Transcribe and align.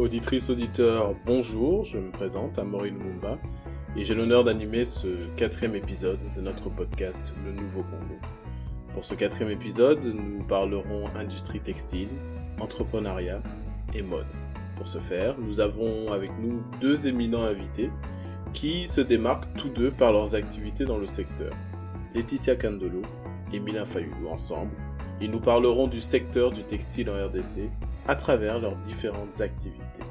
Auditrice, 0.00 0.48
auditeur, 0.48 1.14
bonjour, 1.26 1.84
je 1.84 1.98
me 1.98 2.10
présente, 2.10 2.58
Amaury 2.58 2.90
Lumumba, 2.90 3.36
et 3.98 4.02
j'ai 4.02 4.14
l'honneur 4.14 4.44
d'animer 4.44 4.86
ce 4.86 5.08
quatrième 5.36 5.76
épisode 5.76 6.18
de 6.34 6.40
notre 6.40 6.70
podcast 6.70 7.34
Le 7.44 7.52
Nouveau 7.52 7.82
Congo. 7.82 8.18
Pour 8.94 9.04
ce 9.04 9.14
quatrième 9.14 9.50
épisode, 9.50 10.02
nous 10.02 10.42
parlerons 10.46 11.04
industrie 11.16 11.60
textile, 11.60 12.08
entrepreneuriat 12.60 13.42
et 13.94 14.00
mode. 14.00 14.24
Pour 14.78 14.88
ce 14.88 14.96
faire, 14.96 15.34
nous 15.38 15.60
avons 15.60 16.10
avec 16.10 16.30
nous 16.40 16.62
deux 16.80 17.06
éminents 17.06 17.44
invités 17.44 17.90
qui 18.54 18.86
se 18.86 19.02
démarquent 19.02 19.52
tous 19.58 19.68
deux 19.68 19.90
par 19.90 20.12
leurs 20.12 20.34
activités 20.34 20.86
dans 20.86 20.96
le 20.96 21.06
secteur. 21.06 21.52
Laetitia 22.14 22.56
Candelo 22.56 23.02
et 23.52 23.60
Milan 23.60 23.84
Fayoulou 23.84 24.30
ensemble, 24.30 24.72
ils 25.20 25.30
nous 25.30 25.40
parleront 25.40 25.88
du 25.88 26.00
secteur 26.00 26.52
du 26.52 26.62
textile 26.62 27.10
en 27.10 27.26
RDC 27.26 27.68
à 28.10 28.16
travers 28.16 28.58
leurs 28.58 28.74
différentes 28.78 29.40
activités. 29.40 30.02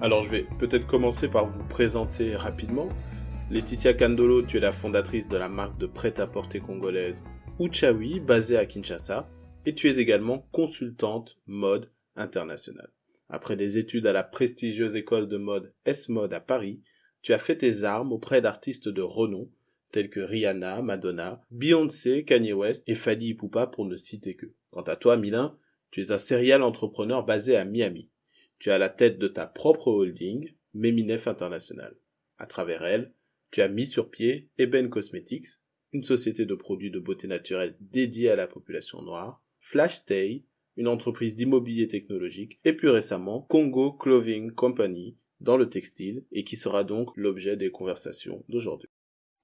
Alors 0.00 0.24
je 0.24 0.30
vais 0.30 0.46
peut-être 0.58 0.88
commencer 0.88 1.28
par 1.28 1.46
vous 1.46 1.62
présenter 1.68 2.34
rapidement. 2.34 2.88
Laetitia 3.52 3.94
Candolo, 3.94 4.42
tu 4.42 4.56
es 4.56 4.60
la 4.60 4.72
fondatrice 4.72 5.28
de 5.28 5.36
la 5.36 5.48
marque 5.48 5.78
de 5.78 5.86
prêt-à-porter 5.86 6.58
congolaise 6.58 7.22
Uchawi, 7.60 8.18
basée 8.18 8.56
à 8.56 8.66
Kinshasa, 8.66 9.28
et 9.64 9.76
tu 9.76 9.88
es 9.88 9.98
également 9.98 10.44
consultante 10.50 11.38
mode 11.46 11.88
internationale. 12.16 12.90
Après 13.28 13.54
des 13.54 13.78
études 13.78 14.08
à 14.08 14.12
la 14.12 14.24
prestigieuse 14.24 14.96
école 14.96 15.28
de 15.28 15.36
mode 15.36 15.72
S-Mode 15.84 16.32
à 16.32 16.40
Paris, 16.40 16.80
tu 17.22 17.32
as 17.32 17.38
fait 17.38 17.58
tes 17.58 17.84
armes 17.84 18.12
auprès 18.12 18.40
d'artistes 18.40 18.88
de 18.88 19.02
renom 19.02 19.48
tels 19.92 20.10
que 20.10 20.18
Rihanna, 20.18 20.82
Madonna, 20.82 21.40
Beyoncé, 21.52 22.24
Kanye 22.24 22.54
West 22.54 22.82
et 22.88 22.96
Fadi 22.96 23.28
Ipupa 23.28 23.68
pour 23.68 23.84
ne 23.84 23.94
citer 23.94 24.34
que. 24.34 24.46
Quant 24.72 24.82
à 24.82 24.96
toi, 24.96 25.16
Milan, 25.16 25.56
tu 25.90 26.00
es 26.00 26.12
un 26.12 26.18
serial 26.18 26.62
entrepreneur 26.62 27.24
basé 27.24 27.56
à 27.56 27.64
Miami. 27.64 28.10
Tu 28.58 28.70
as 28.70 28.78
la 28.78 28.88
tête 28.88 29.18
de 29.18 29.28
ta 29.28 29.46
propre 29.46 29.88
holding, 29.88 30.52
Meminef 30.74 31.26
International. 31.26 31.96
À 32.38 32.46
travers 32.46 32.84
elle, 32.84 33.12
tu 33.50 33.62
as 33.62 33.68
mis 33.68 33.86
sur 33.86 34.10
pied 34.10 34.48
Eben 34.58 34.88
Cosmetics, 34.88 35.46
une 35.92 36.04
société 36.04 36.46
de 36.46 36.54
produits 36.54 36.90
de 36.90 37.00
beauté 37.00 37.26
naturelle 37.26 37.76
dédiée 37.80 38.30
à 38.30 38.36
la 38.36 38.46
population 38.46 39.02
noire, 39.02 39.42
Flash 39.60 39.94
Stay, 39.94 40.44
une 40.76 40.88
entreprise 40.88 41.34
d'immobilier 41.34 41.88
technologique, 41.88 42.60
et 42.64 42.72
plus 42.72 42.90
récemment 42.90 43.42
Congo 43.42 43.92
Clothing 43.92 44.52
Company 44.52 45.16
dans 45.40 45.56
le 45.56 45.68
textile, 45.68 46.24
et 46.30 46.44
qui 46.44 46.56
sera 46.56 46.84
donc 46.84 47.10
l'objet 47.16 47.56
des 47.56 47.70
conversations 47.70 48.44
d'aujourd'hui. 48.48 48.90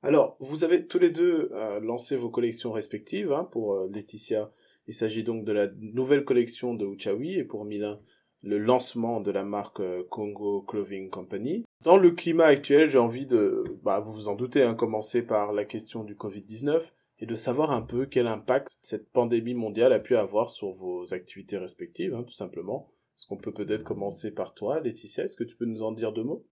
Alors, 0.02 0.36
vous 0.40 0.62
avez 0.62 0.86
tous 0.86 0.98
les 0.98 1.10
deux 1.10 1.50
euh, 1.52 1.80
lancé 1.80 2.16
vos 2.16 2.30
collections 2.30 2.70
respectives. 2.70 3.32
Hein, 3.32 3.48
pour 3.50 3.74
euh, 3.74 3.88
Laetitia, 3.90 4.52
il 4.86 4.94
s'agit 4.94 5.24
donc 5.24 5.44
de 5.44 5.52
la 5.52 5.68
nouvelle 5.78 6.24
collection 6.24 6.74
de 6.74 6.86
Uchawi 6.86 7.34
et 7.34 7.44
pour 7.44 7.64
Milan, 7.64 8.00
le 8.42 8.58
lancement 8.58 9.20
de 9.20 9.30
la 9.30 9.44
marque 9.44 9.80
euh, 9.80 10.04
Congo 10.08 10.62
Clothing 10.62 11.10
Company. 11.10 11.64
Dans 11.82 11.96
le 11.96 12.12
climat 12.12 12.46
actuel, 12.46 12.88
j'ai 12.88 12.98
envie 12.98 13.26
de, 13.26 13.64
bah, 13.82 13.98
vous 13.98 14.12
vous 14.12 14.28
en 14.28 14.34
doutez, 14.34 14.62
hein, 14.62 14.74
commencer 14.74 15.22
par 15.22 15.52
la 15.52 15.64
question 15.64 16.04
du 16.04 16.14
Covid-19 16.14 16.92
et 17.18 17.26
de 17.26 17.34
savoir 17.34 17.70
un 17.72 17.82
peu 17.82 18.06
quel 18.06 18.26
impact 18.26 18.78
cette 18.82 19.10
pandémie 19.10 19.54
mondiale 19.54 19.92
a 19.92 19.98
pu 19.98 20.16
avoir 20.16 20.50
sur 20.50 20.70
vos 20.70 21.12
activités 21.14 21.58
respectives, 21.58 22.14
hein, 22.14 22.22
tout 22.22 22.34
simplement. 22.34 22.90
Est-ce 23.16 23.26
qu'on 23.26 23.38
peut 23.38 23.52
peut-être 23.52 23.84
commencer 23.84 24.30
par 24.30 24.54
toi, 24.54 24.80
Laetitia? 24.80 25.24
Est-ce 25.24 25.36
que 25.36 25.44
tu 25.44 25.56
peux 25.56 25.64
nous 25.64 25.82
en 25.82 25.92
dire 25.92 26.12
deux 26.12 26.24
mots? 26.24 26.46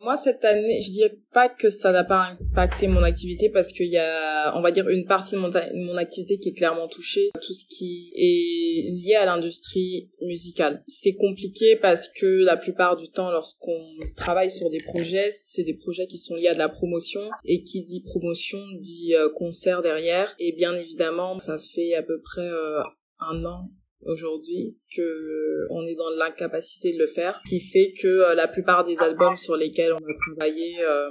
Moi, 0.00 0.16
cette 0.16 0.44
année, 0.44 0.82
je 0.82 0.90
dirais 0.90 1.18
pas 1.32 1.48
que 1.48 1.70
ça 1.70 1.90
n'a 1.90 2.04
pas 2.04 2.36
impacté 2.40 2.86
mon 2.86 3.02
activité 3.02 3.48
parce 3.48 3.72
qu'il 3.72 3.88
y 3.88 3.96
a, 3.96 4.56
on 4.56 4.60
va 4.60 4.70
dire, 4.70 4.88
une 4.88 5.06
partie 5.06 5.34
de 5.36 5.40
mon, 5.40 5.96
activité 5.96 6.38
qui 6.38 6.50
est 6.50 6.52
clairement 6.52 6.86
touchée. 6.86 7.30
Tout 7.42 7.54
ce 7.54 7.64
qui 7.64 8.12
est 8.14 8.90
lié 8.90 9.14
à 9.14 9.24
l'industrie 9.24 10.10
musicale. 10.20 10.82
C'est 10.86 11.14
compliqué 11.14 11.76
parce 11.76 12.08
que 12.08 12.26
la 12.26 12.56
plupart 12.56 12.96
du 12.96 13.08
temps, 13.08 13.30
lorsqu'on 13.30 13.80
travaille 14.16 14.50
sur 14.50 14.68
des 14.68 14.80
projets, 14.80 15.30
c'est 15.32 15.64
des 15.64 15.74
projets 15.74 16.06
qui 16.06 16.18
sont 16.18 16.34
liés 16.34 16.48
à 16.48 16.54
de 16.54 16.58
la 16.58 16.68
promotion 16.68 17.28
et 17.44 17.62
qui 17.62 17.82
dit 17.82 18.02
promotion 18.02 18.58
dit 18.78 19.14
euh, 19.14 19.28
concert 19.34 19.80
derrière. 19.82 20.34
Et 20.38 20.52
bien 20.52 20.76
évidemment, 20.76 21.38
ça 21.38 21.56
fait 21.58 21.94
à 21.94 22.02
peu 22.02 22.20
près 22.20 22.46
euh, 22.46 22.82
un 23.18 23.44
an 23.44 23.70
aujourd'hui 24.06 24.78
que 24.94 25.02
euh, 25.02 25.66
on 25.70 25.86
est 25.86 25.94
dans 25.94 26.10
l'incapacité 26.10 26.92
de 26.92 26.98
le 26.98 27.06
faire 27.06 27.40
qui 27.48 27.60
fait 27.60 27.92
que 28.00 28.06
euh, 28.06 28.34
la 28.34 28.48
plupart 28.48 28.84
des 28.84 28.98
albums 29.00 29.36
sur 29.36 29.56
lesquels 29.56 29.92
on 29.92 29.96
a 29.96 30.34
travaillé 30.34 30.76
euh, 30.80 31.10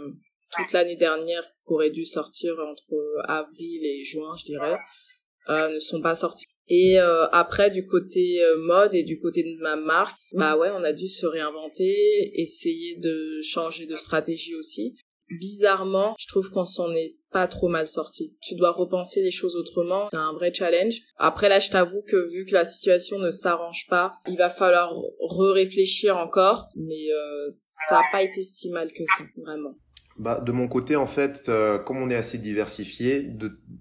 toute 0.55 0.71
l'année 0.71 0.95
dernière 0.95 1.43
qui 1.67 1.91
dû 1.91 2.05
sortir 2.05 2.53
entre 2.59 2.95
avril 3.25 3.85
et 3.85 4.03
juin 4.03 4.35
je 4.39 4.45
dirais 4.45 4.77
ne 5.49 5.79
sont 5.79 6.01
pas 6.01 6.15
sortis. 6.15 6.45
Et 6.67 6.97
après 6.97 7.69
du 7.69 7.85
côté 7.85 8.39
mode 8.57 8.93
et 8.95 9.03
du 9.03 9.19
côté 9.19 9.43
de 9.43 9.61
ma 9.61 9.75
marque 9.75 10.17
bah 10.33 10.57
ouais 10.57 10.69
on 10.71 10.83
a 10.83 10.93
dû 10.93 11.07
se 11.07 11.25
réinventer 11.25 12.31
essayer 12.39 12.97
de 12.97 13.41
changer 13.41 13.85
de 13.85 13.95
stratégie 13.95 14.55
aussi. 14.55 14.95
Bizarrement, 15.29 16.15
je 16.19 16.27
trouve 16.27 16.49
qu'on 16.51 16.65
s'en 16.65 16.93
est 16.93 17.15
pas 17.35 17.47
trop 17.47 17.67
mal 17.67 17.85
sorti. 17.85 18.33
Tu 18.41 18.55
dois 18.55 18.71
repenser 18.71 19.21
les 19.21 19.29
choses 19.29 19.57
autrement. 19.57 20.07
C'est 20.09 20.17
un 20.17 20.31
vrai 20.31 20.53
challenge. 20.53 21.01
Après 21.17 21.49
là, 21.49 21.59
je 21.59 21.69
t'avoue 21.69 22.01
que 22.07 22.31
vu 22.31 22.45
que 22.45 22.53
la 22.53 22.63
situation 22.63 23.19
ne 23.19 23.29
s'arrange 23.29 23.87
pas, 23.89 24.13
il 24.25 24.37
va 24.37 24.49
falloir 24.49 24.93
re-réfléchir 25.19 26.15
encore. 26.15 26.69
Mais 26.77 27.11
euh, 27.11 27.49
ça 27.49 27.97
a 27.97 28.03
pas 28.13 28.23
été 28.23 28.41
si 28.41 28.71
mal 28.71 28.87
que 28.93 29.03
ça, 29.17 29.25
vraiment. 29.43 29.75
Bah, 30.17 30.39
de 30.39 30.53
mon 30.53 30.69
côté, 30.69 30.95
en 30.95 31.07
fait, 31.07 31.49
euh, 31.49 31.77
comme 31.77 31.97
on 31.97 32.09
est 32.09 32.15
assez 32.15 32.37
diversifié, 32.37 33.29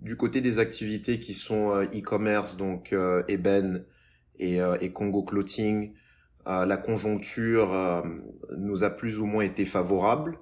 du 0.03 0.17
côté 0.17 0.41
des 0.41 0.59
activités 0.59 1.21
qui 1.21 1.33
sont 1.33 1.71
euh, 1.71 1.85
e-commerce, 1.95 2.57
donc 2.57 2.93
euh, 2.93 3.23
Eben 3.29 3.85
et 4.41 4.59
Congo 4.93 5.23
Clothing, 5.23 5.93
la 6.45 6.77
conjoncture 6.77 8.03
nous 8.59 8.83
a 8.83 8.91
plus 8.91 9.21
ou 9.21 9.27
moins 9.27 9.45
été 9.45 9.65
favorable. 9.65 10.41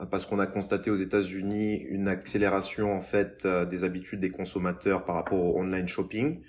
Euh, 0.00 0.06
parce 0.06 0.26
qu'on 0.26 0.38
a 0.38 0.46
constaté 0.46 0.90
aux 0.90 0.96
États-Unis 0.96 1.76
une 1.88 2.08
accélération 2.08 2.94
en 2.94 3.00
fait 3.00 3.42
euh, 3.44 3.64
des 3.64 3.84
habitudes 3.84 4.20
des 4.20 4.30
consommateurs 4.30 5.04
par 5.04 5.16
rapport 5.16 5.38
au 5.38 5.58
online 5.58 5.88
shopping. 5.88 6.40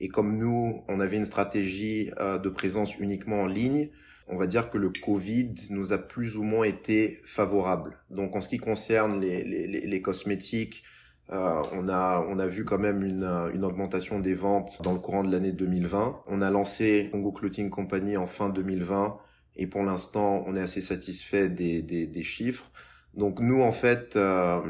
Et 0.00 0.08
comme 0.08 0.36
nous, 0.36 0.82
on 0.88 1.00
avait 1.00 1.16
une 1.16 1.24
stratégie 1.24 2.10
euh, 2.18 2.38
de 2.38 2.48
présence 2.48 2.98
uniquement 2.98 3.42
en 3.42 3.46
ligne, 3.46 3.90
on 4.28 4.36
va 4.36 4.46
dire 4.46 4.70
que 4.70 4.78
le 4.78 4.90
Covid 4.90 5.54
nous 5.70 5.92
a 5.92 5.98
plus 5.98 6.36
ou 6.36 6.42
moins 6.42 6.64
été 6.64 7.20
favorable. 7.24 7.98
Donc 8.10 8.34
en 8.36 8.40
ce 8.40 8.48
qui 8.48 8.58
concerne 8.58 9.20
les, 9.20 9.44
les, 9.44 9.66
les 9.66 10.02
cosmétiques, 10.02 10.82
euh, 11.30 11.62
on 11.72 11.88
a 11.88 12.24
on 12.28 12.38
a 12.38 12.46
vu 12.46 12.64
quand 12.64 12.78
même 12.78 13.02
une, 13.02 13.24
une 13.54 13.64
augmentation 13.64 14.18
des 14.20 14.34
ventes 14.34 14.80
dans 14.82 14.92
le 14.92 14.98
courant 14.98 15.24
de 15.24 15.32
l'année 15.32 15.52
2020. 15.52 16.22
On 16.26 16.42
a 16.42 16.50
lancé 16.50 17.08
Congo 17.12 17.32
Clothing 17.32 17.70
Company 17.70 18.16
en 18.16 18.26
fin 18.26 18.50
2020 18.50 19.18
et 19.56 19.66
pour 19.66 19.82
l'instant 19.82 20.44
on 20.46 20.54
est 20.56 20.60
assez 20.60 20.80
satisfait 20.80 21.48
des, 21.48 21.82
des, 21.82 22.06
des 22.06 22.22
chiffres. 22.22 22.70
Donc 23.16 23.38
nous, 23.40 23.62
en 23.62 23.72
fait, 23.72 24.16
euh, 24.16 24.60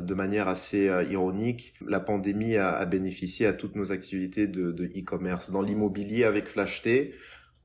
de 0.00 0.14
manière 0.14 0.48
assez 0.48 0.88
euh, 0.88 1.04
ironique, 1.04 1.74
la 1.86 2.00
pandémie 2.00 2.56
a, 2.56 2.70
a, 2.70 2.86
bénéficié 2.86 3.46
à 3.46 3.52
toutes 3.52 3.76
nos 3.76 3.92
activités 3.92 4.46
de 4.46 4.84
e-commerce. 4.96 5.50
dans 5.50 5.60
l'immobilier 5.60 6.24
avec 6.24 6.48
FlashT, 6.48 7.12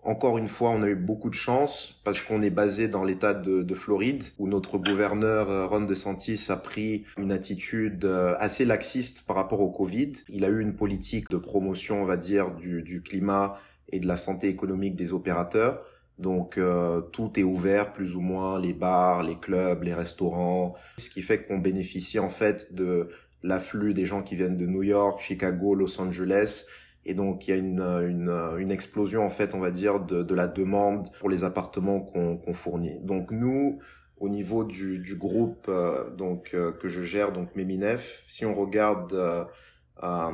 encore 0.04 0.38
une 0.38 0.50
fois, 0.50 0.70
on 0.70 0.84
a 0.84 0.88
eu 0.88 0.96
beaucoup 0.96 1.30
de 1.30 1.36
chance 1.36 2.00
parce 2.04 2.22
qu'on 2.22 2.42
est 2.42 2.52
basé 2.52 2.88
dans 2.88 3.04
l'État 3.04 3.34
de, 3.34 3.64
de, 3.64 3.74
Floride, 3.74 4.26
où 4.38 4.48
notre 4.48 4.78
gouverneur 4.78 5.50
euh, 5.50 5.68
Ron 5.68 5.82
DeSantis 5.82 6.48
a 6.50 6.58
pris 6.58 7.06
une 7.18 7.32
attitude 7.32 8.06
assez 8.38 8.66
laxiste 8.66 9.24
par 9.26 9.38
rapport 9.38 9.62
au 9.62 9.72
Covid. 9.72 10.12
Il 10.30 10.46
a 10.46 10.50
eu 10.50 10.62
une 10.62 10.76
politique 10.76 11.30
de 11.30 11.38
promotion, 11.38 12.02
on 12.02 12.06
va 12.06 12.18
dire, 12.18 12.52
du, 12.52 12.84
du 12.84 13.02
climat 13.02 13.60
et 13.92 14.00
de 14.00 14.08
la 14.08 14.18
santé 14.18 14.50
économique 14.50 14.96
des 14.96 15.14
opérateurs. 15.14 15.82
Donc 16.18 16.58
euh, 16.58 17.02
tout 17.02 17.38
est 17.38 17.44
ouvert 17.44 17.92
plus 17.92 18.16
ou 18.16 18.22
moins, 18.22 18.60
les 18.60 18.74
bars, 18.74 19.24
les 19.24 19.36
clubs, 19.36 19.84
les 19.84 19.94
restaurants, 19.94 20.76
ce 20.98 21.10
qui 21.10 21.22
fait 21.22 21.44
qu'on 21.44 21.58
bénéficie 21.58 22.20
en 22.20 22.30
fait 22.30 22.74
de 22.74 23.10
l'afflux 23.44 23.94
des 23.94 24.06
gens 24.06 24.24
qui 24.24 24.36
viennent 24.36 24.58
de 24.58 24.66
New 24.66 24.84
York, 24.84 25.20
Chicago, 25.20 25.76
Los 25.76 26.00
Angeles. 26.00 26.66
Et 27.06 27.14
donc 27.14 27.48
il 27.48 27.52
y 27.52 27.54
a 27.54 27.58
une, 27.58 27.82
une, 27.82 28.30
une, 28.58 28.72
explosion 28.72 29.24
en 29.26 29.30
fait, 29.30 29.54
on 29.54 29.60
va 29.60 29.72
dire, 29.72 30.00
de, 30.00 30.24
de 30.24 30.36
la 30.36 30.48
demande 30.48 31.10
pour 31.20 31.30
les 31.30 31.44
appartements 31.44 32.00
qu'on 32.00 32.38
qu'on 32.38 32.54
fournit. 32.54 32.98
Donc 33.02 33.30
nous, 33.32 33.80
au 34.18 34.30
niveau 34.30 34.64
du, 34.64 35.04
du 35.04 35.16
groupe 35.16 35.66
euh, 35.68 36.10
donc 36.12 36.52
euh, 36.54 36.72
que 36.72 36.88
je 36.88 37.04
gère, 37.04 37.34
donc 37.34 37.56
Meminef, 37.56 38.24
si 38.30 38.46
on 38.46 38.56
regarde 38.56 39.14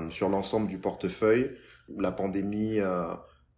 sur 0.09 0.29
l'ensemble 0.29 0.67
du 0.67 0.79
portefeuille, 0.79 1.51
la 1.97 2.11
pandémie 2.11 2.79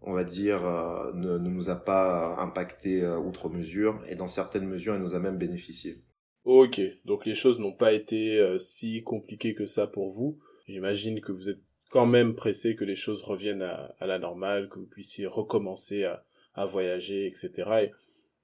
on 0.03 0.13
va 0.13 0.23
dire, 0.23 0.65
euh, 0.65 1.11
ne, 1.13 1.37
nous 1.37 1.69
a 1.69 1.75
pas 1.75 2.35
impacté 2.39 3.01
euh, 3.01 3.17
outre 3.17 3.49
mesure, 3.49 4.01
et 4.07 4.15
dans 4.15 4.27
certaines 4.27 4.67
mesures, 4.67 4.95
elle 4.95 5.01
nous 5.01 5.15
a 5.15 5.19
même 5.19 5.37
bénéficié. 5.37 6.01
Ok, 6.45 6.81
donc 7.05 7.25
les 7.25 7.35
choses 7.35 7.59
n'ont 7.59 7.73
pas 7.73 7.93
été 7.93 8.37
euh, 8.37 8.57
si 8.57 9.01
compliquées 9.03 9.55
que 9.55 9.65
ça 9.65 9.87
pour 9.87 10.11
vous. 10.11 10.39
J'imagine 10.67 11.21
que 11.21 11.31
vous 11.31 11.49
êtes 11.49 11.61
quand 11.89 12.05
même 12.05 12.35
pressé 12.35 12.75
que 12.75 12.83
les 12.83 12.95
choses 12.95 13.21
reviennent 13.21 13.61
à, 13.61 13.95
la 14.01 14.19
normale, 14.19 14.67
que 14.67 14.79
vous 14.79 14.85
puissiez 14.85 15.25
recommencer 15.25 16.03
à, 16.03 16.65
voyager, 16.65 17.27
etc. 17.27 17.51
Et 17.83 17.91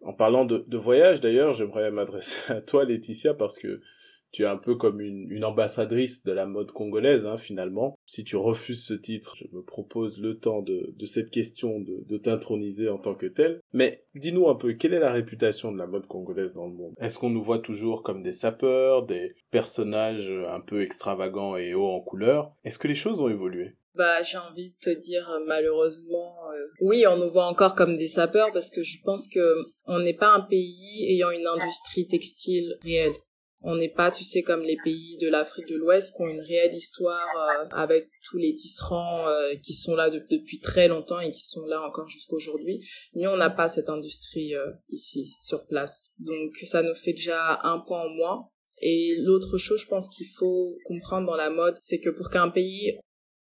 en 0.02 0.14
parlant 0.14 0.46
de, 0.46 0.64
de 0.66 0.78
voyage, 0.78 1.20
d'ailleurs, 1.20 1.54
j'aimerais 1.54 1.92
m'adresser 1.92 2.40
à 2.54 2.62
toi, 2.62 2.86
Laetitia, 2.86 3.34
parce 3.34 3.58
que 3.58 3.82
tu 4.32 4.44
es 4.44 4.46
un 4.46 4.58
peu 4.58 4.76
comme 4.76 5.02
une, 5.02 5.44
ambassadrice 5.44 6.24
de 6.24 6.32
la 6.32 6.46
mode 6.46 6.72
congolaise, 6.72 7.26
hein, 7.26 7.38
finalement. 7.38 7.98
Si 8.06 8.24
tu 8.24 8.36
refuses 8.36 8.86
ce 8.86 8.94
titre, 8.94 9.36
je 9.38 9.46
me 9.56 9.64
propose 9.64 10.20
le 10.20 10.38
temps 10.38 10.62
de, 10.62 10.94
cette 11.06 11.32
question 11.32 11.80
de, 11.80 12.04
de 12.08 12.18
t'introniser 12.18 12.90
en 12.90 12.98
tant 12.98 13.16
que 13.16 13.26
tel. 13.26 13.62
Mais 13.74 14.04
dis-nous 14.16 14.50
un 14.50 14.56
peu, 14.56 14.74
quelle 14.74 14.94
est 14.94 15.00
la 15.00 15.12
réputation 15.12 15.72
de 15.72 15.78
la 15.78 15.88
mode 15.88 16.08
congolaise 16.08 16.54
dans 16.54 16.68
le 16.68 16.74
monde? 16.74 16.94
Est-ce 17.00 17.18
qu'on 17.18 17.30
nous 17.30 17.42
voit 17.42 17.60
toujours 17.60 18.04
comme 18.04 18.22
des 18.22 18.34
sapeurs, 18.34 19.06
des 19.06 19.34
personnages 19.52 20.32
un 20.48 20.60
peu 20.60 20.82
extravagants 20.82 21.56
et 21.56 21.74
hauts 21.74 21.90
en 21.90 22.02
couleur? 22.02 22.54
Est-ce 22.64 22.78
que 22.78 22.88
les 22.88 22.96
choses 22.96 23.22
ont 23.22 23.30
évolué? 23.30 23.76
Bah, 23.96 24.24
j'ai 24.24 24.38
envie 24.38 24.70
de 24.70 24.76
te 24.80 25.00
dire 25.00 25.30
euh, 25.30 25.44
malheureusement, 25.46 26.36
euh, 26.54 26.68
oui, 26.80 27.06
on 27.08 27.18
nous 27.18 27.32
voit 27.32 27.48
encore 27.48 27.76
comme 27.76 27.98
des 27.98 28.08
sapeurs 28.08 28.52
parce 28.54 28.70
que 28.70 28.84
je 28.84 28.98
pense 29.04 29.28
que 29.28 29.42
on 29.86 30.00
n'est 30.00 30.16
pas 30.16 30.30
un 30.30 30.42
pays 30.42 31.06
ayant 31.12 31.32
une 31.32 31.48
industrie 31.48 32.08
textile 32.08 32.78
réelle. 32.84 33.16
On 33.62 33.76
n'est 33.76 33.94
pas, 33.94 34.10
tu 34.10 34.24
sais, 34.24 34.42
comme 34.42 34.62
les 34.62 34.78
pays 34.84 35.18
de 35.18 35.28
l'Afrique 35.28 35.68
de 35.68 35.76
l'Ouest 35.76 36.16
qui 36.16 36.22
ont 36.22 36.28
une 36.28 36.40
réelle 36.40 36.74
histoire 36.74 37.28
euh, 37.36 37.66
avec 37.72 38.10
tous 38.24 38.38
les 38.38 38.54
tisserands 38.54 39.26
qui 39.62 39.74
sont 39.74 39.96
là 39.96 40.10
depuis 40.10 40.60
très 40.60 40.88
longtemps 40.88 41.20
et 41.20 41.32
qui 41.32 41.46
sont 41.46 41.66
là 41.66 41.82
encore 41.82 42.08
jusqu'aujourd'hui. 42.08 42.80
Nous, 43.16 43.30
on 43.30 43.38
n'a 43.38 43.50
pas 43.50 43.68
cette 43.68 43.90
industrie 43.90 44.54
ici, 44.88 45.36
sur 45.42 45.66
place. 45.68 46.12
Donc, 46.20 46.56
ça 46.64 46.84
nous 46.84 46.96
fait 46.96 47.14
déjà 47.14 47.60
un 47.64 47.80
point 47.80 48.02
en 48.02 48.10
moins. 48.10 48.50
Et 48.82 49.16
l'autre 49.20 49.58
chose, 49.58 49.82
je 49.82 49.88
pense 49.88 50.08
qu'il 50.10 50.28
faut 50.28 50.78
comprendre 50.86 51.28
dans 51.28 51.36
la 51.36 51.50
mode, 51.50 51.78
c'est 51.82 52.00
que 52.00 52.10
pour 52.10 52.30
qu'un 52.30 52.50
pays 52.50 52.98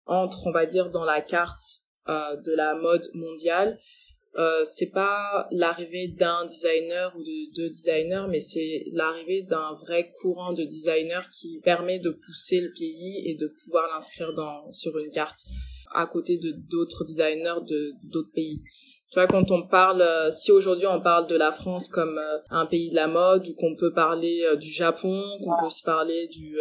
entre, 0.07 0.47
on 0.47 0.51
va 0.51 0.65
dire, 0.65 0.89
dans 0.89 1.05
la 1.05 1.21
carte 1.21 1.59
euh, 2.09 2.35
de 2.37 2.55
la 2.55 2.75
mode 2.75 3.05
mondiale, 3.13 3.77
euh, 4.37 4.63
c'est 4.65 4.91
pas 4.91 5.47
l'arrivée 5.51 6.09
d'un 6.09 6.45
designer 6.45 7.15
ou 7.17 7.23
de 7.23 7.55
deux 7.55 7.69
designers, 7.69 8.25
mais 8.29 8.39
c'est 8.39 8.85
l'arrivée 8.91 9.41
d'un 9.41 9.73
vrai 9.73 10.11
courant 10.21 10.53
de 10.53 10.63
designers 10.63 11.27
qui 11.31 11.59
permet 11.63 11.99
de 11.99 12.11
pousser 12.11 12.61
le 12.61 12.71
pays 12.71 13.23
et 13.25 13.35
de 13.35 13.47
pouvoir 13.47 13.89
l'inscrire 13.93 14.33
dans 14.33 14.71
sur 14.71 14.97
une 14.97 15.11
carte 15.11 15.39
à 15.91 16.05
côté 16.05 16.37
de 16.37 16.51
d'autres 16.69 17.03
designers 17.03 17.61
de 17.67 17.93
d'autres 18.03 18.31
pays. 18.33 18.61
Tu 19.09 19.19
vois, 19.19 19.27
quand 19.27 19.51
on 19.51 19.65
parle, 19.65 20.01
euh, 20.01 20.29
si 20.31 20.51
aujourd'hui 20.51 20.85
on 20.85 20.99
parle 20.99 21.27
de 21.27 21.37
la 21.37 21.53
France 21.53 21.87
comme 21.87 22.17
euh, 22.17 22.39
un 22.49 22.65
pays 22.65 22.89
de 22.89 22.95
la 22.95 23.07
mode, 23.07 23.47
ou 23.47 23.53
qu'on 23.53 23.73
peut 23.73 23.93
parler 23.93 24.43
euh, 24.43 24.57
du 24.57 24.69
Japon, 24.69 25.23
qu'on 25.41 25.57
peut 25.57 25.67
aussi 25.67 25.83
parler 25.83 26.27
du 26.27 26.57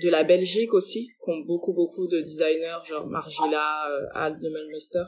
de 0.00 0.08
la 0.08 0.22
Belgique 0.22 0.74
aussi, 0.74 1.08
qui 1.08 1.30
ont 1.30 1.40
beaucoup 1.40 1.72
beaucoup 1.72 2.06
de 2.06 2.20
designers, 2.20 2.86
genre 2.88 3.08
Margiela, 3.08 3.84
Al 4.14 4.38
de 4.38 4.48
Melmester, 4.48 5.02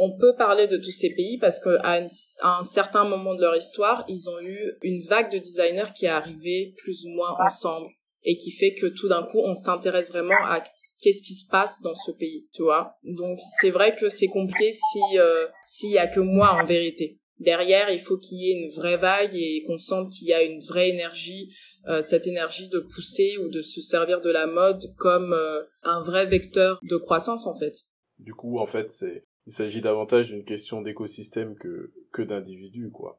on 0.00 0.16
peut 0.16 0.34
parler 0.36 0.68
de 0.68 0.76
tous 0.76 0.92
ces 0.92 1.10
pays 1.10 1.38
parce 1.38 1.58
qu'à 1.58 1.80
un, 1.82 2.06
un 2.42 2.62
certain 2.62 3.04
moment 3.04 3.34
de 3.34 3.42
leur 3.42 3.56
histoire, 3.56 4.04
ils 4.08 4.30
ont 4.30 4.40
eu 4.40 4.58
une 4.82 5.02
vague 5.02 5.32
de 5.32 5.38
designers 5.38 5.92
qui 5.94 6.06
est 6.06 6.08
arrivée 6.08 6.72
plus 6.78 7.04
ou 7.04 7.10
moins 7.10 7.36
ensemble 7.44 7.88
et 8.22 8.36
qui 8.36 8.52
fait 8.52 8.74
que 8.74 8.86
tout 8.86 9.08
d'un 9.08 9.24
coup, 9.24 9.40
on 9.44 9.54
s'intéresse 9.54 10.08
vraiment 10.08 10.36
à 10.44 10.62
qu'est-ce 11.02 11.22
qui 11.22 11.34
se 11.34 11.48
passe 11.48 11.80
dans 11.82 11.94
ce 11.94 12.12
pays, 12.12 12.46
tu 12.54 12.62
vois. 12.62 12.94
Donc 13.02 13.38
c'est 13.60 13.70
vrai 13.70 13.94
que 13.96 14.08
c'est 14.08 14.28
compliqué 14.28 14.72
si 14.72 15.18
euh, 15.18 15.46
s'il 15.62 15.90
y 15.90 15.98
a 15.98 16.06
que 16.06 16.20
moi 16.20 16.52
en 16.52 16.64
vérité. 16.64 17.18
Derrière, 17.40 17.90
il 17.90 18.00
faut 18.00 18.18
qu'il 18.18 18.38
y 18.38 18.50
ait 18.50 18.64
une 18.64 18.70
vraie 18.70 18.96
vague 18.96 19.34
et 19.34 19.62
qu'on 19.64 19.78
sente 19.78 20.10
qu'il 20.10 20.26
y 20.26 20.32
a 20.32 20.42
une 20.42 20.60
vraie 20.60 20.88
énergie, 20.88 21.54
euh, 21.86 22.02
cette 22.02 22.26
énergie 22.26 22.68
de 22.68 22.80
pousser 22.80 23.36
ou 23.38 23.48
de 23.48 23.62
se 23.62 23.80
servir 23.80 24.20
de 24.20 24.30
la 24.30 24.46
mode 24.48 24.82
comme 24.96 25.32
euh, 25.32 25.62
un 25.84 26.02
vrai 26.02 26.26
vecteur 26.26 26.80
de 26.82 26.96
croissance 26.96 27.46
en 27.46 27.56
fait. 27.56 27.74
Du 28.18 28.34
coup, 28.34 28.58
en 28.58 28.66
fait, 28.66 28.90
c'est 28.90 29.27
il 29.48 29.52
s'agit 29.52 29.80
davantage 29.80 30.28
d'une 30.28 30.44
question 30.44 30.82
d'écosystème 30.82 31.56
que 31.56 31.90
que 32.12 32.20
d'individus 32.20 32.90
quoi. 32.90 33.18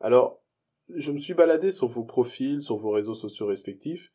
Alors, 0.00 0.40
je 0.88 1.12
me 1.12 1.18
suis 1.18 1.34
baladé 1.34 1.70
sur 1.70 1.86
vos 1.86 2.04
profils, 2.04 2.62
sur 2.62 2.76
vos 2.76 2.92
réseaux 2.92 3.14
sociaux 3.14 3.46
respectifs 3.46 4.10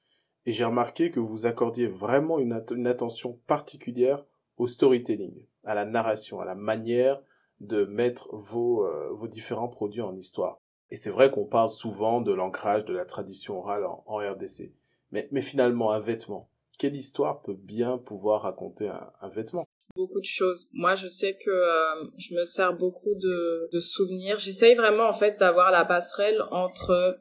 et 0.48 0.54
j'ai 0.54 0.66
remarqué 0.66 1.12
que 1.12 1.20
vous 1.20 1.46
accordiez 1.46 1.88
vraiment 1.88 2.40
une, 2.40 2.88
attention 2.88 3.40
particulière 3.46 4.26
au 4.58 4.66
storytelling, 4.66 5.46
à 5.64 5.76
la 5.76 5.86
narration, 5.86 6.40
à 6.40 6.46
la 6.46 6.56
manière 6.56 7.22
de 7.60 7.86
mettre 7.86 8.36
vos, 8.36 8.84
euh, 8.88 9.12
vos 9.12 9.28
différents 9.28 9.70
produits 9.70 10.02
en 10.02 10.16
histoire. 10.16 10.60
Et 10.90 10.96
c'est 10.96 11.12
vrai 11.12 11.30
qu'on 11.30 11.46
parle 11.46 11.70
souvent 11.70 12.22
de 12.22 12.34
l'ancrage 12.34 12.86
de 12.86 12.94
la 12.94 13.06
tradition 13.06 13.60
orale 13.60 13.86
en, 13.86 14.16
RDC. 14.16 14.74
Mais, 15.12 15.28
mais, 15.32 15.42
finalement, 15.42 15.92
un 15.92 16.00
vêtement, 16.00 16.50
quelle 16.80 16.96
histoire 16.96 17.44
peut 17.44 17.54
bien 17.54 18.00
pouvoir 18.00 18.42
raconter 18.42 18.88
un, 18.88 19.30
vêtement? 19.30 19.68
Beaucoup 19.96 20.20
de 20.20 20.26
choses. 20.26 20.68
Moi, 20.74 20.96
je 20.96 21.08
sais 21.08 21.38
que 21.44 21.50
euh, 21.50 22.10
je 22.18 22.34
me 22.34 22.46
sers 22.46 22.74
beaucoup 22.74 23.14
de, 23.16 23.70
de 23.72 23.80
souvenirs. 23.80 24.40
J'essaye 24.40 24.76
vraiment, 24.76 25.08
en 25.08 25.14
fait, 25.14 25.38
d'avoir 25.38 25.72
la 25.72 25.86
passerelle 25.86 26.42
entre 26.52 27.18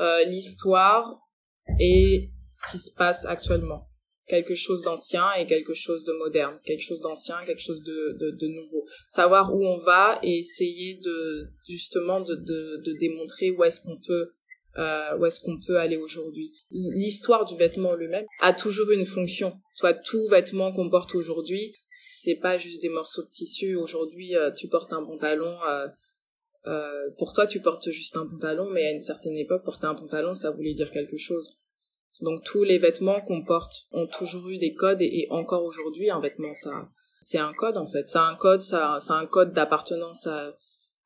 euh, 0.00 0.24
l'histoire 0.24 1.20
et 1.78 2.30
ce 2.40 2.70
qui 2.70 2.78
se 2.78 2.90
passe 2.94 3.24
actuellement. 3.26 3.88
Quelque 4.28 4.54
chose 4.54 4.82
d'ancien 4.82 5.32
et 5.32 5.46
quelque 5.46 5.74
chose 5.74 6.04
de 6.04 6.12
moderne. 6.12 6.58
Quelque 6.64 6.82
chose 6.82 7.00
d'ancien, 7.00 7.36
quelque 7.44 7.60
chose 7.60 7.82
de, 7.82 8.16
de, 8.18 8.30
de, 8.30 8.46
nouveau. 8.46 8.86
Savoir 9.08 9.54
où 9.54 9.64
on 9.64 9.78
va 9.78 10.18
et 10.22 10.38
essayer 10.38 11.00
de, 11.02 11.48
justement, 11.68 12.20
de, 12.20 12.34
de, 12.34 12.82
de 12.84 12.98
démontrer 12.98 13.50
où 13.50 13.64
est-ce 13.64 13.80
qu'on 13.80 13.98
peut 14.06 14.32
euh, 14.78 15.16
où 15.18 15.26
est-ce 15.26 15.40
qu'on 15.40 15.58
peut 15.60 15.78
aller 15.78 15.96
aujourd'hui. 15.96 16.52
L'histoire 16.70 17.44
du 17.44 17.56
vêtement 17.56 17.94
lui-même 17.94 18.24
a 18.40 18.52
toujours 18.52 18.90
une 18.90 19.04
fonction. 19.04 19.54
Soit 19.74 19.94
tout 19.94 20.26
vêtement 20.28 20.72
qu'on 20.72 20.88
porte 20.88 21.14
aujourd'hui, 21.14 21.74
c'est 21.88 22.36
pas 22.36 22.58
juste 22.58 22.80
des 22.80 22.88
morceaux 22.88 23.22
de 23.22 23.28
tissu. 23.28 23.76
Aujourd'hui, 23.76 24.34
euh, 24.34 24.50
tu 24.50 24.68
portes 24.68 24.92
un 24.92 25.04
pantalon. 25.04 25.56
Euh, 26.66 27.10
pour 27.18 27.32
toi, 27.32 27.46
tu 27.46 27.60
portes 27.60 27.90
juste 27.90 28.16
un 28.16 28.26
pantalon, 28.26 28.70
mais 28.70 28.86
à 28.86 28.92
une 28.92 29.00
certaine 29.00 29.36
époque, 29.36 29.64
porter 29.64 29.86
un 29.86 29.94
pantalon, 29.94 30.34
ça 30.34 30.50
voulait 30.50 30.74
dire 30.74 30.90
quelque 30.90 31.18
chose. 31.18 31.58
Donc 32.20 32.44
tous 32.44 32.62
les 32.62 32.78
vêtements 32.78 33.20
qu'on 33.22 33.42
porte 33.42 33.86
ont 33.92 34.06
toujours 34.06 34.48
eu 34.48 34.58
des 34.58 34.74
codes 34.74 35.00
et, 35.00 35.26
encore 35.30 35.64
aujourd'hui 35.64 36.10
un 36.10 36.20
vêtement 36.20 36.52
ça 36.52 36.88
c'est 37.20 37.38
un 37.38 37.52
code 37.54 37.76
en 37.76 37.86
fait, 37.86 38.06
c'est 38.06 38.18
un 38.18 38.34
code 38.34 38.60
ça 38.60 38.98
c'est 39.00 39.12
un 39.12 39.26
code 39.26 39.52
d'appartenance 39.54 40.26
à, 40.26 40.54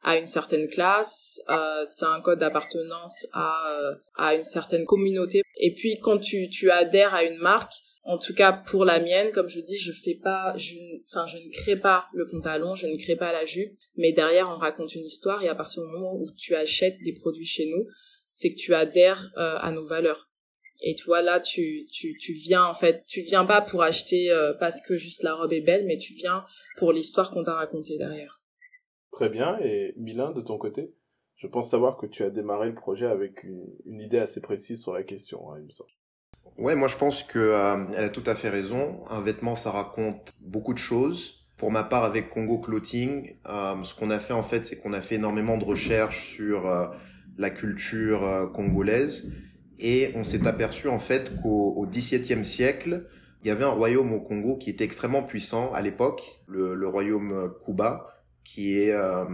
à 0.06 0.16
une 0.16 0.26
certaine 0.26 0.68
classe, 0.68 1.40
euh, 1.50 1.84
c'est 1.84 2.06
un 2.06 2.20
code 2.20 2.38
d'appartenance 2.38 3.26
à 3.32 3.70
euh, 3.72 3.94
à 4.16 4.34
une 4.34 4.44
certaine 4.44 4.86
communauté 4.86 5.42
et 5.56 5.74
puis 5.74 5.98
quand 6.00 6.18
tu 6.18 6.48
tu 6.48 6.70
adhères 6.70 7.12
à 7.12 7.24
une 7.24 7.38
marque 7.38 7.72
en 8.04 8.18
tout 8.18 8.34
cas 8.34 8.52
pour 8.52 8.84
la 8.84 9.00
mienne, 9.00 9.32
comme 9.32 9.48
je 9.48 9.58
dis, 9.58 9.76
je 9.76 9.90
fais 9.90 10.14
pas, 10.14 10.56
je, 10.56 10.76
enfin, 11.10 11.26
je 11.26 11.38
ne 11.38 11.50
crée 11.50 11.74
pas 11.74 12.06
le 12.14 12.24
pantalon, 12.24 12.76
je 12.76 12.86
ne 12.86 12.96
crée 12.96 13.16
pas 13.16 13.32
la 13.32 13.44
jupe, 13.44 13.76
mais 13.96 14.12
derrière 14.12 14.48
on 14.48 14.58
raconte 14.58 14.94
une 14.94 15.04
histoire 15.04 15.42
et 15.42 15.48
à 15.48 15.56
partir 15.56 15.82
du 15.82 15.88
moment 15.90 16.14
où 16.14 16.30
tu 16.38 16.54
achètes 16.54 17.02
des 17.04 17.14
produits 17.14 17.44
chez 17.44 17.66
nous, 17.66 17.84
c'est 18.30 18.50
que 18.50 18.56
tu 18.56 18.74
adhères 18.74 19.32
euh, 19.38 19.56
à 19.58 19.72
nos 19.72 19.88
valeurs. 19.88 20.30
Et 20.82 20.94
tu 20.94 21.04
vois, 21.04 21.22
là, 21.22 21.40
tu, 21.40 21.86
tu, 21.90 22.16
tu 22.18 22.32
viens, 22.32 22.64
en 22.64 22.74
fait, 22.74 23.02
tu 23.08 23.22
viens 23.22 23.46
pas 23.46 23.62
pour 23.62 23.82
acheter 23.82 24.30
euh, 24.30 24.52
parce 24.60 24.80
que 24.82 24.96
juste 24.96 25.22
la 25.22 25.34
robe 25.34 25.52
est 25.52 25.62
belle, 25.62 25.86
mais 25.86 25.96
tu 25.96 26.12
viens 26.12 26.44
pour 26.76 26.92
l'histoire 26.92 27.30
qu'on 27.30 27.42
t'a 27.42 27.54
racontée 27.54 27.96
derrière. 27.96 28.35
Très 29.10 29.28
bien. 29.28 29.58
Et 29.60 29.94
Milan, 29.96 30.32
de 30.32 30.40
ton 30.40 30.58
côté, 30.58 30.94
je 31.36 31.46
pense 31.46 31.70
savoir 31.70 31.96
que 31.96 32.06
tu 32.06 32.22
as 32.22 32.30
démarré 32.30 32.68
le 32.68 32.74
projet 32.74 33.06
avec 33.06 33.44
une, 33.44 33.66
idée 33.86 34.18
assez 34.18 34.40
précise 34.40 34.80
sur 34.80 34.92
la 34.92 35.02
question, 35.02 35.50
hein, 35.50 35.56
il 35.58 35.66
me 35.66 35.70
semble. 35.70 35.90
Ouais, 36.58 36.74
moi 36.74 36.88
je 36.88 36.96
pense 36.96 37.22
que 37.22 37.38
euh, 37.38 37.84
elle 37.94 38.04
a 38.04 38.08
tout 38.08 38.22
à 38.24 38.34
fait 38.34 38.48
raison. 38.48 39.04
Un 39.10 39.20
vêtement, 39.20 39.56
ça 39.56 39.70
raconte 39.70 40.34
beaucoup 40.40 40.72
de 40.72 40.78
choses. 40.78 41.46
Pour 41.56 41.70
ma 41.70 41.84
part, 41.84 42.04
avec 42.04 42.30
Congo 42.30 42.58
Clothing, 42.58 43.36
euh, 43.48 43.82
ce 43.82 43.94
qu'on 43.94 44.10
a 44.10 44.18
fait 44.18 44.32
en 44.32 44.42
fait, 44.42 44.64
c'est 44.64 44.78
qu'on 44.78 44.92
a 44.92 45.00
fait 45.00 45.16
énormément 45.16 45.58
de 45.58 45.64
recherches 45.64 46.26
sur 46.26 46.66
la 47.38 47.50
culture 47.50 48.50
congolaise 48.54 49.30
et 49.78 50.12
on 50.14 50.24
s'est 50.24 50.46
aperçu 50.46 50.88
en 50.88 50.98
fait 50.98 51.40
qu'au 51.42 51.86
XVIIe 51.86 52.44
siècle, 52.44 53.06
il 53.42 53.48
y 53.48 53.50
avait 53.50 53.64
un 53.64 53.70
royaume 53.70 54.12
au 54.12 54.20
Congo 54.20 54.56
qui 54.56 54.70
était 54.70 54.84
extrêmement 54.84 55.22
puissant 55.22 55.72
à 55.72 55.82
l'époque, 55.82 56.40
le, 56.46 56.88
royaume 56.88 57.52
Kuba, 57.64 58.15
qui 58.46 58.78
est, 58.78 58.92
euh, 58.92 59.24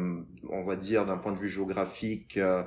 on 0.48 0.64
va 0.64 0.74
dire, 0.74 1.04
d'un 1.04 1.18
point 1.18 1.32
de 1.32 1.38
vue 1.38 1.50
géographique, 1.50 2.38
euh, 2.38 2.62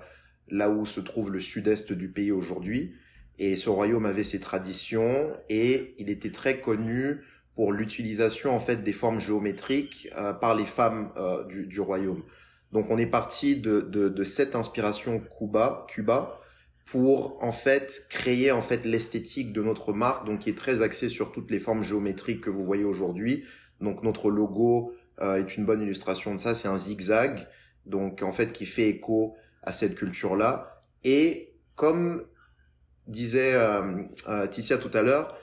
là 0.47 0.69
où 0.69 0.85
se 0.85 0.99
trouve 0.99 1.31
le 1.31 1.39
sud-est 1.39 1.91
du 1.91 2.07
pays 2.07 2.31
aujourd'hui. 2.31 2.93
Et 3.39 3.55
ce 3.55 3.67
royaume 3.67 4.05
avait 4.05 4.23
ses 4.23 4.39
traditions 4.39 5.31
et 5.49 5.95
il 5.97 6.09
était 6.09 6.31
très 6.31 6.61
connu 6.61 7.21
pour 7.55 7.73
l'utilisation 7.73 8.55
en 8.55 8.59
fait 8.59 8.83
des 8.83 8.93
formes 8.93 9.19
géométriques 9.19 10.07
euh, 10.15 10.33
par 10.33 10.55
les 10.55 10.65
femmes 10.65 11.11
du, 11.49 11.65
du, 11.65 11.81
royaume. 11.81 12.23
Donc 12.71 12.91
on 12.91 12.97
est 12.97 13.07
parti 13.07 13.59
de, 13.59 13.81
de, 13.81 14.07
de 14.07 14.23
cette 14.23 14.55
inspiration 14.55 15.19
Cuba, 15.19 15.85
Cuba 15.89 16.39
pour 16.85 17.43
en 17.43 17.51
fait 17.51 18.05
créer 18.09 18.51
en 18.51 18.61
fait 18.61 18.85
l'esthétique 18.85 19.51
de 19.51 19.63
notre 19.63 19.93
marque, 19.93 20.27
donc 20.27 20.41
qui 20.41 20.51
est 20.51 20.57
très 20.57 20.83
axée 20.83 21.09
sur 21.09 21.31
toutes 21.31 21.49
les 21.49 21.59
formes 21.59 21.83
géométriques 21.83 22.41
que 22.41 22.51
vous 22.51 22.63
voyez 22.63 22.83
aujourd'hui. 22.83 23.43
Donc 23.81 24.03
notre 24.03 24.29
logo 24.29 24.93
euh, 25.21 25.37
est 25.37 25.57
une 25.57 25.65
bonne 25.65 25.81
illustration 25.81 26.35
de 26.35 26.39
ça, 26.39 26.55
c'est 26.55 26.67
un 26.67 26.77
zigzag, 26.77 27.47
donc 27.85 28.21
en 28.21 28.31
fait 28.31 28.51
qui 28.51 28.65
fait 28.65 28.89
écho 28.89 29.35
à 29.63 29.71
cette 29.71 29.95
culture-là. 29.95 30.83
Et 31.03 31.53
comme 31.75 32.23
disait 33.07 33.53
euh, 33.53 34.03
euh 34.27 34.47
Ticia 34.47 34.77
tout 34.77 34.91
à 34.93 35.01
l'heure, 35.01 35.37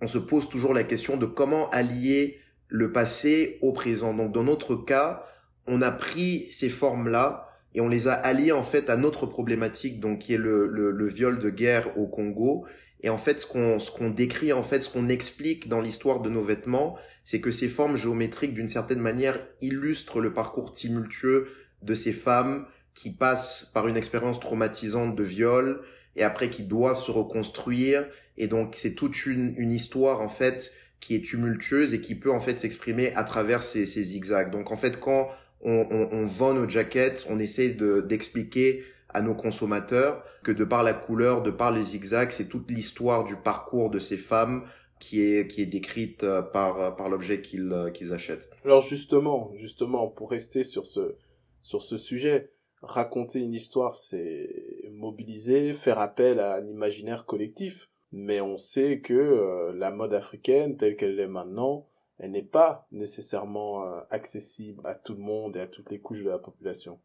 on 0.00 0.06
se 0.06 0.18
pose 0.18 0.48
toujours 0.48 0.74
la 0.74 0.84
question 0.84 1.16
de 1.16 1.26
comment 1.26 1.68
allier 1.70 2.40
le 2.68 2.90
passé 2.90 3.58
au 3.62 3.72
présent. 3.72 4.14
Donc 4.14 4.32
dans 4.32 4.42
notre 4.42 4.74
cas, 4.76 5.24
on 5.66 5.82
a 5.82 5.92
pris 5.92 6.46
ces 6.50 6.70
formes-là 6.70 7.48
et 7.74 7.80
on 7.80 7.88
les 7.88 8.08
a 8.08 8.14
alliés 8.14 8.52
en 8.52 8.62
fait 8.62 8.90
à 8.90 8.96
notre 8.96 9.26
problématique, 9.26 10.00
donc 10.00 10.20
qui 10.20 10.34
est 10.34 10.38
le, 10.38 10.66
le, 10.66 10.90
le 10.90 11.08
viol 11.08 11.38
de 11.38 11.50
guerre 11.50 11.96
au 11.98 12.06
Congo. 12.06 12.66
Et 13.02 13.08
en 13.08 13.18
fait, 13.18 13.40
ce 13.40 13.46
qu'on 13.46 13.78
ce 13.78 13.90
qu'on 13.90 14.10
décrit, 14.10 14.52
en 14.52 14.62
fait, 14.62 14.82
ce 14.82 14.88
qu'on 14.88 15.08
explique 15.08 15.68
dans 15.68 15.80
l'histoire 15.80 16.20
de 16.20 16.30
nos 16.30 16.42
vêtements, 16.42 16.96
c'est 17.24 17.40
que 17.40 17.50
ces 17.50 17.68
formes 17.68 17.96
géométriques, 17.96 18.54
d'une 18.54 18.68
certaine 18.68 19.00
manière, 19.00 19.38
illustrent 19.60 20.20
le 20.20 20.32
parcours 20.32 20.72
tumultueux 20.74 21.48
de 21.82 21.94
ces 21.94 22.12
femmes 22.12 22.66
qui 22.94 23.10
passent 23.10 23.70
par 23.74 23.88
une 23.88 23.96
expérience 23.96 24.40
traumatisante 24.40 25.16
de 25.16 25.22
viol 25.22 25.80
et 26.16 26.22
après 26.24 26.50
qui 26.50 26.62
doivent 26.64 26.98
se 27.00 27.10
reconstruire. 27.10 28.06
Et 28.36 28.48
donc, 28.48 28.74
c'est 28.76 28.94
toute 28.94 29.26
une, 29.26 29.54
une 29.56 29.72
histoire, 29.72 30.20
en 30.20 30.28
fait, 30.28 30.72
qui 31.00 31.14
est 31.14 31.24
tumultueuse 31.24 31.94
et 31.94 32.00
qui 32.00 32.14
peut, 32.14 32.30
en 32.30 32.40
fait, 32.40 32.58
s'exprimer 32.58 33.14
à 33.14 33.24
travers 33.24 33.62
ces, 33.62 33.86
ces 33.86 34.02
zigzags. 34.02 34.50
Donc, 34.50 34.70
en 34.70 34.76
fait, 34.76 35.00
quand 35.00 35.28
on, 35.62 35.86
on, 35.90 36.08
on 36.12 36.24
vend 36.24 36.54
nos 36.54 36.68
jaquettes, 36.68 37.26
on 37.28 37.38
essaie 37.38 37.70
d'expliquer 37.70 38.84
à 39.14 39.20
nos 39.20 39.34
consommateurs 39.34 40.24
que 40.42 40.52
de 40.52 40.64
par 40.64 40.82
la 40.82 40.94
couleur, 40.94 41.42
de 41.42 41.50
par 41.50 41.70
les 41.70 41.84
zigzags, 41.84 42.30
c'est 42.30 42.48
toute 42.48 42.70
l'histoire 42.70 43.24
du 43.24 43.36
parcours 43.36 43.90
de 43.90 43.98
ces 43.98 44.16
femmes 44.16 44.64
qui 45.02 45.20
est 45.20 45.48
qui 45.48 45.62
est 45.62 45.66
décrite 45.66 46.22
euh, 46.22 46.42
par 46.42 46.94
par 46.94 47.08
l'objet 47.08 47.42
qu'ils 47.42 47.72
euh, 47.72 47.90
qu'ils 47.90 48.12
achètent. 48.12 48.48
Alors 48.64 48.82
justement, 48.82 49.50
justement 49.56 50.06
pour 50.06 50.30
rester 50.30 50.62
sur 50.62 50.86
ce 50.86 51.16
sur 51.60 51.82
ce 51.82 51.96
sujet, 51.96 52.52
raconter 52.82 53.40
une 53.40 53.52
histoire 53.52 53.96
c'est 53.96 54.48
mobiliser, 54.92 55.74
faire 55.74 55.98
appel 55.98 56.38
à 56.38 56.54
un 56.54 56.66
imaginaire 56.68 57.26
collectif, 57.26 57.90
mais 58.12 58.40
on 58.40 58.58
sait 58.58 59.00
que 59.00 59.12
euh, 59.12 59.72
la 59.72 59.90
mode 59.90 60.14
africaine 60.14 60.76
telle 60.76 60.94
qu'elle 60.94 61.18
est 61.18 61.26
maintenant, 61.26 61.88
elle 62.18 62.30
n'est 62.30 62.42
pas 62.42 62.86
nécessairement 62.92 63.84
accessible 64.10 64.82
à 64.84 64.94
tout 64.94 65.14
le 65.14 65.22
monde 65.22 65.56
et 65.56 65.60
à 65.60 65.66
toutes 65.66 65.90
les 65.90 65.98
couches 65.98 66.22
de 66.22 66.30
la 66.30 66.38
population. 66.38 67.00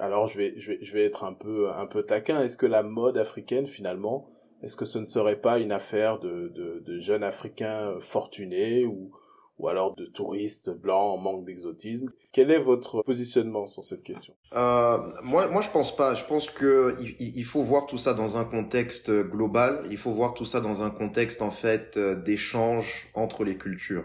Alors 0.00 0.26
je 0.26 0.38
vais, 0.38 0.54
je 0.56 0.72
vais, 0.72 0.78
je 0.84 0.92
vais 0.92 1.04
être 1.04 1.22
un 1.22 1.34
peu, 1.34 1.70
un 1.70 1.86
peu 1.86 2.02
taquin. 2.02 2.42
Est-ce 2.42 2.56
que 2.56 2.66
la 2.66 2.82
mode 2.82 3.18
africaine, 3.18 3.68
finalement, 3.68 4.28
est-ce 4.62 4.76
que 4.76 4.84
ce 4.84 4.98
ne 4.98 5.04
serait 5.04 5.40
pas 5.40 5.58
une 5.58 5.72
affaire 5.72 6.18
de, 6.18 6.48
de, 6.54 6.82
de 6.84 6.98
jeunes 6.98 7.24
Africains 7.24 7.94
fortunés 8.00 8.84
ou, 8.84 9.10
ou 9.58 9.68
alors 9.68 9.94
de 9.94 10.06
touristes 10.06 10.70
blancs 10.70 11.14
en 11.14 11.16
manque 11.18 11.44
d'exotisme? 11.44 12.10
Quel 12.32 12.50
est 12.50 12.58
votre 12.58 13.02
positionnement 13.02 13.66
sur 13.66 13.84
cette 13.84 14.02
question? 14.02 14.34
Euh, 14.54 14.98
Moi, 15.22 15.48
moi, 15.48 15.62
je 15.62 15.70
pense 15.70 15.94
pas. 15.94 16.14
Je 16.14 16.24
pense 16.24 16.50
que 16.50 16.96
il, 17.00 17.36
il, 17.36 17.44
faut 17.44 17.62
voir 17.62 17.86
tout 17.86 17.98
ça 17.98 18.14
dans 18.14 18.36
un 18.36 18.44
contexte 18.44 19.10
global. 19.10 19.86
Il 19.90 19.96
faut 19.96 20.12
voir 20.12 20.34
tout 20.34 20.44
ça 20.44 20.60
dans 20.60 20.82
un 20.82 20.90
contexte 20.90 21.42
en 21.42 21.50
fait 21.50 21.98
d'échange 21.98 23.10
entre 23.14 23.44
les 23.44 23.56
cultures. 23.56 24.04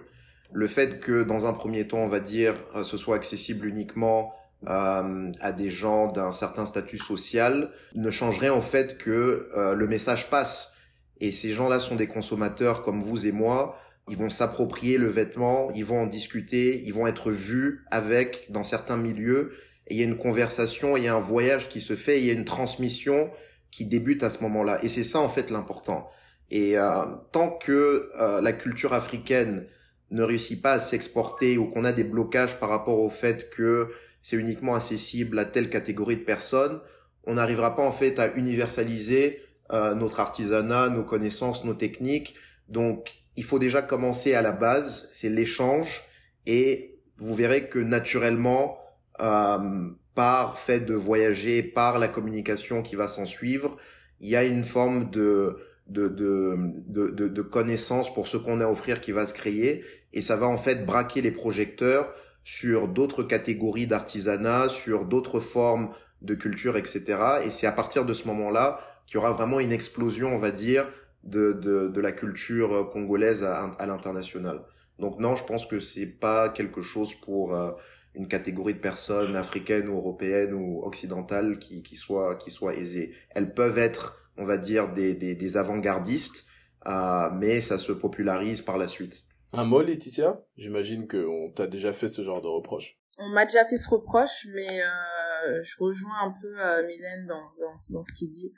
Le 0.54 0.68
fait 0.68 1.00
que 1.00 1.24
dans 1.24 1.46
un 1.48 1.54
premier 1.54 1.88
temps, 1.88 1.98
on 2.00 2.08
va 2.08 2.20
dire, 2.20 2.56
euh, 2.76 2.84
ce 2.84 2.98
soit 2.98 3.16
accessible 3.16 3.68
uniquement 3.68 4.34
euh, 4.68 5.32
à 5.42 5.52
des 5.52 5.70
gens 5.70 6.08
d'un 6.08 6.32
certain 6.32 6.66
statut 6.66 6.98
social 6.98 7.72
ne 7.94 8.10
changerait 8.12 8.50
en 8.50 8.62
fait 8.62 8.98
que 8.98 9.50
euh, 9.56 9.74
le 9.74 9.88
message 9.88 10.30
passe. 10.30 10.74
Et 11.22 11.32
ces 11.32 11.54
gens-là 11.54 11.80
sont 11.80 11.96
des 11.96 12.08
consommateurs 12.08 12.82
comme 12.84 13.02
vous 13.02 13.26
et 13.26 13.32
moi. 13.32 13.80
Ils 14.08 14.18
vont 14.18 14.30
s'approprier 14.30 14.98
le 14.98 15.08
vêtement, 15.08 15.72
ils 15.72 15.86
vont 15.86 16.02
en 16.02 16.08
discuter, 16.08 16.82
ils 16.86 16.94
vont 16.94 17.08
être 17.08 17.32
vus 17.32 17.84
avec 17.90 18.52
dans 18.52 18.64
certains 18.64 18.98
milieux. 18.98 19.54
Et 19.88 19.96
il 19.96 20.00
y 20.00 20.02
a 20.02 20.06
une 20.06 20.18
conversation, 20.18 20.98
il 20.98 21.04
y 21.04 21.08
a 21.08 21.16
un 21.16 21.20
voyage 21.20 21.70
qui 21.70 21.82
se 21.82 21.96
fait, 21.96 22.20
il 22.20 22.26
y 22.26 22.30
a 22.30 22.34
une 22.34 22.46
transmission 22.46 23.30
qui 23.72 23.86
débute 23.86 24.24
à 24.24 24.30
ce 24.30 24.42
moment-là. 24.44 24.84
Et 24.84 24.90
c'est 24.90 25.04
ça 25.04 25.20
en 25.20 25.30
fait 25.30 25.50
l'important. 25.50 26.10
Et 26.52 26.78
euh, 26.78 27.04
tant 27.32 27.50
que 27.50 28.10
euh, 28.20 28.42
la 28.42 28.54
culture 28.54 28.94
africaine 28.94 29.66
ne 30.12 30.24
réussit 30.24 30.62
pas 30.62 30.74
à 30.74 30.80
s'exporter 30.80 31.58
ou 31.58 31.66
qu'on 31.66 31.84
a 31.84 31.92
des 31.92 32.04
blocages 32.04 32.60
par 32.60 32.70
rapport 32.70 33.00
au 33.00 33.10
fait 33.10 33.50
que 33.50 33.90
c'est 34.26 34.38
uniquement 34.38 34.74
accessible 34.74 35.38
à 35.38 35.46
telle 35.46 35.70
catégorie 35.70 36.16
de 36.16 36.24
personnes, 36.24 36.80
on 37.26 37.36
n'arrivera 37.36 37.76
pas 37.76 37.84
en 37.84 37.92
fait 37.92 38.18
à 38.18 38.34
universaliser 38.34 39.40
euh, 39.72 39.94
notre 39.94 40.20
artisanat, 40.20 40.90
nos 40.90 41.04
connaissances, 41.04 41.64
nos 41.64 41.76
techniques. 41.76 42.34
Donc, 42.68 43.18
il 43.36 43.44
faut 43.44 43.60
déjà 43.60 43.84
commencer 43.84 44.34
à 44.34 44.42
la 44.42 44.52
base, 44.52 45.10
c'est 45.14 45.30
l'échange, 45.30 46.02
et 46.48 46.98
vous 47.20 47.36
verrez 47.36 47.70
que 47.70 47.78
naturellement, 47.78 48.80
euh, 49.22 49.90
par 50.16 50.58
fait 50.58 50.80
de 50.80 50.96
voyager, 50.96 51.62
par 51.62 52.00
la 52.00 52.08
communication 52.08 52.82
qui 52.82 52.96
va 52.96 53.08
s'en 53.08 53.28
suivre, 53.28 53.78
il 54.22 54.30
y 54.30 54.36
a 54.36 54.44
une 54.44 54.64
forme 54.64 55.12
de 55.12 55.60
de, 55.86 56.08
de, 56.08 56.58
de, 56.88 57.28
de 57.28 57.42
connaissance 57.44 58.12
pour 58.12 58.28
ce 58.28 58.38
qu'on 58.38 58.60
a 58.60 58.66
à 58.66 58.72
offrir 58.72 59.02
qui 59.02 59.12
va 59.12 59.28
se 59.28 59.36
créer, 59.36 59.84
et 60.14 60.24
ça 60.24 60.36
va 60.36 60.48
en 60.48 60.58
fait 60.58 60.84
braquer 60.84 61.22
les 61.22 61.30
projecteurs 61.30 62.12
sur 62.46 62.88
d'autres 62.88 63.24
catégories 63.24 63.88
d'artisanat, 63.88 64.70
sur 64.70 65.06
d'autres 65.06 65.42
formes 65.42 65.90
de 66.22 66.36
culture, 66.36 66.78
etc. 66.78 67.04
Et 67.46 67.52
c'est 67.52 67.68
à 67.68 67.74
partir 67.74 68.06
de 68.06 68.14
ce 68.14 68.28
moment-là 68.28 68.80
qu'il 69.08 69.16
y 69.16 69.18
aura 69.18 69.32
vraiment 69.32 69.60
une 69.60 69.74
explosion, 69.74 70.34
on 70.34 70.38
va 70.40 70.52
dire, 70.52 70.88
de, 71.24 71.52
de, 71.54 71.90
de 71.90 72.02
la 72.02 72.14
culture 72.14 72.90
congolaise 72.92 73.44
à, 73.44 73.66
à 73.80 73.86
l'international. 73.88 74.62
Donc 75.00 75.20
non, 75.20 75.36
je 75.36 75.44
pense 75.44 75.66
que 75.66 75.80
c'est 75.80 76.06
pas 76.06 76.50
quelque 76.50 76.82
chose 76.82 77.14
pour 77.16 77.54
euh, 77.56 77.72
une 78.14 78.28
catégorie 78.28 78.76
de 78.76 78.80
personnes 78.80 79.36
africaines 79.36 79.90
ou 79.90 79.98
européennes 79.98 80.54
ou 80.54 80.82
occidentales 80.84 81.60
qui, 81.60 81.84
qui 81.84 81.96
soit 81.96 82.36
qui 82.36 82.52
soit 82.52 82.76
aisée. 82.76 83.14
Elles 83.32 83.54
peuvent 83.54 83.78
être, 83.78 84.18
on 84.38 84.46
va 84.46 84.58
dire, 84.58 84.94
des, 84.94 85.16
des, 85.16 85.36
des 85.36 85.58
avant-gardistes, 85.58 86.46
euh, 86.88 87.30
mais 87.34 87.62
ça 87.62 87.78
se 87.80 87.92
popularise 87.92 88.62
par 88.62 88.78
la 88.78 88.88
suite. 88.88 89.26
Un 89.58 89.64
mot, 89.64 89.82
Laetitia? 89.82 90.46
J'imagine 90.58 91.08
qu'on 91.08 91.50
t'a 91.56 91.66
déjà 91.66 91.94
fait 91.94 92.10
ce 92.10 92.24
genre 92.24 92.42
de 92.42 92.48
reproche. 92.48 93.00
On 93.18 93.30
m'a 93.30 93.46
déjà 93.46 93.64
fait 93.64 93.78
ce 93.78 93.88
reproche, 93.90 94.48
mais 94.54 94.82
euh, 94.82 95.64
je 95.64 95.78
rejoins 95.80 96.24
un 96.24 96.34
peu 96.42 96.60
euh, 96.60 96.86
Mylène 96.86 97.26
dans, 97.26 97.52
dans, 97.62 97.78
ce 97.78 98.12
qu'il 98.18 98.30
dit, 98.30 98.52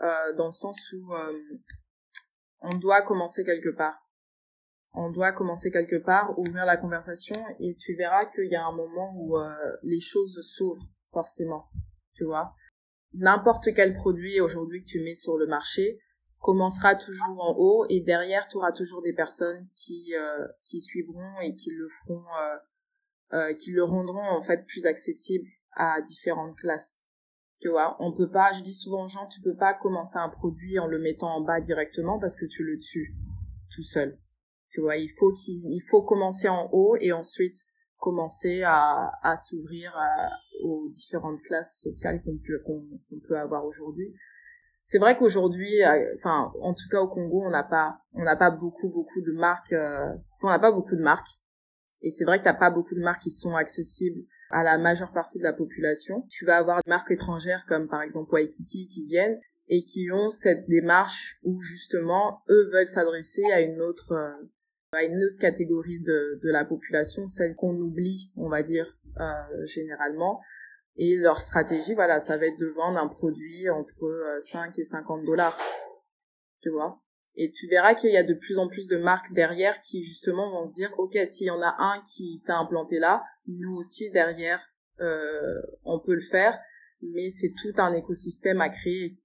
euh, 0.00 0.32
dans 0.36 0.44
le 0.46 0.52
sens 0.52 0.92
où 0.92 1.12
on 2.60 2.78
doit 2.78 3.02
commencer 3.02 3.44
quelque 3.44 3.70
part. 3.70 4.00
On 4.94 5.10
doit 5.10 5.32
commencer 5.32 5.72
quelque 5.72 5.96
part, 5.96 6.38
ouvrir 6.38 6.64
la 6.66 6.76
conversation, 6.76 7.34
et 7.58 7.74
tu 7.74 7.96
verras 7.96 8.26
qu'il 8.26 8.48
y 8.48 8.54
a 8.54 8.64
un 8.64 8.72
moment 8.72 9.12
où 9.16 9.36
les 9.82 10.00
choses 10.00 10.40
s'ouvrent, 10.40 10.88
forcément. 11.10 11.64
Tu 12.14 12.24
vois? 12.24 12.54
N'importe 13.12 13.74
quel 13.74 13.92
produit 13.92 14.40
aujourd'hui 14.40 14.84
que 14.84 14.88
tu 14.88 15.02
mets 15.02 15.14
sur 15.14 15.36
le 15.36 15.48
marché, 15.48 15.98
commencera 16.40 16.94
toujours 16.94 17.40
en 17.40 17.54
haut 17.58 17.86
et 17.88 18.00
derrière 18.00 18.48
tu 18.48 18.56
auras 18.56 18.72
toujours 18.72 19.02
des 19.02 19.12
personnes 19.12 19.66
qui 19.74 20.14
euh, 20.14 20.46
qui 20.64 20.80
suivront 20.80 21.40
et 21.42 21.54
qui 21.56 21.70
le 21.70 21.88
feront 21.88 22.24
euh, 22.40 22.56
euh, 23.34 23.54
qui 23.54 23.72
le 23.72 23.82
rendront 23.82 24.22
en 24.22 24.40
fait 24.40 24.64
plus 24.66 24.86
accessible 24.86 25.46
à 25.72 26.00
différentes 26.02 26.56
classes. 26.56 27.00
Tu 27.60 27.68
vois 27.68 27.96
on 27.98 28.12
peut 28.12 28.30
pas 28.30 28.52
je 28.52 28.62
dis 28.62 28.74
souvent 28.74 29.04
aux 29.04 29.08
gens 29.08 29.26
tu 29.26 29.40
peux 29.40 29.56
pas 29.56 29.74
commencer 29.74 30.18
un 30.18 30.28
produit 30.28 30.78
en 30.78 30.86
le 30.86 31.00
mettant 31.00 31.34
en 31.34 31.40
bas 31.40 31.60
directement 31.60 32.18
parce 32.18 32.36
que 32.36 32.46
tu 32.46 32.62
le 32.64 32.78
tues 32.78 33.16
tout 33.74 33.82
seul. 33.82 34.18
Tu 34.70 34.80
vois 34.80 34.96
il 34.96 35.08
faut 35.08 35.32
qu'il 35.32 35.72
il 35.74 35.80
faut 35.80 36.02
commencer 36.02 36.48
en 36.48 36.68
haut 36.72 36.96
et 37.00 37.12
ensuite 37.12 37.56
commencer 37.96 38.62
à 38.62 39.10
à 39.24 39.36
s'ouvrir 39.36 39.92
aux 40.62 40.88
différentes 40.90 41.42
classes 41.42 41.80
sociales 41.82 42.22
qu'on 42.22 42.38
peut 42.38 42.62
qu'on 42.64 43.18
peut 43.26 43.36
avoir 43.36 43.64
aujourd'hui 43.64 44.14
c'est 44.88 44.98
vrai 44.98 45.18
qu'aujourd'hui, 45.18 45.84
euh, 45.84 46.14
enfin, 46.14 46.50
en 46.62 46.72
tout 46.72 46.88
cas 46.90 47.02
au 47.02 47.08
Congo, 47.08 47.42
on 47.44 47.50
n'a 47.50 47.62
pas, 47.62 47.98
on 48.14 48.22
n'a 48.22 48.36
pas 48.36 48.50
beaucoup, 48.50 48.88
beaucoup 48.88 49.20
de 49.20 49.32
marques. 49.32 49.74
Euh, 49.74 50.14
on 50.42 50.48
n'a 50.48 50.58
pas 50.58 50.72
beaucoup 50.72 50.96
de 50.96 51.02
marques. 51.02 51.28
Et 52.00 52.10
c'est 52.10 52.24
vrai 52.24 52.38
que 52.38 52.44
t'as 52.44 52.54
pas 52.54 52.70
beaucoup 52.70 52.94
de 52.94 53.02
marques 53.02 53.20
qui 53.20 53.30
sont 53.30 53.54
accessibles 53.54 54.22
à 54.48 54.62
la 54.62 54.78
majeure 54.78 55.12
partie 55.12 55.36
de 55.36 55.42
la 55.42 55.52
population. 55.52 56.24
Tu 56.30 56.46
vas 56.46 56.56
avoir 56.56 56.82
des 56.82 56.88
marques 56.88 57.10
étrangères 57.10 57.66
comme 57.66 57.86
par 57.86 58.00
exemple 58.00 58.32
Waikiki 58.32 58.88
qui 58.88 59.04
viennent 59.04 59.38
et 59.66 59.84
qui 59.84 60.10
ont 60.10 60.30
cette 60.30 60.66
démarche 60.68 61.38
où 61.42 61.60
justement 61.60 62.40
eux 62.48 62.70
veulent 62.72 62.86
s'adresser 62.86 63.44
à 63.52 63.60
une 63.60 63.82
autre 63.82 64.12
euh, 64.12 64.46
à 64.92 65.04
une 65.04 65.22
autre 65.22 65.38
catégorie 65.38 66.00
de, 66.00 66.40
de 66.42 66.50
la 66.50 66.64
population, 66.64 67.26
celle 67.26 67.54
qu'on 67.54 67.76
oublie, 67.76 68.32
on 68.36 68.48
va 68.48 68.62
dire 68.62 68.96
euh, 69.20 69.66
généralement, 69.66 70.40
et 70.98 71.14
leur 71.14 71.40
stratégie, 71.40 71.94
voilà, 71.94 72.18
ça 72.18 72.36
va 72.36 72.46
être 72.46 72.58
de 72.58 72.66
vendre 72.66 72.98
un 72.98 73.06
produit 73.06 73.70
entre 73.70 74.36
5 74.40 74.68
euh, 74.68 74.80
et 74.80 74.84
50 74.84 75.24
dollars. 75.24 75.56
Tu 76.60 76.70
vois? 76.70 77.00
Et 77.36 77.52
tu 77.52 77.68
verras 77.68 77.94
qu'il 77.94 78.10
y 78.10 78.16
a 78.16 78.24
de 78.24 78.34
plus 78.34 78.58
en 78.58 78.66
plus 78.66 78.88
de 78.88 78.96
marques 78.96 79.32
derrière 79.32 79.80
qui 79.80 80.02
justement 80.02 80.50
vont 80.50 80.64
se 80.64 80.72
dire, 80.72 80.92
ok, 80.98 81.16
s'il 81.24 81.46
y 81.46 81.50
en 81.50 81.62
a 81.62 81.76
un 81.78 82.02
qui 82.02 82.36
s'est 82.36 82.50
implanté 82.50 82.98
là, 82.98 83.22
nous 83.46 83.76
aussi 83.76 84.10
derrière, 84.10 84.60
euh, 84.98 85.62
on 85.84 86.00
peut 86.00 86.14
le 86.14 86.20
faire. 86.20 86.58
Mais 87.00 87.28
c'est 87.28 87.52
tout 87.56 87.80
un 87.80 87.94
écosystème 87.94 88.60
à 88.60 88.68
créer. 88.68 89.20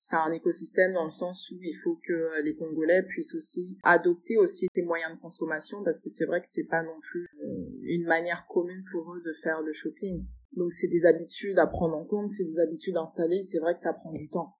C'est 0.00 0.16
un 0.16 0.32
écosystème 0.32 0.94
dans 0.94 1.04
le 1.04 1.10
sens 1.10 1.50
où 1.50 1.58
il 1.60 1.74
faut 1.74 2.00
que 2.02 2.42
les 2.42 2.56
Congolais 2.56 3.02
puissent 3.02 3.34
aussi 3.34 3.76
adopter 3.82 4.38
aussi 4.38 4.66
ces 4.74 4.82
moyens 4.82 5.12
de 5.12 5.20
consommation 5.20 5.84
parce 5.84 6.00
que 6.00 6.08
c'est 6.08 6.24
vrai 6.24 6.40
que 6.40 6.48
c'est 6.48 6.64
pas 6.64 6.82
non 6.82 6.98
plus 7.02 7.28
euh, 7.44 7.66
une 7.82 8.06
manière 8.06 8.46
commune 8.46 8.82
pour 8.90 9.14
eux 9.14 9.20
de 9.20 9.34
faire 9.34 9.60
le 9.60 9.74
shopping. 9.74 10.24
Donc 10.56 10.72
c'est 10.72 10.88
des 10.88 11.04
habitudes 11.04 11.58
à 11.58 11.66
prendre 11.66 11.96
en 11.96 12.04
compte, 12.04 12.28
c'est 12.28 12.44
des 12.44 12.58
habitudes 12.58 12.96
installées, 12.96 13.42
c'est 13.42 13.58
vrai 13.58 13.74
que 13.74 13.78
ça 13.78 13.92
prend 13.92 14.12
du 14.12 14.28
temps. 14.28 14.56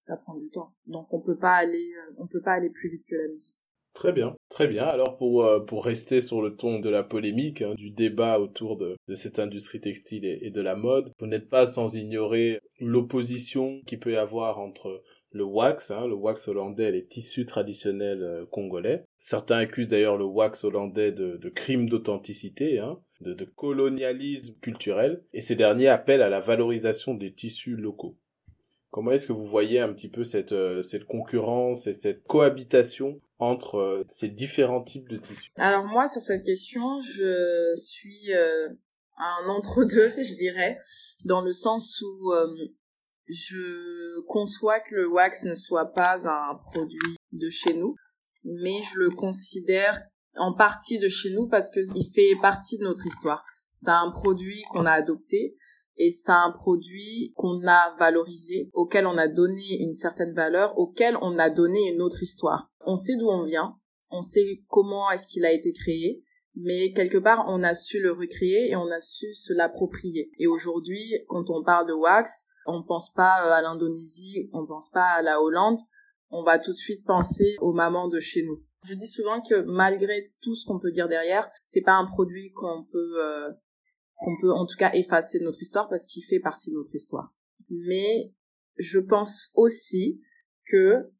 Ça 0.00 0.16
prend 0.16 0.34
du 0.34 0.50
temps. 0.50 0.74
Donc 0.86 1.12
on 1.12 1.20
peut 1.20 1.38
pas 1.38 1.54
aller 1.54 1.90
euh, 1.96 2.14
on 2.18 2.26
peut 2.26 2.42
pas 2.42 2.52
aller 2.52 2.70
plus 2.70 2.90
vite 2.90 3.04
que 3.08 3.14
la 3.14 3.28
musique. 3.28 3.56
Très 3.92 4.12
bien, 4.12 4.36
très 4.48 4.68
bien. 4.68 4.84
Alors 4.84 5.16
pour 5.16 5.44
euh, 5.44 5.60
pour 5.60 5.84
rester 5.84 6.20
sur 6.20 6.42
le 6.42 6.56
ton 6.56 6.78
de 6.78 6.88
la 6.88 7.02
polémique, 7.02 7.62
hein, 7.62 7.74
du 7.74 7.90
débat 7.90 8.38
autour 8.38 8.76
de, 8.76 8.96
de 9.08 9.14
cette 9.14 9.38
industrie 9.38 9.80
textile 9.80 10.24
et, 10.24 10.38
et 10.42 10.50
de 10.50 10.60
la 10.60 10.76
mode, 10.76 11.12
vous 11.18 11.26
n'êtes 11.26 11.48
pas 11.48 11.66
sans 11.66 11.94
ignorer 11.94 12.60
l'opposition 12.78 13.80
qui 13.86 13.96
peut 13.96 14.12
y 14.12 14.16
avoir 14.16 14.58
entre 14.58 15.02
le 15.32 15.44
wax, 15.44 15.90
hein, 15.90 16.06
le 16.06 16.14
wax 16.14 16.48
hollandais, 16.48 16.90
les 16.90 17.06
tissus 17.06 17.46
traditionnels 17.46 18.22
euh, 18.22 18.46
congolais. 18.46 19.04
Certains 19.16 19.58
accusent 19.58 19.88
d'ailleurs 19.88 20.16
le 20.16 20.24
wax 20.24 20.64
hollandais 20.64 21.12
de, 21.12 21.36
de 21.36 21.48
crime 21.48 21.88
d'authenticité, 21.88 22.78
hein, 22.78 23.00
de, 23.20 23.32
de 23.32 23.44
colonialisme 23.44 24.54
culturel, 24.60 25.22
et 25.32 25.40
ces 25.40 25.56
derniers 25.56 25.88
appellent 25.88 26.22
à 26.22 26.28
la 26.28 26.40
valorisation 26.40 27.14
des 27.14 27.32
tissus 27.32 27.76
locaux. 27.76 28.16
Comment 28.90 29.12
est-ce 29.12 29.28
que 29.28 29.32
vous 29.32 29.46
voyez 29.46 29.78
un 29.78 29.92
petit 29.92 30.08
peu 30.08 30.24
cette, 30.24 30.50
euh, 30.50 30.82
cette 30.82 31.04
concurrence 31.04 31.86
et 31.86 31.94
cette 31.94 32.24
cohabitation 32.24 33.20
entre 33.38 33.76
euh, 33.76 34.04
ces 34.08 34.28
différents 34.28 34.82
types 34.82 35.08
de 35.08 35.16
tissus? 35.16 35.52
Alors 35.60 35.84
moi, 35.84 36.08
sur 36.08 36.22
cette 36.22 36.44
question, 36.44 37.00
je 37.00 37.72
suis 37.76 38.32
un 38.32 39.48
entre-deux, 39.48 40.10
je 40.22 40.34
dirais, 40.34 40.78
dans 41.24 41.40
le 41.40 41.52
sens 41.52 42.02
où 42.02 42.32
je 43.30 44.20
conçois 44.26 44.80
que 44.80 44.94
le 44.94 45.08
wax 45.08 45.44
ne 45.44 45.54
soit 45.54 45.92
pas 45.92 46.28
un 46.28 46.56
produit 46.56 47.16
de 47.32 47.48
chez 47.48 47.74
nous, 47.74 47.94
mais 48.44 48.80
je 48.82 48.98
le 48.98 49.10
considère 49.10 50.00
en 50.36 50.54
partie 50.54 50.98
de 50.98 51.08
chez 51.08 51.30
nous 51.30 51.48
parce 51.48 51.70
qu'il 51.70 52.04
fait 52.12 52.34
partie 52.40 52.78
de 52.78 52.84
notre 52.84 53.06
histoire. 53.06 53.44
C'est 53.74 53.90
un 53.90 54.10
produit 54.10 54.62
qu'on 54.70 54.86
a 54.86 54.92
adopté 54.92 55.54
et 55.96 56.10
c'est 56.10 56.32
un 56.32 56.50
produit 56.52 57.32
qu'on 57.36 57.66
a 57.66 57.94
valorisé, 57.98 58.70
auquel 58.72 59.06
on 59.06 59.18
a 59.18 59.28
donné 59.28 59.80
une 59.80 59.92
certaine 59.92 60.34
valeur, 60.34 60.78
auquel 60.78 61.16
on 61.20 61.38
a 61.38 61.50
donné 61.50 61.92
une 61.92 62.00
autre 62.00 62.22
histoire. 62.22 62.70
On 62.86 62.96
sait 62.96 63.16
d'où 63.16 63.28
on 63.28 63.42
vient, 63.42 63.76
on 64.10 64.22
sait 64.22 64.60
comment 64.68 65.10
est-ce 65.10 65.26
qu'il 65.26 65.44
a 65.44 65.52
été 65.52 65.72
créé, 65.72 66.22
mais 66.54 66.92
quelque 66.92 67.18
part 67.18 67.44
on 67.48 67.62
a 67.62 67.74
su 67.74 68.00
le 68.00 68.12
recréer 68.12 68.70
et 68.70 68.76
on 68.76 68.90
a 68.90 69.00
su 69.00 69.32
se 69.34 69.52
l'approprier. 69.52 70.30
Et 70.38 70.46
aujourd'hui, 70.46 71.02
quand 71.28 71.50
on 71.50 71.62
parle 71.62 71.86
de 71.86 71.92
wax, 71.92 72.46
on 72.66 72.82
pense 72.82 73.12
pas 73.12 73.46
euh, 73.46 73.52
à 73.52 73.62
l'Indonésie, 73.62 74.50
on 74.52 74.66
pense 74.66 74.90
pas 74.90 75.06
à 75.06 75.22
la 75.22 75.40
Hollande, 75.40 75.78
on 76.30 76.42
va 76.42 76.58
tout 76.58 76.72
de 76.72 76.76
suite 76.76 77.04
penser 77.04 77.56
aux 77.60 77.72
mamans 77.72 78.08
de 78.08 78.20
chez 78.20 78.42
nous. 78.44 78.62
Je 78.84 78.94
dis 78.94 79.06
souvent 79.06 79.40
que 79.42 79.62
malgré 79.62 80.32
tout 80.40 80.54
ce 80.54 80.66
qu'on 80.66 80.78
peut 80.78 80.92
dire 80.92 81.08
derrière, 81.08 81.50
c'est 81.64 81.82
pas 81.82 81.94
un 81.94 82.06
produit 82.06 82.52
qu'on 82.52 82.84
peut 82.84 83.22
euh, 83.22 83.50
qu'on 84.16 84.38
peut 84.40 84.52
en 84.52 84.66
tout 84.66 84.76
cas 84.76 84.92
effacer 84.94 85.38
de 85.38 85.44
notre 85.44 85.60
histoire 85.60 85.88
parce 85.88 86.06
qu'il 86.06 86.24
fait 86.24 86.40
partie 86.40 86.70
de 86.70 86.76
notre 86.76 86.94
histoire. 86.94 87.34
Mais 87.68 88.32
je 88.76 88.98
pense 88.98 89.50
aussi 89.54 90.20
que 90.66 91.10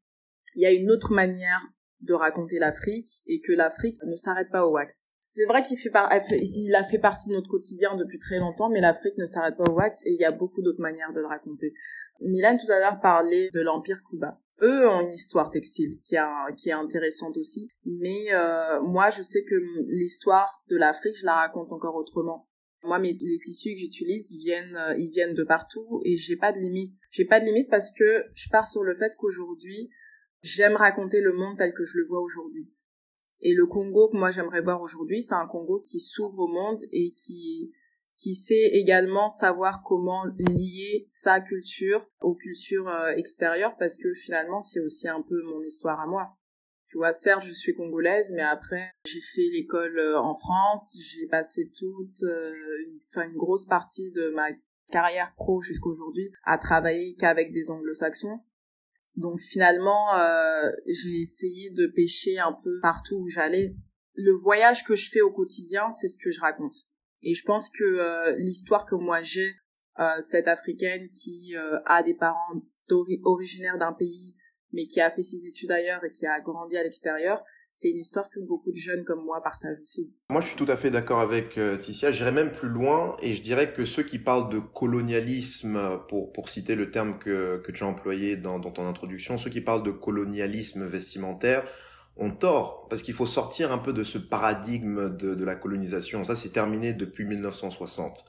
il 0.55 0.61
y 0.61 0.65
a 0.65 0.71
une 0.71 0.91
autre 0.91 1.13
manière 1.13 1.61
de 2.01 2.13
raconter 2.13 2.59
l'Afrique 2.59 3.21
et 3.27 3.41
que 3.41 3.51
l'Afrique 3.51 3.97
ne 4.05 4.15
s'arrête 4.15 4.49
pas 4.51 4.65
au 4.65 4.71
wax. 4.71 5.07
C'est 5.19 5.45
vrai 5.45 5.61
qu'il 5.61 5.77
fait, 5.77 5.91
il 6.31 6.75
a 6.75 6.83
fait 6.83 6.99
partie 6.99 7.29
de 7.29 7.33
notre 7.33 7.49
quotidien 7.49 7.95
depuis 7.95 8.19
très 8.19 8.39
longtemps, 8.39 8.69
mais 8.69 8.81
l'Afrique 8.81 9.17
ne 9.17 9.25
s'arrête 9.25 9.55
pas 9.55 9.69
au 9.69 9.73
wax 9.73 10.01
et 10.05 10.11
il 10.11 10.19
y 10.19 10.25
a 10.25 10.31
beaucoup 10.31 10.61
d'autres 10.61 10.81
manières 10.81 11.13
de 11.13 11.19
le 11.19 11.27
raconter. 11.27 11.73
Milan 12.21 12.57
tout 12.57 12.71
à 12.71 12.79
l'heure 12.79 12.99
parlait 12.99 13.49
de 13.53 13.61
l'Empire 13.61 14.01
Cuba. 14.03 14.39
Eux 14.61 14.87
ont 14.87 15.01
une 15.01 15.13
histoire 15.13 15.49
textile 15.49 15.99
qui, 16.03 16.15
est 16.15 16.71
intéressante 16.71 17.37
aussi, 17.37 17.69
mais 17.85 18.31
euh, 18.31 18.79
moi 18.81 19.09
je 19.09 19.23
sais 19.23 19.43
que 19.43 19.55
l'histoire 19.87 20.63
de 20.69 20.77
l'Afrique, 20.77 21.17
je 21.19 21.25
la 21.25 21.33
raconte 21.33 21.71
encore 21.71 21.95
autrement. 21.95 22.47
Moi, 22.83 22.97
mes, 22.97 23.13
les 23.13 23.37
tissus 23.37 23.73
que 23.73 23.79
j'utilise 23.79 24.35
viennent, 24.37 24.77
ils 24.97 25.11
viennent 25.11 25.35
de 25.35 25.43
partout 25.43 26.01
et 26.03 26.17
j'ai 26.17 26.35
pas 26.35 26.51
de 26.51 26.57
limite. 26.57 26.93
J'ai 27.11 27.25
pas 27.25 27.39
de 27.39 27.45
limite 27.45 27.69
parce 27.69 27.91
que 27.91 28.23
je 28.33 28.49
pars 28.49 28.67
sur 28.67 28.83
le 28.83 28.95
fait 28.95 29.15
qu'aujourd'hui, 29.17 29.91
J'aime 30.41 30.75
raconter 30.75 31.21
le 31.21 31.33
monde 31.33 31.57
tel 31.57 31.73
que 31.73 31.85
je 31.85 31.97
le 31.97 32.05
vois 32.05 32.21
aujourd'hui. 32.21 32.71
Et 33.41 33.53
le 33.53 33.65
Congo 33.65 34.09
que 34.09 34.17
moi 34.17 34.31
j'aimerais 34.31 34.61
voir 34.61 34.81
aujourd'hui, 34.81 35.23
c'est 35.23 35.35
un 35.35 35.47
Congo 35.47 35.83
qui 35.87 35.99
s'ouvre 35.99 36.39
au 36.39 36.47
monde 36.47 36.81
et 36.91 37.13
qui 37.13 37.71
qui 38.17 38.35
sait 38.35 38.69
également 38.73 39.29
savoir 39.29 39.81
comment 39.81 40.25
lier 40.37 41.05
sa 41.07 41.41
culture 41.41 42.07
aux 42.21 42.35
cultures 42.35 42.87
euh, 42.87 43.13
extérieures 43.15 43.75
parce 43.79 43.97
que 43.97 44.13
finalement 44.13 44.61
c'est 44.61 44.79
aussi 44.79 45.07
un 45.07 45.23
peu 45.23 45.41
mon 45.43 45.63
histoire 45.63 45.99
à 45.99 46.05
moi. 46.05 46.37
Tu 46.91 46.97
vois, 46.97 47.13
certes, 47.13 47.43
je 47.45 47.53
suis 47.53 47.73
congolaise, 47.73 48.33
mais 48.35 48.41
après, 48.41 48.91
j'ai 49.05 49.21
fait 49.21 49.49
l'école 49.53 49.97
euh, 49.97 50.19
en 50.19 50.33
France, 50.33 50.97
j'ai 51.01 51.25
passé 51.25 51.71
toute, 51.73 52.23
euh, 52.23 52.53
enfin, 53.07 53.29
une 53.29 53.37
grosse 53.37 53.65
partie 53.65 54.11
de 54.11 54.29
ma 54.35 54.49
carrière 54.91 55.33
pro 55.37 55.61
jusqu'aujourd'hui 55.61 56.29
à 56.43 56.57
travailler 56.57 57.15
qu'avec 57.15 57.53
des 57.53 57.71
anglo-saxons. 57.71 58.41
Donc 59.15 59.39
finalement, 59.39 60.15
euh, 60.15 60.69
j'ai 60.87 61.21
essayé 61.21 61.69
de 61.71 61.87
pêcher 61.87 62.39
un 62.39 62.55
peu 62.63 62.79
partout 62.81 63.17
où 63.17 63.29
j'allais. 63.29 63.75
Le 64.15 64.31
voyage 64.31 64.83
que 64.83 64.95
je 64.95 65.09
fais 65.09 65.21
au 65.21 65.31
quotidien, 65.31 65.91
c'est 65.91 66.07
ce 66.07 66.17
que 66.17 66.31
je 66.31 66.39
raconte. 66.39 66.75
Et 67.23 67.33
je 67.33 67.43
pense 67.43 67.69
que 67.69 67.83
euh, 67.83 68.35
l'histoire 68.37 68.85
que 68.85 68.95
moi 68.95 69.21
j'ai, 69.21 69.55
euh, 69.99 70.21
cette 70.21 70.47
africaine 70.47 71.09
qui 71.09 71.55
euh, 71.55 71.79
a 71.85 72.03
des 72.03 72.13
parents 72.13 72.61
originaires 73.23 73.77
d'un 73.77 73.93
pays, 73.93 74.35
mais 74.73 74.85
qui 74.85 75.01
a 75.01 75.09
fait 75.09 75.23
ses 75.23 75.45
études 75.45 75.71
ailleurs 75.71 76.03
et 76.03 76.09
qui 76.09 76.25
a 76.25 76.39
grandi 76.39 76.77
à 76.77 76.83
l'extérieur, 76.83 77.43
c'est 77.69 77.89
une 77.89 77.97
histoire 77.97 78.29
que 78.29 78.39
beaucoup 78.39 78.71
de 78.71 78.77
jeunes 78.77 79.03
comme 79.05 79.23
moi 79.23 79.41
partagent 79.41 79.79
aussi. 79.81 80.11
Moi, 80.29 80.41
je 80.41 80.47
suis 80.47 80.55
tout 80.55 80.65
à 80.67 80.77
fait 80.77 80.91
d'accord 80.91 81.19
avec 81.19 81.57
euh, 81.57 81.77
Ticia. 81.77 82.11
J'irais 82.11 82.31
même 82.31 82.51
plus 82.51 82.69
loin 82.69 83.15
et 83.21 83.33
je 83.33 83.41
dirais 83.41 83.73
que 83.73 83.85
ceux 83.85 84.03
qui 84.03 84.19
parlent 84.19 84.49
de 84.49 84.59
colonialisme, 84.59 85.99
pour, 86.09 86.31
pour 86.31 86.49
citer 86.49 86.75
le 86.75 86.91
terme 86.91 87.17
que, 87.19 87.61
que 87.63 87.71
tu 87.71 87.83
as 87.83 87.87
employé 87.87 88.35
dans, 88.37 88.59
dans 88.59 88.71
ton 88.71 88.87
introduction, 88.87 89.37
ceux 89.37 89.49
qui 89.49 89.61
parlent 89.61 89.83
de 89.83 89.91
colonialisme 89.91 90.85
vestimentaire 90.85 91.63
ont 92.17 92.31
tort 92.31 92.87
parce 92.89 93.01
qu'il 93.01 93.13
faut 93.13 93.25
sortir 93.25 93.71
un 93.71 93.77
peu 93.77 93.93
de 93.93 94.03
ce 94.03 94.17
paradigme 94.17 95.15
de, 95.15 95.33
de 95.35 95.43
la 95.45 95.55
colonisation. 95.55 96.23
Ça, 96.23 96.35
c'est 96.35 96.51
terminé 96.51 96.93
depuis 96.93 97.25
1960. 97.25 98.25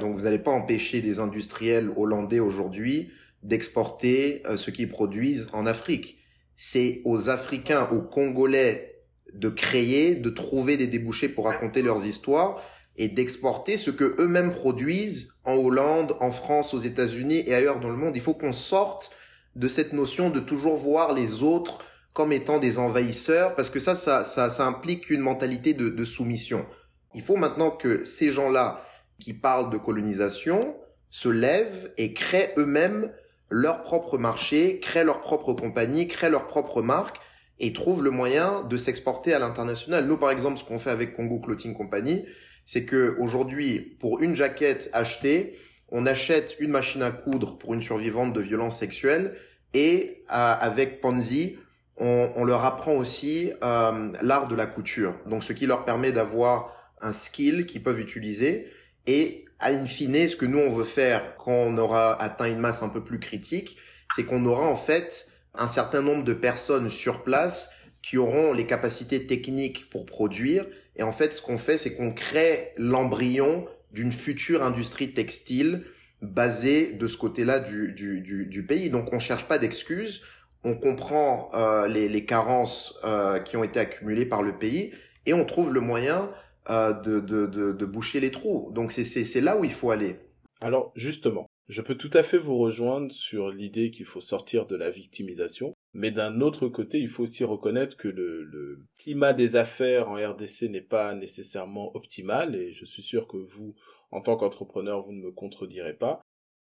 Donc, 0.00 0.16
vous 0.16 0.24
n'allez 0.24 0.38
pas 0.38 0.50
empêcher 0.50 1.00
des 1.00 1.20
industriels 1.20 1.90
hollandais 1.96 2.40
aujourd'hui 2.40 3.10
d'exporter 3.42 4.42
euh, 4.46 4.56
ce 4.56 4.70
qu'ils 4.70 4.88
produisent 4.88 5.48
en 5.52 5.66
Afrique 5.66 6.18
c'est 6.56 7.02
aux 7.04 7.28
Africains, 7.28 7.88
aux 7.92 8.00
Congolais 8.00 9.04
de 9.34 9.48
créer, 9.48 10.14
de 10.14 10.30
trouver 10.30 10.76
des 10.76 10.86
débouchés 10.86 11.28
pour 11.28 11.44
raconter 11.44 11.82
leurs 11.82 12.06
histoires 12.06 12.62
et 12.96 13.08
d'exporter 13.08 13.76
ce 13.76 13.90
que 13.90 14.16
eux-mêmes 14.18 14.52
produisent 14.52 15.34
en 15.44 15.54
Hollande, 15.54 16.16
en 16.20 16.30
France, 16.30 16.72
aux 16.72 16.78
États-Unis 16.78 17.44
et 17.46 17.54
ailleurs 17.54 17.78
dans 17.78 17.90
le 17.90 17.96
monde. 17.96 18.16
Il 18.16 18.22
faut 18.22 18.32
qu'on 18.32 18.52
sorte 18.52 19.10
de 19.54 19.68
cette 19.68 19.92
notion 19.92 20.30
de 20.30 20.40
toujours 20.40 20.76
voir 20.76 21.12
les 21.12 21.42
autres 21.42 21.84
comme 22.14 22.32
étant 22.32 22.58
des 22.58 22.78
envahisseurs, 22.78 23.54
parce 23.54 23.68
que 23.68 23.78
ça, 23.78 23.94
ça, 23.94 24.24
ça, 24.24 24.66
implique 24.66 25.10
une 25.10 25.20
mentalité 25.20 25.74
de, 25.74 25.90
de 25.90 26.04
soumission. 26.04 26.64
Il 27.12 27.20
faut 27.20 27.36
maintenant 27.36 27.70
que 27.70 28.06
ces 28.06 28.32
gens-là 28.32 28.86
qui 29.18 29.34
parlent 29.34 29.70
de 29.70 29.76
colonisation 29.76 30.76
se 31.10 31.28
lèvent 31.28 31.92
et 31.98 32.14
créent 32.14 32.54
eux-mêmes 32.56 33.12
leur 33.50 33.82
propre 33.82 34.18
marché, 34.18 34.80
créent 34.80 35.04
leur 35.04 35.20
propre 35.20 35.52
compagnie, 35.52 36.08
créent 36.08 36.30
leur 36.30 36.46
propre 36.46 36.82
marque 36.82 37.18
et 37.58 37.72
trouvent 37.72 38.02
le 38.02 38.10
moyen 38.10 38.62
de 38.64 38.76
s'exporter 38.76 39.32
à 39.32 39.38
l'international. 39.38 40.06
Nous, 40.06 40.16
par 40.16 40.30
exemple, 40.30 40.58
ce 40.58 40.64
qu'on 40.64 40.78
fait 40.78 40.90
avec 40.90 41.14
Congo 41.14 41.38
Clothing 41.38 41.74
Company, 41.74 42.24
c'est 42.64 42.84
que 42.84 43.16
aujourd'hui, 43.18 43.96
pour 44.00 44.20
une 44.20 44.34
jaquette 44.34 44.90
achetée, 44.92 45.58
on 45.88 46.04
achète 46.04 46.56
une 46.58 46.70
machine 46.70 47.02
à 47.02 47.10
coudre 47.10 47.56
pour 47.56 47.72
une 47.74 47.82
survivante 47.82 48.32
de 48.32 48.40
violences 48.40 48.78
sexuelles 48.78 49.36
et 49.72 50.24
euh, 50.30 50.54
avec 50.60 51.00
Ponzi, 51.00 51.58
on, 51.98 52.44
leur 52.44 52.64
apprend 52.64 52.92
aussi 52.92 53.52
euh, 53.62 54.12
l'art 54.20 54.48
de 54.48 54.54
la 54.54 54.66
couture. 54.66 55.14
Donc, 55.26 55.42
ce 55.42 55.54
qui 55.54 55.66
leur 55.66 55.86
permet 55.86 56.12
d'avoir 56.12 56.74
un 57.00 57.12
skill 57.12 57.64
qu'ils 57.64 57.82
peuvent 57.82 58.00
utiliser 58.00 58.70
et 59.06 59.45
à 59.58 59.70
in 59.70 59.86
fine, 59.86 60.28
ce 60.28 60.36
que 60.36 60.46
nous 60.46 60.58
on 60.58 60.70
veut 60.70 60.84
faire 60.84 61.36
quand 61.36 61.52
on 61.52 61.76
aura 61.78 62.20
atteint 62.20 62.46
une 62.46 62.58
masse 62.58 62.82
un 62.82 62.88
peu 62.88 63.02
plus 63.02 63.18
critique, 63.18 63.78
c'est 64.14 64.24
qu'on 64.24 64.44
aura 64.44 64.66
en 64.66 64.76
fait 64.76 65.28
un 65.54 65.68
certain 65.68 66.02
nombre 66.02 66.24
de 66.24 66.34
personnes 66.34 66.88
sur 66.88 67.22
place 67.22 67.70
qui 68.02 68.18
auront 68.18 68.52
les 68.52 68.66
capacités 68.66 69.26
techniques 69.26 69.90
pour 69.90 70.06
produire. 70.06 70.66
Et 70.96 71.02
en 71.02 71.12
fait, 71.12 71.34
ce 71.34 71.42
qu'on 71.42 71.58
fait, 71.58 71.78
c'est 71.78 71.94
qu'on 71.94 72.12
crée 72.12 72.72
l'embryon 72.76 73.66
d'une 73.90 74.12
future 74.12 74.62
industrie 74.62 75.12
textile 75.12 75.84
basée 76.22 76.92
de 76.92 77.06
ce 77.06 77.16
côté-là 77.16 77.58
du, 77.58 77.92
du, 77.92 78.20
du, 78.20 78.46
du, 78.46 78.64
pays. 78.64 78.90
Donc 78.90 79.12
on 79.12 79.18
cherche 79.18 79.44
pas 79.46 79.58
d'excuses, 79.58 80.22
on 80.64 80.74
comprend 80.74 81.50
euh, 81.54 81.88
les, 81.88 82.08
les, 82.08 82.24
carences 82.24 82.98
euh, 83.04 83.38
qui 83.38 83.56
ont 83.56 83.64
été 83.64 83.80
accumulées 83.80 84.26
par 84.26 84.42
le 84.42 84.56
pays 84.56 84.92
et 85.26 85.34
on 85.34 85.44
trouve 85.44 85.74
le 85.74 85.80
moyen 85.80 86.30
euh, 86.70 86.92
de, 86.92 87.84
boucher 87.84 88.20
les 88.20 88.30
trous. 88.30 88.70
Donc 88.72 88.92
c'est 88.92 89.40
là 89.40 89.56
où 89.56 89.64
il 89.64 89.72
faut 89.72 89.90
aller. 89.90 90.16
Alors 90.60 90.92
justement, 90.96 91.46
je 91.68 91.82
peux 91.82 91.96
tout 91.96 92.10
à 92.12 92.22
fait 92.22 92.38
vous 92.38 92.58
rejoindre 92.58 93.12
sur 93.12 93.50
l'idée 93.50 93.90
qu'il 93.90 94.06
faut 94.06 94.20
sortir 94.20 94.66
de 94.66 94.76
la 94.76 94.90
victimisation, 94.90 95.74
mais 95.92 96.10
d'un 96.10 96.40
autre 96.40 96.68
côté, 96.68 96.98
il 96.98 97.08
faut 97.08 97.24
aussi 97.24 97.44
reconnaître 97.44 97.96
que 97.96 98.08
le, 98.08 98.44
le 98.44 98.86
climat 98.98 99.32
des 99.32 99.56
affaires 99.56 100.08
en 100.08 100.14
RDC 100.14 100.70
n'est 100.70 100.80
pas 100.80 101.14
nécessairement 101.14 101.94
optimal, 101.96 102.54
et 102.54 102.72
je 102.72 102.84
suis 102.84 103.02
sûr 103.02 103.26
que 103.26 103.36
vous, 103.36 103.74
en 104.10 104.20
tant 104.20 104.36
qu'entrepreneur, 104.36 105.04
vous 105.04 105.12
ne 105.12 105.22
me 105.22 105.32
contredirez 105.32 105.94
pas. 105.94 106.20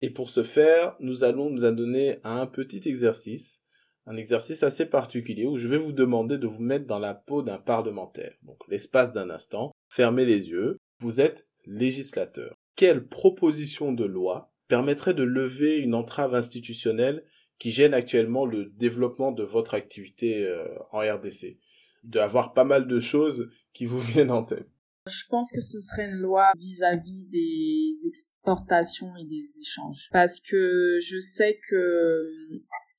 Et 0.01 0.09
pour 0.09 0.29
ce 0.29 0.43
faire, 0.43 0.95
nous 0.99 1.23
allons 1.23 1.49
nous 1.49 1.65
adonner 1.65 2.19
à 2.23 2.39
un 2.41 2.47
petit 2.47 2.81
exercice 2.87 3.65
un 4.07 4.17
exercice 4.17 4.63
assez 4.63 4.85
particulier 4.85 5.45
où 5.45 5.57
je 5.57 5.67
vais 5.67 5.77
vous 5.77 5.91
demander 5.91 6.37
de 6.37 6.47
vous 6.47 6.61
mettre 6.61 6.85
dans 6.85 6.99
la 6.99 7.15
peau 7.15 7.41
d'un 7.41 7.57
parlementaire. 7.57 8.33
Donc 8.43 8.57
l'espace 8.67 9.11
d'un 9.11 9.29
instant, 9.29 9.74
fermez 9.89 10.25
les 10.25 10.49
yeux, 10.49 10.77
vous 10.99 11.21
êtes 11.21 11.47
législateur. 11.65 12.55
Quelle 12.75 13.07
proposition 13.07 13.91
de 13.91 14.05
loi 14.05 14.51
permettrait 14.67 15.13
de 15.13 15.23
lever 15.23 15.77
une 15.77 15.95
entrave 15.95 16.35
institutionnelle 16.35 17.23
qui 17.59 17.71
gênent 17.71 17.93
actuellement 17.93 18.45
le 18.45 18.65
développement 18.65 19.31
de 19.31 19.43
votre 19.43 19.73
activité 19.73 20.45
euh, 20.45 20.67
en 20.91 20.99
RDC 20.99 21.57
De 22.03 22.19
avoir 22.19 22.53
pas 22.53 22.63
mal 22.63 22.87
de 22.87 22.99
choses 22.99 23.49
qui 23.73 23.85
vous 23.85 23.99
viennent 24.01 24.31
en 24.31 24.43
tête. 24.43 24.67
Je 25.07 25.23
pense 25.29 25.51
que 25.51 25.61
ce 25.61 25.79
serait 25.79 26.07
une 26.07 26.17
loi 26.17 26.51
vis-à-vis 26.57 27.25
des 27.25 28.07
exportations 28.07 29.15
et 29.17 29.25
des 29.25 29.59
échanges. 29.61 30.09
Parce 30.11 30.39
que 30.39 30.99
je 30.99 31.19
sais 31.19 31.59
que 31.69 32.23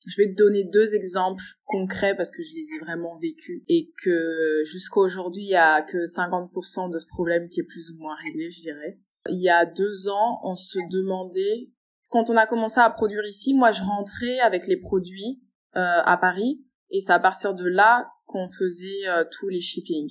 je 0.07 0.23
vais 0.23 0.33
te 0.33 0.37
donner 0.37 0.64
deux 0.64 0.95
exemples 0.95 1.42
concrets 1.64 2.16
parce 2.16 2.31
que 2.31 2.42
je 2.42 2.55
les 2.55 2.66
ai 2.75 2.79
vraiment 2.81 3.16
vécus 3.16 3.62
et 3.69 3.92
que 4.03 4.62
jusqu'à 4.64 5.01
aujourd'hui, 5.01 5.42
il 5.42 5.51
y 5.51 5.57
a 5.57 5.83
que 5.83 6.07
50% 6.07 6.92
de 6.92 6.99
ce 6.99 7.07
problème 7.07 7.49
qui 7.49 7.61
est 7.61 7.64
plus 7.64 7.90
ou 7.90 7.99
moins 7.99 8.14
réglé, 8.14 8.51
je 8.51 8.61
dirais. 8.61 9.01
Il 9.29 9.40
y 9.40 9.49
a 9.49 9.66
deux 9.66 10.09
ans, 10.09 10.40
on 10.45 10.55
se 10.55 10.79
demandait, 10.90 11.71
quand 12.09 12.31
on 12.31 12.37
a 12.37 12.47
commencé 12.47 12.79
à 12.79 12.88
produire 12.90 13.25
ici, 13.27 13.55
moi 13.55 13.73
je 13.73 13.83
rentrais 13.83 14.38
avec 14.38 14.69
les 14.69 14.77
produits 14.77 15.42
euh, 15.75 16.03
à 16.05 16.16
Paris 16.16 16.64
et 16.90 17.01
c'est 17.01 17.12
à 17.12 17.19
partir 17.19 17.55
de 17.55 17.66
là 17.66 18.09
qu'on 18.27 18.49
faisait 18.49 19.09
euh, 19.09 19.25
tous 19.31 19.49
les 19.49 19.61
shipping. 19.61 20.09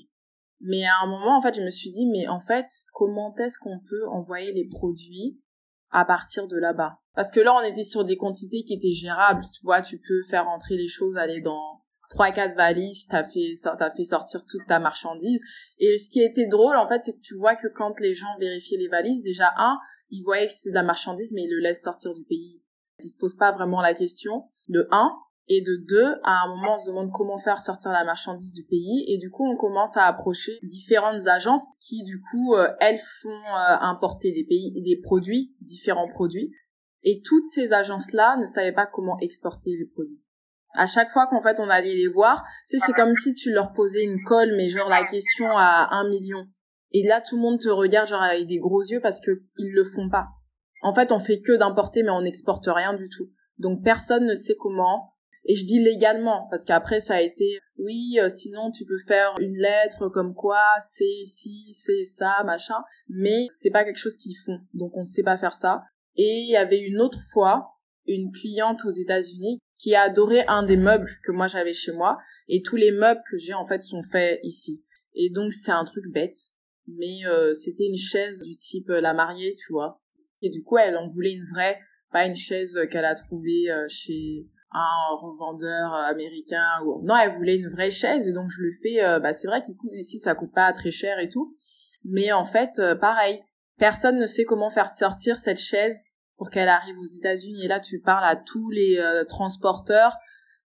Mais 0.59 0.83
à 0.85 1.03
un 1.03 1.07
moment, 1.07 1.37
en 1.37 1.41
fait, 1.41 1.55
je 1.55 1.61
me 1.61 1.69
suis 1.69 1.91
dit, 1.91 2.05
mais 2.07 2.27
en 2.27 2.39
fait, 2.39 2.65
comment 2.93 3.35
est-ce 3.35 3.59
qu'on 3.59 3.79
peut 3.79 4.07
envoyer 4.07 4.51
les 4.53 4.67
produits 4.67 5.39
à 5.95 6.03
partir 6.03 6.47
de 6.47 6.57
là-bas. 6.57 6.99
Parce 7.15 7.31
que 7.31 7.39
là, 7.39 7.55
on 7.55 7.61
était 7.61 7.83
sur 7.83 8.03
des 8.03 8.17
quantités 8.17 8.63
qui 8.63 8.73
étaient 8.73 8.91
gérables. 8.91 9.45
Tu 9.53 9.61
vois, 9.63 9.81
tu 9.81 9.97
peux 9.97 10.23
faire 10.29 10.47
entrer 10.47 10.75
les 10.75 10.89
choses, 10.89 11.15
aller 11.15 11.39
dans 11.39 11.81
trois, 12.09 12.31
quatre 12.31 12.55
valises, 12.55 13.07
t'as 13.07 13.23
fait, 13.23 13.53
t'as 13.63 13.91
fait 13.91 14.03
sortir 14.03 14.43
toute 14.45 14.65
ta 14.67 14.79
marchandise. 14.79 15.41
Et 15.79 15.97
ce 15.97 16.09
qui 16.09 16.21
était 16.21 16.47
drôle, 16.47 16.75
en 16.75 16.85
fait, 16.85 16.99
c'est 17.01 17.13
que 17.13 17.21
tu 17.21 17.35
vois 17.35 17.55
que 17.55 17.67
quand 17.67 17.97
les 18.01 18.13
gens 18.13 18.37
vérifiaient 18.39 18.77
les 18.77 18.89
valises, 18.89 19.21
déjà, 19.21 19.53
un, 19.57 19.77
ils 20.09 20.21
voyaient 20.21 20.47
que 20.47 20.53
c'était 20.53 20.71
de 20.71 20.75
la 20.75 20.83
marchandise, 20.83 21.31
mais 21.33 21.43
ils 21.43 21.49
le 21.49 21.61
laissent 21.61 21.83
sortir 21.83 22.13
du 22.13 22.25
pays. 22.25 22.61
Ils 22.99 23.09
se 23.09 23.17
posent 23.17 23.37
pas 23.37 23.53
vraiment 23.53 23.81
la 23.81 23.93
question. 23.93 24.43
De 24.67 24.87
un. 24.91 25.11
Et 25.47 25.61
de 25.61 25.75
deux, 25.87 26.15
à 26.23 26.43
un 26.43 26.47
moment, 26.47 26.73
on 26.73 26.77
se 26.77 26.89
demande 26.89 27.11
comment 27.11 27.37
faire 27.37 27.61
sortir 27.61 27.91
la 27.91 28.03
marchandise 28.03 28.51
du 28.51 28.63
pays. 28.63 29.05
Et 29.07 29.17
du 29.17 29.29
coup, 29.29 29.45
on 29.45 29.55
commence 29.55 29.95
à 29.95 30.05
approcher 30.05 30.57
différentes 30.63 31.27
agences 31.27 31.67
qui, 31.79 32.03
du 32.03 32.19
coup, 32.19 32.55
euh, 32.55 32.67
elles 32.79 32.99
font 33.21 33.29
euh, 33.29 33.77
importer 33.81 34.31
des 34.31 34.43
pays, 34.43 34.73
des 34.81 34.99
produits, 35.01 35.55
différents 35.61 36.09
produits. 36.09 36.51
Et 37.03 37.21
toutes 37.23 37.45
ces 37.45 37.73
agences-là 37.73 38.37
ne 38.37 38.45
savaient 38.45 38.73
pas 38.73 38.87
comment 38.87 39.19
exporter 39.19 39.69
les 39.77 39.85
produits. 39.85 40.19
À 40.77 40.87
chaque 40.87 41.09
fois 41.09 41.27
qu'en 41.27 41.39
fait 41.39 41.59
on 41.59 41.69
allait 41.69 41.95
les 41.95 42.07
voir, 42.07 42.43
tu 42.67 42.79
c'est 42.79 42.91
comme 42.93 43.13
si 43.13 43.33
tu 43.33 43.51
leur 43.51 43.71
posais 43.71 44.03
une 44.03 44.21
colle, 44.23 44.55
mais 44.57 44.67
genre 44.67 44.89
la 44.89 45.05
question 45.05 45.47
à 45.55 45.87
un 45.91 46.09
million. 46.09 46.47
Et 46.91 47.03
là, 47.03 47.21
tout 47.21 47.35
le 47.35 47.41
monde 47.41 47.59
te 47.59 47.69
regarde 47.69 48.09
genre 48.09 48.21
avec 48.21 48.47
des 48.47 48.57
gros 48.57 48.81
yeux 48.81 48.99
parce 48.99 49.21
que 49.21 49.31
ils 49.57 49.73
le 49.73 49.83
font 49.83 50.09
pas. 50.09 50.27
En 50.81 50.91
fait, 50.91 51.11
on 51.11 51.19
fait 51.19 51.39
que 51.39 51.57
d'importer, 51.57 52.03
mais 52.03 52.09
on 52.11 52.21
n'exporte 52.21 52.67
rien 52.67 52.93
du 52.93 53.07
tout. 53.07 53.29
Donc 53.57 53.83
personne 53.83 54.25
ne 54.25 54.35
sait 54.35 54.55
comment 54.55 55.14
et 55.47 55.55
je 55.55 55.65
dis 55.65 55.79
légalement, 55.79 56.47
parce 56.49 56.65
qu'après 56.65 56.99
ça 56.99 57.15
a 57.15 57.21
été, 57.21 57.59
oui, 57.77 58.17
euh, 58.19 58.29
sinon 58.29 58.71
tu 58.71 58.83
peux 58.83 58.97
faire 59.07 59.35
une 59.39 59.55
lettre 59.55 60.09
comme 60.09 60.33
quoi 60.33 60.63
c'est 60.79 61.25
si, 61.25 61.71
c'est 61.73 62.03
ça, 62.03 62.43
machin. 62.45 62.81
Mais 63.09 63.45
c'est 63.49 63.69
pas 63.69 63.83
quelque 63.83 63.99
chose 63.99 64.17
qu'ils 64.17 64.37
font. 64.43 64.59
Donc 64.73 64.97
on 64.97 65.03
sait 65.03 65.23
pas 65.23 65.37
faire 65.37 65.55
ça. 65.55 65.83
Et 66.15 66.39
il 66.39 66.49
y 66.49 66.55
avait 66.55 66.81
une 66.81 66.99
autre 66.99 67.19
fois, 67.31 67.73
une 68.07 68.31
cliente 68.31 68.85
aux 68.85 68.89
États-Unis 68.89 69.59
qui 69.77 69.93
a 69.93 70.01
adoré 70.03 70.45
un 70.47 70.63
des 70.63 70.77
meubles 70.77 71.11
que 71.23 71.31
moi 71.31 71.47
j'avais 71.47 71.73
chez 71.73 71.91
moi. 71.91 72.17
Et 72.47 72.63
tous 72.63 72.75
les 72.75 72.91
meubles 72.91 73.21
que 73.29 73.37
j'ai 73.37 73.53
en 73.53 73.65
fait 73.65 73.81
sont 73.83 74.01
faits 74.01 74.39
ici. 74.41 74.83
Et 75.13 75.29
donc 75.29 75.53
c'est 75.53 75.71
un 75.71 75.83
truc 75.83 76.05
bête. 76.11 76.35
Mais 76.87 77.23
euh, 77.27 77.53
c'était 77.53 77.85
une 77.85 77.97
chaise 77.97 78.41
du 78.41 78.55
type 78.55 78.89
euh, 78.89 79.01
la 79.01 79.13
mariée, 79.13 79.51
tu 79.51 79.73
vois. 79.73 80.01
Et 80.41 80.49
du 80.49 80.63
coup, 80.63 80.77
elle 80.77 80.97
en 80.97 81.07
voulait 81.07 81.33
une 81.33 81.45
vraie, 81.45 81.79
pas 82.11 82.25
une 82.25 82.35
chaise 82.35 82.79
qu'elle 82.89 83.05
a 83.05 83.15
trouvée 83.15 83.67
chez 83.87 84.47
un 84.75 85.15
revendeur 85.15 85.93
euh, 85.93 86.03
américain 86.03 86.65
ou 86.85 87.01
non 87.03 87.15
elle 87.15 87.31
voulait 87.31 87.55
une 87.55 87.69
vraie 87.69 87.91
chaise 87.91 88.27
et 88.27 88.33
donc 88.33 88.51
je 88.51 88.61
le 88.61 88.69
fais 88.83 89.03
euh, 89.03 89.19
bah 89.19 89.31
c'est 89.31 89.47
vrai 89.47 89.61
qu'il 89.61 89.75
coûte 89.77 89.93
ici 89.93 90.19
ça 90.19 90.35
coûte 90.35 90.51
pas 90.53 90.71
très 90.73 90.91
cher 90.91 91.19
et 91.19 91.29
tout. 91.29 91.55
Mais 92.03 92.31
en 92.33 92.43
fait 92.43 92.77
euh, 92.79 92.95
pareil 92.95 93.41
personne 93.77 94.19
ne 94.19 94.25
sait 94.25 94.43
comment 94.43 94.69
faire 94.69 94.89
sortir 94.89 95.37
cette 95.37 95.59
chaise 95.59 96.03
pour 96.37 96.49
qu'elle 96.49 96.67
arrive 96.67 96.99
aux 96.99 97.17
États-Unis. 97.17 97.63
Et 97.63 97.67
là 97.69 97.79
tu 97.79 97.99
parles 98.01 98.25
à 98.25 98.35
tous 98.35 98.69
les 98.69 99.01
transporteurs. 99.27 100.17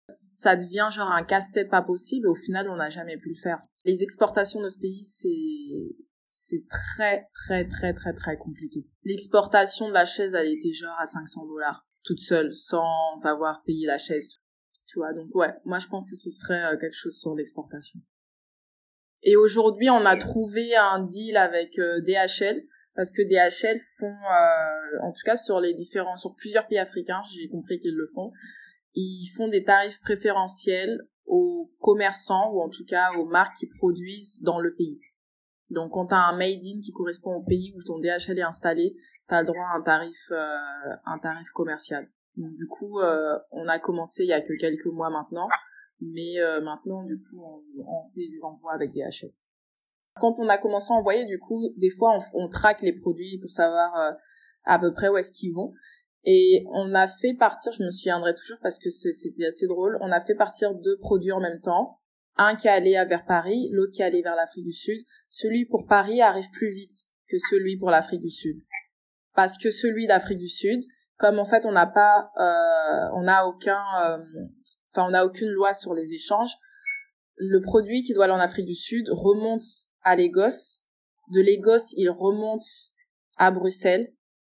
Ça 0.08 0.56
devient 0.56 0.90
genre 0.92 1.12
un 1.12 1.24
casse-tête 1.24 1.70
pas 1.70 1.82
possible. 1.82 2.28
Au 2.28 2.36
final 2.36 2.70
on 2.70 2.76
n'a 2.76 2.90
jamais 2.90 3.18
pu 3.18 3.30
le 3.30 3.36
faire. 3.36 3.58
Les 3.84 4.04
exportations 4.04 4.62
de 4.62 4.70
ce 4.70 4.78
pays 4.78 5.04
c'est 5.04 5.96
c'est 6.30 6.68
très 6.70 7.28
très 7.34 7.68
très 7.68 7.94
très 7.94 8.14
très 8.14 8.38
compliqué. 8.38 8.86
L'exportation 9.04 9.88
de 9.88 9.94
la 9.94 10.06
chaise 10.06 10.36
elle 10.36 10.52
était 10.52 10.74
genre 10.74 10.96
à 11.00 11.08
500 11.08 11.46
dollars 11.48 11.87
toute 12.08 12.22
seule 12.22 12.54
sans 12.54 13.26
avoir 13.26 13.64
payé 13.64 13.86
la 13.86 13.98
chaise. 13.98 14.40
Tu 14.88 14.98
vois, 15.00 15.14
donc 15.14 15.34
ouais, 15.36 15.54
moi 15.66 15.80
je 15.80 15.88
pense 15.88 16.10
que 16.10 16.16
ce 16.16 16.30
serait 16.30 16.74
euh, 16.74 16.78
quelque 16.78 16.96
chose 16.96 17.20
sur 17.20 17.36
l'exportation. 17.36 18.00
Et 19.24 19.36
aujourd'hui, 19.36 19.90
on 19.90 20.06
a 20.06 20.16
trouvé 20.16 20.76
un 20.76 21.04
deal 21.04 21.36
avec 21.36 21.78
euh, 21.80 22.00
DHL 22.02 22.64
parce 22.96 23.12
que 23.12 23.22
DHL 23.22 23.80
font, 24.00 24.06
euh, 24.06 25.04
en 25.04 25.12
tout 25.12 25.24
cas 25.26 25.36
sur 25.36 25.60
les 25.60 25.74
différents, 25.74 26.18
sur 26.18 26.36
plusieurs 26.36 26.68
pays 26.68 26.80
africains, 26.80 27.22
j'ai 27.30 27.50
compris 27.50 27.80
qu'ils 27.80 27.96
le 27.96 28.08
font, 28.08 28.32
ils 28.94 29.28
font 29.36 29.50
des 29.50 29.64
tarifs 29.64 30.00
préférentiels 30.00 31.02
aux 31.26 31.72
commerçants 31.80 32.52
ou 32.54 32.62
en 32.62 32.70
tout 32.70 32.86
cas 32.86 33.12
aux 33.18 33.26
marques 33.26 33.58
qui 33.58 33.68
produisent 33.68 34.42
dans 34.44 34.60
le 34.60 34.74
pays. 34.74 35.02
Donc 35.70 35.92
quand 35.92 36.08
tu 36.08 36.16
as 36.16 36.30
un 36.30 36.38
made 36.38 36.64
in 36.64 36.80
qui 36.82 36.92
correspond 36.94 37.36
au 37.36 37.44
pays 37.44 37.74
où 37.76 37.84
ton 37.84 38.00
DHL 38.00 38.40
est 38.40 38.44
installé, 38.44 38.96
tu 39.28 39.36
as 39.36 39.42
le 39.42 39.48
droit 39.48 39.66
à 39.66 39.78
un 39.78 39.82
tarif 39.82 40.32
euh, 40.32 40.96
un 41.06 41.20
tarif 41.20 41.50
commercial. 41.52 42.10
Donc 42.36 42.54
du 42.54 42.68
coup, 42.68 43.00
euh, 43.00 43.38
on 43.52 43.68
a 43.68 43.80
commencé 43.80 44.24
il 44.24 44.30
y 44.30 44.34
a 44.34 44.42
que 44.42 44.54
quelques 44.58 44.88
mois 44.88 45.10
maintenant, 45.10 45.48
mais 46.02 46.40
euh, 46.40 46.62
maintenant 46.62 47.04
du 47.04 47.18
coup, 47.18 47.42
on, 47.44 47.64
on, 47.80 48.04
fait 48.14 48.28
des 48.28 48.44
envois 48.44 48.74
avec 48.74 48.92
DHL. 48.92 49.32
Quand 50.20 50.40
on 50.40 50.50
a 50.50 50.58
commencé 50.58 50.92
à 50.92 50.96
envoyer, 50.96 51.26
du 51.26 51.40
coup, 51.40 51.62
des 51.78 51.90
fois 51.90 52.18
on, 52.34 52.46
on 52.46 52.50
traque 52.50 52.82
les 52.82 52.94
produits 52.94 53.40
pour 53.40 53.52
savoir 53.52 54.16
à 54.64 54.80
peu 54.80 54.92
près 54.94 55.10
où 55.10 55.18
est-ce 55.18 55.32
qu'ils 55.32 55.54
vont. 55.54 55.74
Et 56.24 56.66
on 56.74 56.94
a 56.94 57.08
fait 57.08 57.34
partir, 57.34 57.72
je 57.72 57.84
me 57.84 57.92
souviendrai 57.92 58.34
toujours 58.34 58.58
parce 58.62 58.80
que 58.80 58.90
c'était 58.90 59.46
assez 59.46 59.66
drôle, 59.66 59.98
on 60.02 60.12
a 60.12 60.20
fait 60.20 60.36
partir 60.36 60.76
deux 60.76 60.98
produits 60.98 61.32
en 61.32 61.40
même 61.40 61.62
temps 61.62 62.00
un 62.38 62.56
qui 62.56 62.68
allait 62.68 63.04
vers 63.06 63.26
Paris, 63.26 63.70
l'autre 63.72 63.94
qui 63.94 64.04
allait 64.04 64.22
vers 64.22 64.36
l'Afrique 64.36 64.66
du 64.66 64.72
Sud. 64.72 65.04
Celui 65.28 65.66
pour 65.66 65.88
Paris 65.88 66.22
arrive 66.22 66.50
plus 66.52 66.70
vite 66.70 66.94
que 67.28 67.38
celui 67.38 67.78
pour 67.78 67.90
l'Afrique 67.90 68.22
du 68.22 68.30
Sud. 68.30 68.58
Parce 69.38 69.60
que 69.60 69.70
celui 69.70 70.08
d'Afrique 70.08 70.40
du 70.40 70.50
Sud, 70.50 70.82
comme 71.18 71.38
en 71.38 71.46
fait 71.46 71.68
on 71.68 71.72
n'a 71.72 71.86
pas, 71.86 72.32
euh, 72.40 73.10
on 73.14 73.22
n'a 73.22 73.46
aucun, 73.46 73.84
euh, 74.04 74.18
enfin 74.90 75.06
on 75.08 75.12
n'a 75.12 75.24
aucune 75.24 75.50
loi 75.50 75.76
sur 75.76 75.94
les 75.94 76.12
échanges, 76.12 76.56
le 77.36 77.62
produit 77.62 78.02
qui 78.02 78.16
doit 78.16 78.24
aller 78.26 78.34
en 78.34 78.40
Afrique 78.40 78.66
du 78.66 78.74
Sud 78.74 79.10
remonte 79.12 79.62
à 80.02 80.16
Lagos. 80.16 80.82
De 81.32 81.40
Lagos, 81.40 81.94
il 81.98 82.10
remonte 82.10 82.64
à 83.38 83.52
Bruxelles. 83.52 84.12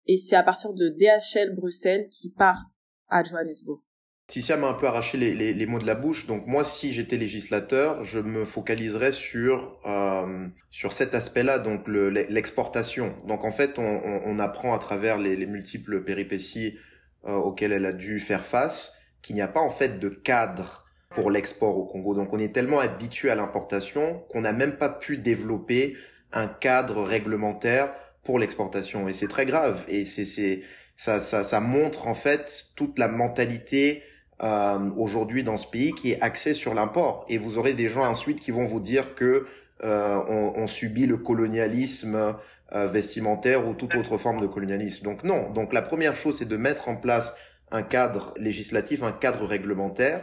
Et 0.05 0.15
c'est 0.15 0.37
à 0.37 0.43
partir 0.43 0.73
de 0.73 0.87
DHL 0.87 1.53
Bruxelles 1.55 2.07
qui 2.07 2.31
part 2.31 2.63
à 3.09 3.21
Johannesburg. 3.21 3.81
Ticia 4.29 4.57
m'a 4.57 4.67
un 4.67 4.73
peu 4.73 4.85
arraché 4.85 5.17
les, 5.17 5.33
les, 5.33 5.65
mots 5.65 5.79
de 5.79 5.87
la 5.87 5.95
bouche. 5.95 6.27
Donc 6.27 6.45
moi, 6.45 6.63
si 6.63 6.93
j'étais 6.93 7.17
législateur, 7.17 8.05
je 8.05 8.19
me 8.19 8.45
focaliserais 8.45 9.11
sur 9.11 9.79
euh, 9.87 10.47
sur 10.69 10.93
cet 10.93 11.15
aspect-là, 11.15 11.57
donc 11.57 11.87
l'exportation. 11.87 13.15
donc 13.27 13.43
en 13.43 13.51
fait, 13.51 13.79
on, 13.79 14.37
apprend 14.37 14.75
à 14.75 14.79
travers 14.79 15.17
les, 15.17 15.35
les 15.35 15.47
multiples 15.47 16.03
péripéties 16.03 16.77
euh, 17.25 17.33
auxquelles 17.33 17.71
elle 17.71 17.87
a 17.87 17.91
dû 17.91 18.19
faire 18.19 18.45
face 18.45 18.93
qu'il 19.23 19.35
n'y 19.35 19.41
a 19.41 19.47
pas 19.47 19.61
en 19.61 19.71
fait 19.71 19.99
de 19.99 20.09
cadre 20.09 20.85
pour 21.09 21.31
l'export 21.31 21.75
au 21.77 21.85
Congo. 21.85 22.13
Donc 22.13 22.31
on 22.31 22.37
est 22.37 22.53
tellement 22.53 22.79
habitué 22.79 23.31
à 23.31 23.35
l'importation 23.35 24.23
qu'on 24.29 24.41
n'a 24.41 24.53
même 24.53 24.77
pas 24.77 24.89
pu 24.89 25.17
développer 25.17 25.97
un 26.31 26.47
cadre 26.47 27.01
réglementaire 27.01 27.91
pour 28.23 28.37
l'exportation. 28.37 29.07
Et 29.09 29.13
c'est 29.13 29.27
très 29.27 29.47
grave. 29.47 29.83
Et 29.87 30.05
c'est 30.05 30.61
ça, 30.95 31.19
ça, 31.19 31.43
ça 31.43 31.59
montre 31.59 32.07
en 32.07 32.13
fait 32.13 32.67
toute 32.75 32.99
la 32.99 33.07
mentalité 33.07 34.03
euh, 34.41 34.89
aujourd'hui 34.97 35.43
dans 35.43 35.57
ce 35.57 35.67
pays 35.67 35.93
qui 35.93 36.11
est 36.11 36.21
axé 36.21 36.53
sur 36.53 36.73
l'import. 36.73 37.25
Et 37.29 37.37
vous 37.37 37.57
aurez 37.57 37.73
des 37.73 37.87
gens 37.87 38.05
ensuite 38.05 38.39
qui 38.39 38.51
vont 38.51 38.65
vous 38.65 38.79
dire 38.79 39.15
que 39.15 39.45
euh, 39.83 40.19
on, 40.27 40.53
on, 40.55 40.67
subit 40.67 41.07
le 41.07 41.17
colonialisme 41.17 42.35
euh, 42.73 42.87
vestimentaire 42.87 43.67
ou 43.67 43.73
toute 43.73 43.95
autre 43.95 44.17
forme 44.17 44.41
de 44.41 44.47
colonialisme. 44.47 45.03
Donc 45.03 45.23
non. 45.23 45.49
Donc 45.51 45.73
la 45.73 45.81
première 45.81 46.15
chose, 46.15 46.37
c'est 46.37 46.47
de 46.47 46.57
mettre 46.57 46.89
en 46.89 46.95
place 46.95 47.35
un 47.71 47.81
cadre 47.81 48.33
législatif, 48.37 49.03
un 49.03 49.11
cadre 49.11 49.45
réglementaire. 49.45 50.21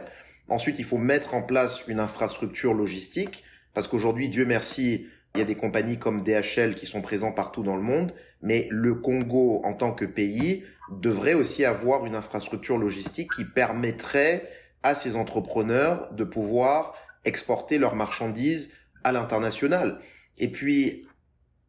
Ensuite, 0.49 0.79
il 0.79 0.85
faut 0.85 0.97
mettre 0.97 1.33
en 1.33 1.41
place 1.41 1.83
une 1.87 1.99
infrastructure 1.99 2.73
logistique, 2.73 3.43
parce 3.73 3.87
qu'aujourd'hui, 3.87 4.29
Dieu 4.29 4.45
merci, 4.45 5.07
il 5.35 5.39
y 5.39 5.41
a 5.41 5.45
des 5.45 5.55
compagnies 5.55 5.99
comme 5.99 6.23
DHL 6.23 6.75
qui 6.75 6.85
sont 6.85 7.01
présentes 7.01 7.35
partout 7.35 7.63
dans 7.63 7.75
le 7.75 7.81
monde, 7.81 8.13
mais 8.41 8.67
le 8.71 8.95
Congo 8.95 9.61
en 9.65 9.73
tant 9.73 9.91
que 9.91 10.05
pays 10.05 10.63
devrait 10.91 11.33
aussi 11.33 11.65
avoir 11.65 12.05
une 12.05 12.15
infrastructure 12.15 12.77
logistique 12.77 13.31
qui 13.35 13.45
permettrait 13.45 14.49
à 14.83 14.95
ces 14.95 15.15
entrepreneurs 15.15 16.13
de 16.13 16.23
pouvoir 16.23 16.95
exporter 17.25 17.77
leurs 17.77 17.95
marchandises 17.95 18.71
à 19.03 19.11
l'international. 19.11 19.99
Et 20.37 20.49
puis, 20.51 21.07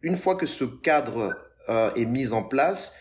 une 0.02 0.16
fois 0.16 0.36
que 0.36 0.46
ce 0.46 0.64
cadre 0.64 1.36
euh, 1.68 1.92
est 1.94 2.04
mis 2.04 2.32
en 2.32 2.42
place, 2.42 2.94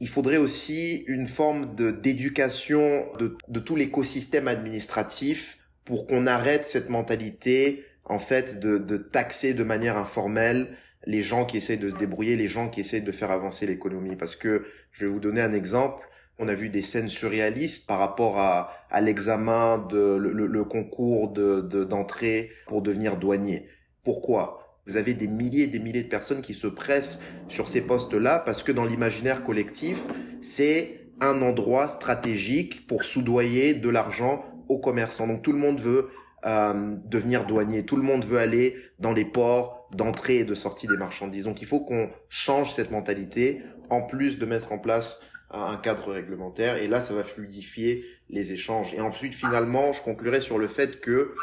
il 0.00 0.08
faudrait 0.08 0.36
aussi 0.36 1.04
une 1.06 1.26
forme 1.26 1.74
de 1.74 1.90
d'éducation 1.90 3.10
de, 3.18 3.36
de 3.48 3.60
tout 3.60 3.76
l'écosystème 3.76 4.48
administratif 4.48 5.58
pour 5.84 6.06
qu'on 6.06 6.26
arrête 6.26 6.66
cette 6.66 6.88
mentalité 6.88 7.84
en 8.04 8.18
fait 8.18 8.58
de, 8.58 8.78
de 8.78 8.96
taxer 8.96 9.54
de 9.54 9.64
manière 9.64 9.96
informelle 9.96 10.76
les 11.06 11.22
gens 11.22 11.44
qui 11.44 11.56
essayent 11.56 11.78
de 11.78 11.88
se 11.88 11.96
débrouiller, 11.96 12.36
les 12.36 12.48
gens 12.48 12.68
qui 12.68 12.80
essayent 12.80 13.02
de 13.02 13.12
faire 13.12 13.30
avancer 13.30 13.66
l'économie. 13.66 14.16
Parce 14.16 14.36
que 14.36 14.64
je 14.92 15.06
vais 15.06 15.10
vous 15.10 15.20
donner 15.20 15.40
un 15.40 15.52
exemple. 15.52 16.08
On 16.38 16.48
a 16.48 16.54
vu 16.54 16.68
des 16.68 16.82
scènes 16.82 17.08
surréalistes 17.08 17.86
par 17.86 17.98
rapport 17.98 18.38
à, 18.38 18.70
l'examen 19.00 19.78
de 19.78 20.16
le, 20.16 20.64
concours 20.64 21.30
de 21.30 21.60
d'entrée 21.84 22.50
pour 22.66 22.82
devenir 22.82 23.16
douanier. 23.16 23.68
Pourquoi? 24.02 24.80
Vous 24.86 24.96
avez 24.96 25.14
des 25.14 25.28
milliers 25.28 25.64
et 25.64 25.68
des 25.68 25.78
milliers 25.78 26.02
de 26.02 26.08
personnes 26.08 26.42
qui 26.42 26.54
se 26.54 26.66
pressent 26.66 27.22
sur 27.48 27.68
ces 27.68 27.80
postes-là 27.80 28.38
parce 28.38 28.62
que 28.62 28.72
dans 28.72 28.84
l'imaginaire 28.84 29.42
collectif, 29.42 29.98
c'est 30.42 31.00
un 31.20 31.40
endroit 31.40 31.88
stratégique 31.88 32.86
pour 32.86 33.04
soudoyer 33.04 33.74
de 33.74 33.88
l'argent 33.88 34.44
aux 34.68 34.78
commerçants. 34.78 35.26
Donc 35.26 35.42
tout 35.42 35.52
le 35.52 35.58
monde 35.58 35.80
veut 35.80 36.10
euh, 36.46 36.96
devenir 37.04 37.46
douanier, 37.46 37.84
tout 37.84 37.96
le 37.96 38.02
monde 38.02 38.24
veut 38.24 38.38
aller 38.38 38.76
dans 38.98 39.12
les 39.12 39.24
ports 39.24 39.88
d'entrée 39.92 40.38
et 40.38 40.44
de 40.44 40.54
sortie 40.54 40.86
des 40.86 40.96
marchandises. 40.96 41.44
Donc 41.44 41.62
il 41.62 41.66
faut 41.66 41.80
qu'on 41.80 42.10
change 42.28 42.72
cette 42.72 42.90
mentalité 42.90 43.62
en 43.90 44.02
plus 44.02 44.38
de 44.38 44.46
mettre 44.46 44.72
en 44.72 44.78
place 44.78 45.22
un 45.50 45.76
cadre 45.76 46.12
réglementaire 46.12 46.76
et 46.76 46.88
là 46.88 47.00
ça 47.00 47.14
va 47.14 47.22
fluidifier 47.22 48.04
les 48.28 48.52
échanges. 48.52 48.92
Et 48.94 49.00
ensuite 49.00 49.34
finalement, 49.34 49.92
je 49.92 50.02
conclurai 50.02 50.40
sur 50.40 50.58
le 50.58 50.68
fait 50.68 51.00
que 51.00 51.34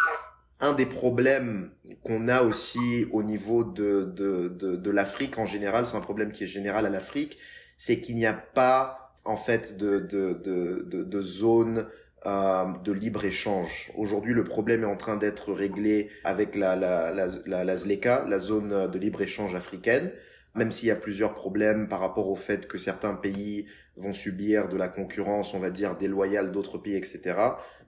un 0.60 0.74
des 0.74 0.86
problèmes 0.86 1.72
qu'on 2.04 2.28
a 2.28 2.44
aussi 2.44 3.08
au 3.12 3.24
niveau 3.24 3.64
de, 3.64 4.12
de, 4.16 4.50
de, 4.50 4.76
de 4.76 4.92
l'Afrique 4.92 5.40
en 5.40 5.46
général, 5.46 5.88
c'est 5.88 5.98
un 5.98 6.02
problème 6.02 6.32
qui 6.32 6.44
est 6.44 6.48
général 6.48 6.86
à 6.86 6.90
l'Afrique, 6.90 7.38
c'est 7.78 8.00
qu'il 8.00 8.16
n'y 8.16 8.28
a 8.28 8.34
pas 8.34 9.16
en 9.26 9.38
fait 9.38 9.78
de, 9.78 10.00
de, 10.00 10.34
de, 10.34 11.04
de, 11.04 11.22
zone 11.22 11.80
euh, 11.80 11.84
de 12.26 12.92
libre 12.92 13.26
échange. 13.26 13.92
Aujourd'hui, 13.98 14.34
le 14.34 14.44
problème 14.44 14.84
est 14.84 14.88
en 14.88 14.96
train 14.96 15.18
d'être 15.18 15.54
réglé 15.54 16.10
avec 16.24 16.56
la, 16.56 16.76
la, 16.76 17.12
la, 17.12 17.64
la, 17.64 17.78
ZLECA, 17.78 18.26
la 18.28 18.38
zone 18.38 18.90
de 18.92 19.00
libre 19.00 19.22
échange 19.22 19.56
africaine, 19.56 20.12
même 20.54 20.72
s'il 20.72 20.90
y 20.90 20.92
a 20.92 20.96
plusieurs 20.96 21.34
problèmes 21.34 21.88
par 21.88 22.00
rapport 22.00 22.30
au 22.30 22.36
fait 22.36 22.68
que 22.68 22.78
certains 22.78 23.16
pays 23.16 23.66
vont 23.98 24.14
subir 24.14 24.70
de 24.70 24.78
la 24.78 24.88
concurrence, 24.88 25.54
on 25.54 25.60
va 25.60 25.70
dire, 25.70 25.98
déloyale 25.98 26.52
d'autres 26.52 26.78
pays, 26.78 26.96
etc. 26.96 27.22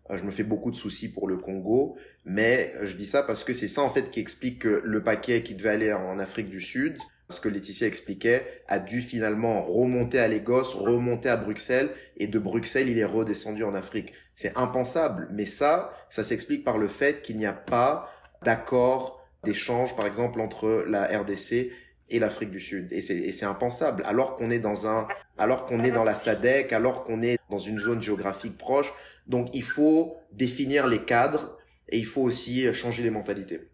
Euh, 0.09 0.17
je 0.17 0.23
me 0.23 0.31
fais 0.31 0.43
beaucoup 0.43 0.71
de 0.71 0.75
soucis 0.75 1.09
pour 1.09 1.27
le 1.27 1.37
Congo, 1.37 1.97
mais 2.25 2.73
euh, 2.75 2.85
je 2.85 2.95
dis 2.95 3.07
ça 3.07 3.23
parce 3.23 3.43
que 3.43 3.53
c'est 3.53 3.67
ça 3.67 3.81
en 3.81 3.89
fait 3.89 4.09
qui 4.11 4.19
explique 4.19 4.59
que 4.59 4.81
le 4.83 5.03
paquet 5.03 5.43
qui 5.43 5.55
devait 5.55 5.69
aller 5.69 5.93
en 5.93 6.19
Afrique 6.19 6.49
du 6.49 6.59
Sud, 6.59 6.97
ce 7.29 7.39
que 7.39 7.49
Laetitia 7.49 7.87
expliquait, 7.87 8.61
a 8.67 8.79
dû 8.79 9.01
finalement 9.01 9.63
remonter 9.63 10.19
à 10.19 10.27
Lagos, 10.27 10.75
remonter 10.75 11.29
à 11.29 11.37
Bruxelles, 11.37 11.89
et 12.17 12.27
de 12.27 12.37
Bruxelles, 12.37 12.89
il 12.89 12.99
est 12.99 13.05
redescendu 13.05 13.63
en 13.63 13.73
Afrique. 13.73 14.13
C'est 14.35 14.57
impensable, 14.57 15.27
mais 15.31 15.45
ça, 15.45 15.93
ça 16.09 16.23
s'explique 16.23 16.63
par 16.63 16.77
le 16.77 16.87
fait 16.87 17.21
qu'il 17.21 17.37
n'y 17.37 17.45
a 17.45 17.53
pas 17.53 18.09
d'accord 18.43 19.23
d'échange, 19.43 19.95
par 19.95 20.05
exemple, 20.05 20.41
entre 20.41 20.85
la 20.87 21.05
RDC 21.05 21.71
et 22.09 22.19
l'Afrique 22.19 22.51
du 22.51 22.59
Sud. 22.59 22.91
Et 22.91 23.01
c'est 23.01 23.45
impensable. 23.45 24.03
Alors 24.05 24.35
qu'on 24.35 24.49
est 24.49 24.59
dans 24.59 24.87
un, 24.87 25.07
alors 25.37 25.65
qu'on 25.65 25.83
est 25.83 25.91
dans 25.91 26.03
la 26.03 26.15
SADC, 26.15 26.73
alors 26.73 27.03
qu'on 27.03 27.21
est 27.21 27.39
dans 27.49 27.57
une 27.57 27.79
zone 27.79 28.01
géographique 28.01 28.57
proche, 28.57 28.93
donc 29.27 29.49
il 29.53 29.63
faut 29.63 30.17
définir 30.31 30.87
les 30.87 31.05
cadres 31.05 31.57
et 31.89 31.97
il 31.97 32.05
faut 32.05 32.21
aussi 32.21 32.71
changer 32.73 33.03
les 33.03 33.09
mentalités. 33.09 33.69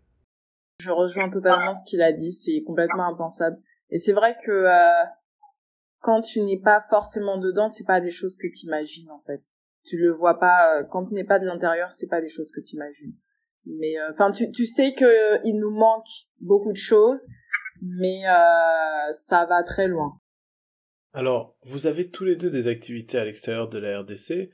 Je 0.79 0.91
rejoins 0.91 1.29
totalement 1.29 1.73
ce 1.73 1.83
qu'il 1.83 2.01
a 2.01 2.11
dit, 2.11 2.31
c'est 2.31 2.63
complètement 2.65 3.07
impensable. 3.07 3.57
Et 3.89 3.97
c'est 3.97 4.13
vrai 4.13 4.37
que 4.45 4.51
euh, 4.51 5.05
quand 5.99 6.21
tu 6.21 6.41
n'es 6.41 6.59
pas 6.59 6.79
forcément 6.79 7.37
dedans, 7.37 7.67
c'est 7.67 7.85
pas 7.85 7.99
des 7.99 8.11
choses 8.11 8.37
que 8.37 8.47
tu 8.47 8.65
imagines 8.65 9.09
en 9.11 9.19
fait. 9.19 9.41
Tu 9.83 9.97
le 9.97 10.11
vois 10.11 10.39
pas 10.39 10.79
euh, 10.79 10.83
quand 10.83 11.07
tu 11.07 11.13
n'es 11.13 11.23
pas 11.23 11.39
de 11.39 11.45
l'intérieur, 11.45 11.91
c'est 11.91 12.07
pas 12.07 12.21
des 12.21 12.29
choses 12.29 12.51
que 12.51 12.61
tu 12.61 12.75
imagines. 12.75 13.13
Mais 13.65 13.97
euh, 13.99 14.09
enfin 14.09 14.31
tu 14.31 14.51
tu 14.51 14.65
sais 14.65 14.93
que 14.93 15.45
il 15.45 15.59
nous 15.59 15.71
manque 15.71 16.07
beaucoup 16.39 16.71
de 16.71 16.77
choses, 16.77 17.27
mais 17.81 18.23
ça 19.13 19.45
va 19.45 19.63
très 19.63 19.87
loin. 19.87 20.19
Alors, 21.11 21.57
vous 21.63 21.87
avez 21.87 22.09
tous 22.09 22.23
les 22.23 22.35
deux 22.35 22.51
des 22.51 22.67
activités 22.67 23.17
à 23.17 23.25
l'extérieur 23.25 23.67
de 23.67 23.79
la 23.79 24.01
RDC 24.01 24.51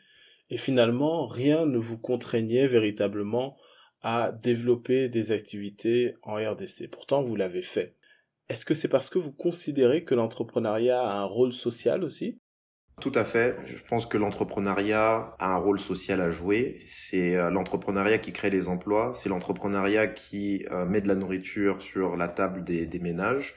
et 0.50 0.58
finalement 0.58 1.28
rien 1.28 1.66
ne 1.66 1.78
vous 1.78 1.98
contraignait 1.98 2.68
véritablement 2.68 3.58
à 4.02 4.32
développer 4.32 5.10
des 5.10 5.32
activités 5.32 6.16
en 6.22 6.36
RDC. 6.36 6.90
Pourtant, 6.92 7.24
vous 7.24 7.36
l'avez 7.36 7.64
fait. 7.64 7.96
Est-ce 8.48 8.64
que 8.64 8.76
c'est 8.76 8.88
parce 8.88 9.10
que 9.10 9.18
vous 9.18 9.32
considérez 9.32 10.04
que 10.04 10.14
l'entrepreneuriat 10.14 11.02
a 11.02 11.16
un 11.16 11.26
rôle 11.26 11.54
social 11.54 12.04
aussi? 12.04 12.40
Tout 13.02 13.12
à 13.14 13.26
fait. 13.26 13.58
Je 13.66 13.82
pense 13.90 14.06
que 14.06 14.18
l'entrepreneuriat 14.18 15.36
a 15.38 15.54
un 15.54 15.58
rôle 15.58 15.80
social 15.80 16.22
à 16.22 16.32
jouer. 16.32 16.80
C'est 16.86 17.36
euh, 17.36 17.50
l'entrepreneuriat 17.50 18.20
qui 18.20 18.32
crée 18.32 18.50
les 18.50 18.70
emplois. 18.70 19.14
C'est 19.16 19.28
l'entrepreneuriat 19.28 20.08
qui 20.08 20.66
euh, 20.72 20.86
met 20.86 21.02
de 21.02 21.08
la 21.08 21.16
nourriture 21.16 21.82
sur 21.82 22.16
la 22.16 22.30
table 22.30 22.64
des, 22.64 23.00
ménages. 23.00 23.54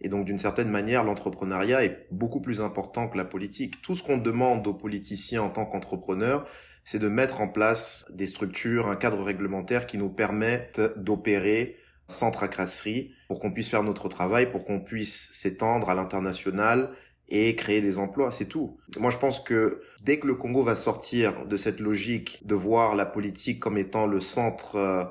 Et 0.00 0.08
donc, 0.08 0.24
d'une 0.24 0.38
certaine 0.38 0.70
manière, 0.70 1.04
l'entrepreneuriat 1.04 1.84
est 1.84 2.06
beaucoup 2.10 2.40
plus 2.40 2.60
important 2.62 3.08
que 3.08 3.18
la 3.18 3.24
politique. 3.24 3.82
Tout 3.82 3.94
ce 3.94 4.02
qu'on 4.02 4.16
demande 4.16 4.66
aux 4.66 4.74
politiciens 4.74 5.42
en 5.42 5.50
tant 5.50 5.66
qu'entrepreneurs, 5.66 6.48
c'est 6.84 6.98
de 6.98 7.08
mettre 7.08 7.42
en 7.42 7.48
place 7.48 8.06
des 8.10 8.26
structures, 8.26 8.88
un 8.88 8.96
cadre 8.96 9.22
réglementaire 9.22 9.86
qui 9.86 9.98
nous 9.98 10.08
permette 10.08 10.80
d'opérer 10.96 11.76
sans 12.06 12.30
tracasserie 12.30 13.12
pour 13.28 13.38
qu'on 13.38 13.52
puisse 13.52 13.68
faire 13.68 13.82
notre 13.82 14.08
travail, 14.08 14.50
pour 14.50 14.64
qu'on 14.64 14.80
puisse 14.80 15.28
s'étendre 15.32 15.90
à 15.90 15.94
l'international 15.94 16.90
et 17.28 17.54
créer 17.56 17.80
des 17.80 17.98
emplois, 17.98 18.32
c'est 18.32 18.46
tout. 18.46 18.78
Moi, 18.98 19.10
je 19.10 19.18
pense 19.18 19.40
que 19.40 19.82
dès 20.02 20.18
que 20.18 20.26
le 20.26 20.34
Congo 20.34 20.62
va 20.62 20.74
sortir 20.74 21.46
de 21.46 21.56
cette 21.56 21.80
logique 21.80 22.46
de 22.46 22.54
voir 22.54 22.96
la 22.96 23.06
politique 23.06 23.60
comme 23.60 23.76
étant 23.76 24.06
le 24.06 24.20
centre 24.20 24.76
euh, 24.76 25.04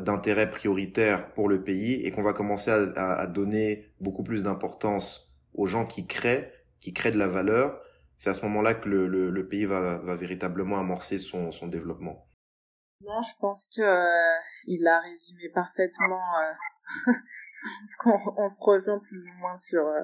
d'intérêt 0.00 0.50
prioritaire 0.50 1.32
pour 1.34 1.48
le 1.48 1.62
pays 1.62 1.94
et 1.94 2.10
qu'on 2.10 2.22
va 2.22 2.32
commencer 2.32 2.70
à, 2.70 3.26
donner 3.26 3.92
beaucoup 4.00 4.22
plus 4.22 4.42
d'importance 4.42 5.34
aux 5.52 5.66
gens 5.66 5.86
qui 5.86 6.06
créent, 6.06 6.52
qui 6.80 6.92
créent 6.92 7.12
de 7.12 7.18
la 7.18 7.28
valeur, 7.28 7.80
c'est 8.18 8.30
à 8.30 8.34
ce 8.34 8.42
moment-là 8.46 8.74
que 8.74 8.88
le, 8.88 9.48
pays 9.48 9.64
va, 9.64 9.98
véritablement 10.14 10.78
amorcer 10.78 11.18
son, 11.18 11.50
son 11.52 11.66
développement. 11.66 12.26
Non, 13.00 13.20
je 13.22 13.34
pense 13.38 13.68
que 13.68 13.82
euh, 13.82 14.40
il 14.66 14.86
a 14.86 15.00
résumé 15.00 15.48
parfaitement. 15.50 16.22
Euh, 16.38 17.12
qu'on 17.98 18.18
on 18.36 18.48
se 18.48 18.62
rejoint 18.62 18.98
plus 18.98 19.26
ou 19.26 19.38
moins 19.40 19.56
sur 19.56 19.86
euh, 19.86 20.02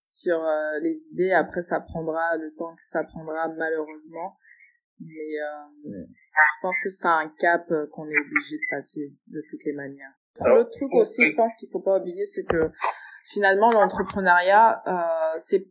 sur 0.00 0.42
euh, 0.42 0.78
les 0.80 1.08
idées. 1.12 1.32
Après, 1.32 1.62
ça 1.62 1.80
prendra 1.80 2.36
le 2.36 2.50
temps 2.56 2.74
que 2.74 2.84
ça 2.84 3.04
prendra 3.04 3.48
malheureusement, 3.48 4.36
mais 5.00 5.40
euh, 5.40 6.04
je 6.34 6.60
pense 6.62 6.76
que 6.82 6.88
c'est 6.88 7.08
un 7.08 7.28
cap 7.38 7.70
euh, 7.70 7.86
qu'on 7.92 8.08
est 8.08 8.18
obligé 8.18 8.56
de 8.56 8.70
passer 8.70 9.14
de 9.26 9.42
toutes 9.50 9.64
les 9.64 9.72
manières. 9.72 10.12
L'autre 10.46 10.70
truc 10.70 10.94
aussi, 10.94 11.24
je 11.24 11.34
pense 11.34 11.56
qu'il 11.56 11.68
faut 11.68 11.80
pas 11.80 11.98
oublier, 11.98 12.24
c'est 12.24 12.44
que 12.44 12.70
finalement 13.24 13.70
l'entrepreneuriat, 13.70 14.82
euh, 14.86 15.38
c'est, 15.38 15.66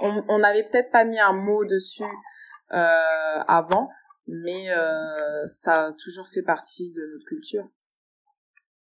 on 0.00 0.38
n'avait 0.38 0.64
peut-être 0.64 0.90
pas 0.90 1.04
mis 1.04 1.20
un 1.20 1.32
mot 1.32 1.64
dessus 1.64 2.02
euh, 2.72 3.42
avant, 3.46 3.88
mais 4.26 4.70
euh, 4.70 5.46
ça 5.46 5.86
a 5.86 5.92
toujours 5.92 6.26
fait 6.26 6.42
partie 6.42 6.90
de 6.92 7.02
notre 7.12 7.26
culture. 7.26 7.68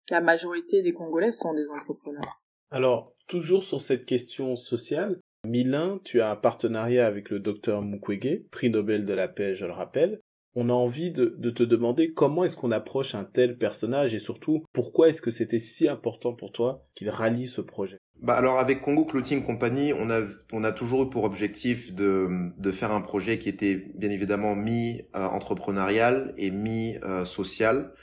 La 0.10 0.22
majorité 0.22 0.82
des 0.82 0.94
Congolais 0.94 1.32
sont 1.32 1.54
des 1.54 1.68
entrepreneurs. 1.70 2.42
Alors, 2.70 3.11
toujours 3.32 3.64
sur 3.64 3.80
cette 3.80 4.06
question 4.06 4.58
sociale, 4.58 5.18
Milan, 5.48 6.00
tu 6.04 6.20
as 6.20 6.30
un 6.30 6.36
partenariat 6.36 7.08
avec 7.08 7.30
le 7.30 7.40
docteur 7.40 7.82
Mukwege, 7.82 8.42
prix 8.52 8.70
Nobel 8.70 9.06
de 9.06 9.14
la 9.14 9.30
paix, 9.30 9.56
je 9.56 9.66
le 9.66 9.72
rappelle. 9.72 10.20
On 10.54 10.70
a 10.70 10.74
envie 10.74 11.14
de, 11.14 11.50
te 11.50 11.64
demander 11.64 12.12
comment 12.12 12.44
est-ce 12.44 12.58
qu'on 12.58 12.72
approche 12.72 13.16
un 13.16 13.24
tel 13.24 13.58
personnage 13.58 14.14
et 14.14 14.20
surtout 14.20 14.66
pourquoi 14.74 15.08
est-ce 15.08 15.22
que 15.22 15.32
c'était 15.32 15.60
si 15.60 15.88
important 15.88 16.34
pour 16.34 16.52
toi 16.52 16.86
qu'il 16.94 17.10
rallie 17.10 17.48
ce 17.48 17.62
projet? 17.62 18.00
Bah 18.22 18.34
alors 18.34 18.60
avec 18.60 18.82
Congo 18.82 19.06
Clothing 19.06 19.44
Company, 19.44 19.94
on 19.94 20.64
a 20.64 20.72
toujours 20.74 21.04
eu 21.04 21.10
pour 21.10 21.24
objectif 21.24 21.96
de 21.96 22.52
de 22.58 22.72
faire 22.72 22.92
un 22.92 23.02
projet 23.02 23.40
qui 23.40 23.48
était 23.48 23.76
bien 23.96 24.12
évidemment 24.12 24.58
mi 24.58 25.04
entrepreneurial 25.14 26.34
et 26.38 26.52
mi 26.52 26.98
social 27.24 27.94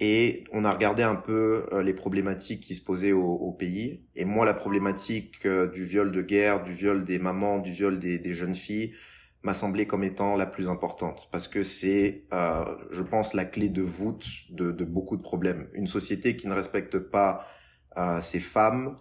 et 0.00 0.44
on 0.52 0.64
a 0.64 0.72
regardé 0.72 1.02
un 1.02 1.16
peu 1.16 1.66
euh, 1.72 1.82
les 1.82 1.92
problématiques 1.92 2.62
qui 2.62 2.74
se 2.74 2.84
posaient 2.84 3.12
au, 3.12 3.50
pays 3.52 4.04
et 4.14 4.24
moi 4.24 4.44
la 4.46 4.54
problématique 4.54 5.44
euh, 5.44 5.66
du 5.66 5.82
viol 5.82 6.12
de 6.12 6.22
guerre, 6.22 6.62
du 6.62 6.72
viol 6.72 7.04
des 7.04 7.18
mamans, 7.18 7.58
du 7.58 7.72
viol 7.72 7.98
des, 7.98 8.18
des 8.18 8.32
jeunes 8.32 8.54
filles 8.54 8.92
m'a 9.42 9.54
semblé 9.54 9.86
comme 9.86 10.04
étant 10.04 10.36
la 10.36 10.46
plus 10.46 10.68
importante 10.68 11.28
parce 11.32 11.48
que 11.48 11.62
c'est, 11.62 12.24
euh, 12.32 12.64
je 12.90 13.02
pense, 13.02 13.34
la 13.34 13.44
clé 13.44 13.68
de 13.68 13.82
voûte 13.82 14.26
de, 14.50 14.70
de, 14.72 14.84
beaucoup 14.84 15.16
de 15.16 15.22
problèmes. 15.22 15.68
Une 15.74 15.86
société 15.86 16.36
qui 16.36 16.48
ne 16.48 16.54
respecte 16.54 16.98
pas 16.98 17.46
euh, 17.96 18.20
ses 18.20 18.40
femmes 18.40 18.96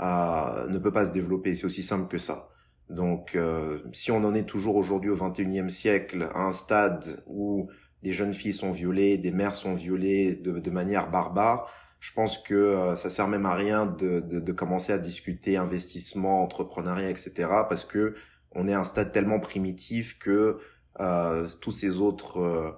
ne 0.00 0.78
peut 0.78 0.92
pas 0.92 1.06
se 1.06 1.10
développer. 1.10 1.54
C'est 1.54 1.66
aussi 1.66 1.82
simple 1.82 2.08
que 2.08 2.16
ça. 2.16 2.48
Donc, 2.88 3.36
si 3.92 4.10
on 4.10 4.24
en 4.24 4.34
est 4.34 4.48
toujours 4.48 4.76
aujourd'hui 4.76 5.10
au 5.10 5.16
21e 5.16 5.68
siècle 5.68 6.30
à 6.34 6.40
un 6.40 6.52
stade 6.52 7.22
où 7.26 7.68
des 8.02 8.12
jeunes 8.12 8.34
filles 8.34 8.54
sont 8.54 8.72
violées, 8.72 9.18
des 9.18 9.32
mères 9.32 9.56
sont 9.56 9.74
violées 9.74 10.34
de, 10.34 10.58
de 10.58 10.70
manière 10.70 11.10
barbare, 11.10 11.70
je 12.00 12.12
pense 12.12 12.38
que 12.38 12.54
euh, 12.54 12.96
ça 12.96 13.10
sert 13.10 13.28
même 13.28 13.44
à 13.44 13.54
rien 13.54 13.84
de, 13.86 14.20
de, 14.20 14.40
de 14.40 14.52
commencer 14.52 14.92
à 14.92 14.98
discuter 14.98 15.56
investissement, 15.56 16.42
entrepreneuriat, 16.42 17.10
etc. 17.10 17.32
Parce 17.68 17.84
que 17.84 18.14
on 18.52 18.66
est 18.66 18.72
à 18.72 18.80
un 18.80 18.84
stade 18.84 19.12
tellement 19.12 19.38
primitif 19.38 20.18
que 20.18 20.58
euh, 20.98 21.46
tous 21.60 21.70
ces 21.70 21.98
autres 21.98 22.40
euh, 22.40 22.70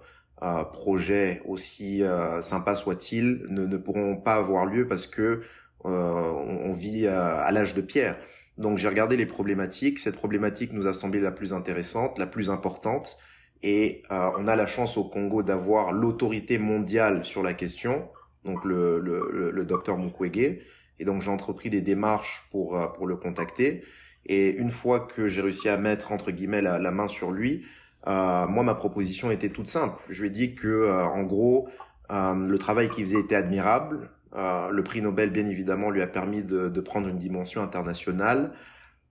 euh, 0.43 0.65
projets, 0.65 1.43
aussi 1.47 2.03
sympas 2.43 2.77
soient-ils, 2.77 3.45
ne, 3.49 3.67
ne, 3.67 3.77
pourront 3.77 4.17
pas 4.17 4.35
avoir 4.35 4.67
lieu 4.67 4.87
parce 4.87 5.07
que 5.07 5.43
on, 5.85 6.73
vit 6.73 7.07
à 7.07 7.51
l'âge 7.53 7.75
de 7.75 7.81
pierre. 7.81 8.17
Donc 8.59 8.79
j'ai 8.79 8.89
regardé 8.89 9.17
les 9.17 9.27
problématiques. 9.27 9.99
Cette 9.99 10.17
problématique 10.17 10.73
nous 10.73 10.87
a 10.87 10.95
semblé 10.95 11.21
la 11.21 11.33
plus 11.33 11.53
intéressante, 11.53 12.19
la 12.19 12.27
plus 12.27 12.51
importante. 12.51 13.19
Et 13.63 14.03
on 14.11 14.49
a 14.49 14.57
la 14.57 14.67
chance 14.67 14.97
au 14.97 15.05
Congo 15.05 15.45
d'avoir 15.45 15.93
l'autorité 15.93 16.59
mondiale 16.59 17.25
sur 17.25 17.45
la 17.45 17.55
question, 17.55 18.09
donc 18.45 18.65
le, 18.65 18.99
le, 18.99 19.53
le, 19.53 19.65
docteur 19.65 19.99
Mukwege. 19.99 20.59
Et 20.99 21.05
donc 21.05 21.23
j'ai 21.23 21.31
entrepris 21.31 21.71
des 21.71 21.81
démarches 21.81 22.49
pour, 22.51 22.93
pour 22.95 23.07
le 23.07 23.15
contacter. 23.15 23.85
Et 24.27 24.51
une 24.51 24.71
fois 24.71 25.01
que 25.01 25.29
j'ai 25.29 25.43
réussi 25.43 25.69
à 25.69 25.77
mettre 25.77 26.13
entre 26.13 26.31
guillemets 26.31 26.63
la, 26.63 26.91
main 26.91 27.09
sur 27.09 27.31
lui, 27.33 27.65
euh, 28.07 28.47
moi 28.47 28.63
ma 28.63 28.75
proposition 28.75 29.31
était 29.31 29.51
toute 29.51 29.69
simple. 29.69 30.01
Je 30.09 30.21
lui 30.23 30.29
ai 30.29 30.31
dit 30.31 30.55
que 30.55 30.69
euh, 30.69 31.05
en 31.05 31.23
gros 31.23 31.69
euh, 32.11 32.35
le 32.35 32.59
travail 32.59 32.89
qu'il 32.91 33.07
faisait 33.07 33.21
était 33.21 33.35
admirable. 33.35 34.11
Euh, 34.35 34.71
le 34.71 34.83
prix 34.83 35.03
Nobel 35.03 35.31
bien 35.31 35.47
évidemment 35.47 35.91
lui 35.91 36.03
a 36.03 36.07
permis 36.07 36.43
de, 36.43 36.69
de 36.69 36.81
prendre 36.81 37.09
une 37.09 37.19
dimension 37.19 37.63
internationale, 37.63 38.53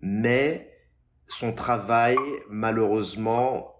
mais 0.01 0.71
son 1.27 1.53
travail 1.53 2.17
malheureusement 2.49 3.70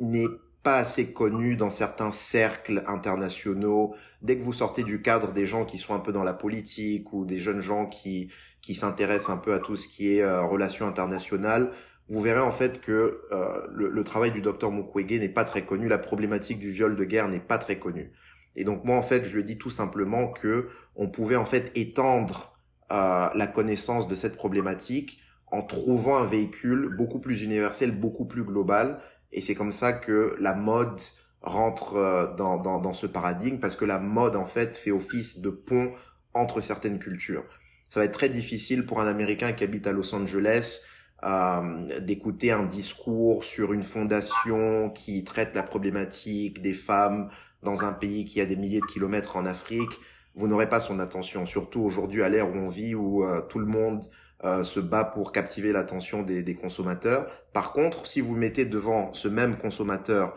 n'est 0.00 0.28
pas 0.62 0.76
assez 0.76 1.12
connu 1.12 1.56
dans 1.56 1.70
certains 1.70 2.12
cercles 2.12 2.84
internationaux. 2.86 3.94
Dès 4.22 4.36
que 4.36 4.42
vous 4.42 4.52
sortez 4.52 4.82
du 4.82 5.00
cadre 5.00 5.32
des 5.32 5.46
gens 5.46 5.64
qui 5.64 5.78
sont 5.78 5.94
un 5.94 6.00
peu 6.00 6.12
dans 6.12 6.22
la 6.22 6.34
politique 6.34 7.12
ou 7.12 7.24
des 7.24 7.38
jeunes 7.38 7.60
gens 7.60 7.86
qui 7.86 8.30
qui 8.60 8.74
s'intéressent 8.74 9.30
un 9.30 9.38
peu 9.38 9.54
à 9.54 9.58
tout 9.58 9.74
ce 9.74 9.88
qui 9.88 10.14
est 10.14 10.22
euh, 10.22 10.42
relations 10.42 10.86
internationales, 10.86 11.72
vous 12.10 12.20
verrez 12.20 12.40
en 12.40 12.52
fait 12.52 12.82
que 12.82 13.22
euh, 13.32 13.66
le, 13.72 13.88
le, 13.88 14.04
travail 14.04 14.32
du 14.32 14.42
docteur 14.42 14.70
Mukwege 14.70 15.18
n'est 15.18 15.30
pas 15.30 15.44
très 15.44 15.64
connu, 15.64 15.88
la 15.88 15.96
problématique 15.96 16.58
du 16.58 16.70
viol 16.70 16.94
de 16.94 17.04
guerre 17.04 17.28
n'est 17.28 17.40
pas 17.40 17.56
très 17.56 17.78
connue. 17.78 18.12
Et 18.56 18.64
donc 18.64 18.84
moi 18.84 18.96
en 18.96 19.02
fait, 19.02 19.24
je 19.24 19.34
lui 19.34 19.44
dis 19.44 19.56
tout 19.56 19.70
simplement 19.70 20.28
que 20.28 20.68
on 20.96 21.08
pouvait 21.08 21.36
en 21.36 21.46
fait 21.46 21.72
étendre 21.74 22.58
euh, 22.92 23.28
la 23.34 23.46
connaissance 23.46 24.08
de 24.08 24.14
cette 24.14 24.36
problématique 24.36 25.20
en 25.46 25.62
trouvant 25.62 26.18
un 26.18 26.24
véhicule 26.24 26.94
beaucoup 26.96 27.20
plus 27.20 27.42
universel, 27.42 27.92
beaucoup 27.92 28.24
plus 28.24 28.44
global 28.44 29.00
et 29.32 29.40
c'est 29.40 29.54
comme 29.54 29.72
ça 29.72 29.92
que 29.92 30.36
la 30.40 30.54
mode 30.54 31.00
rentre 31.42 31.96
euh, 31.96 32.34
dans, 32.34 32.58
dans, 32.58 32.80
dans, 32.80 32.92
ce 32.92 33.06
paradigme, 33.06 33.58
parce 33.58 33.76
que 33.76 33.84
la 33.84 33.98
mode, 33.98 34.36
en 34.36 34.46
fait, 34.46 34.76
fait 34.76 34.90
office 34.90 35.40
de 35.40 35.50
pont 35.50 35.92
entre 36.34 36.60
certaines 36.60 36.98
cultures. 36.98 37.44
Ça 37.88 38.00
va 38.00 38.06
être 38.06 38.12
très 38.12 38.28
difficile 38.28 38.86
pour 38.86 39.00
un 39.00 39.06
Américain 39.06 39.52
qui 39.52 39.64
habite 39.64 39.86
à 39.86 39.92
Los 39.92 40.14
Angeles 40.14 40.82
euh, 41.24 42.00
d'écouter 42.00 42.52
un 42.52 42.64
discours 42.64 43.44
sur 43.44 43.72
une 43.72 43.82
fondation 43.82 44.90
qui 44.90 45.24
traite 45.24 45.54
la 45.54 45.62
problématique 45.62 46.62
des 46.62 46.72
femmes 46.72 47.30
dans 47.62 47.84
un 47.84 47.92
pays 47.92 48.24
qui 48.24 48.40
a 48.40 48.46
des 48.46 48.56
milliers 48.56 48.80
de 48.80 48.86
kilomètres 48.86 49.36
en 49.36 49.44
Afrique. 49.44 50.00
Vous 50.34 50.48
n'aurez 50.48 50.68
pas 50.68 50.80
son 50.80 50.98
attention, 51.00 51.44
surtout 51.46 51.80
aujourd'hui 51.80 52.22
à 52.22 52.28
l'ère 52.28 52.48
où 52.48 52.56
on 52.56 52.68
vit, 52.68 52.94
où 52.94 53.24
euh, 53.24 53.40
tout 53.42 53.58
le 53.58 53.66
monde 53.66 54.04
euh, 54.44 54.62
se 54.62 54.80
bat 54.80 55.04
pour 55.04 55.32
captiver 55.32 55.72
l'attention 55.72 56.22
des, 56.22 56.42
des, 56.42 56.54
consommateurs. 56.54 57.26
Par 57.52 57.72
contre, 57.72 58.06
si 58.06 58.20
vous 58.20 58.34
mettez 58.34 58.64
devant 58.64 59.12
ce 59.12 59.28
même 59.28 59.58
consommateur 59.58 60.34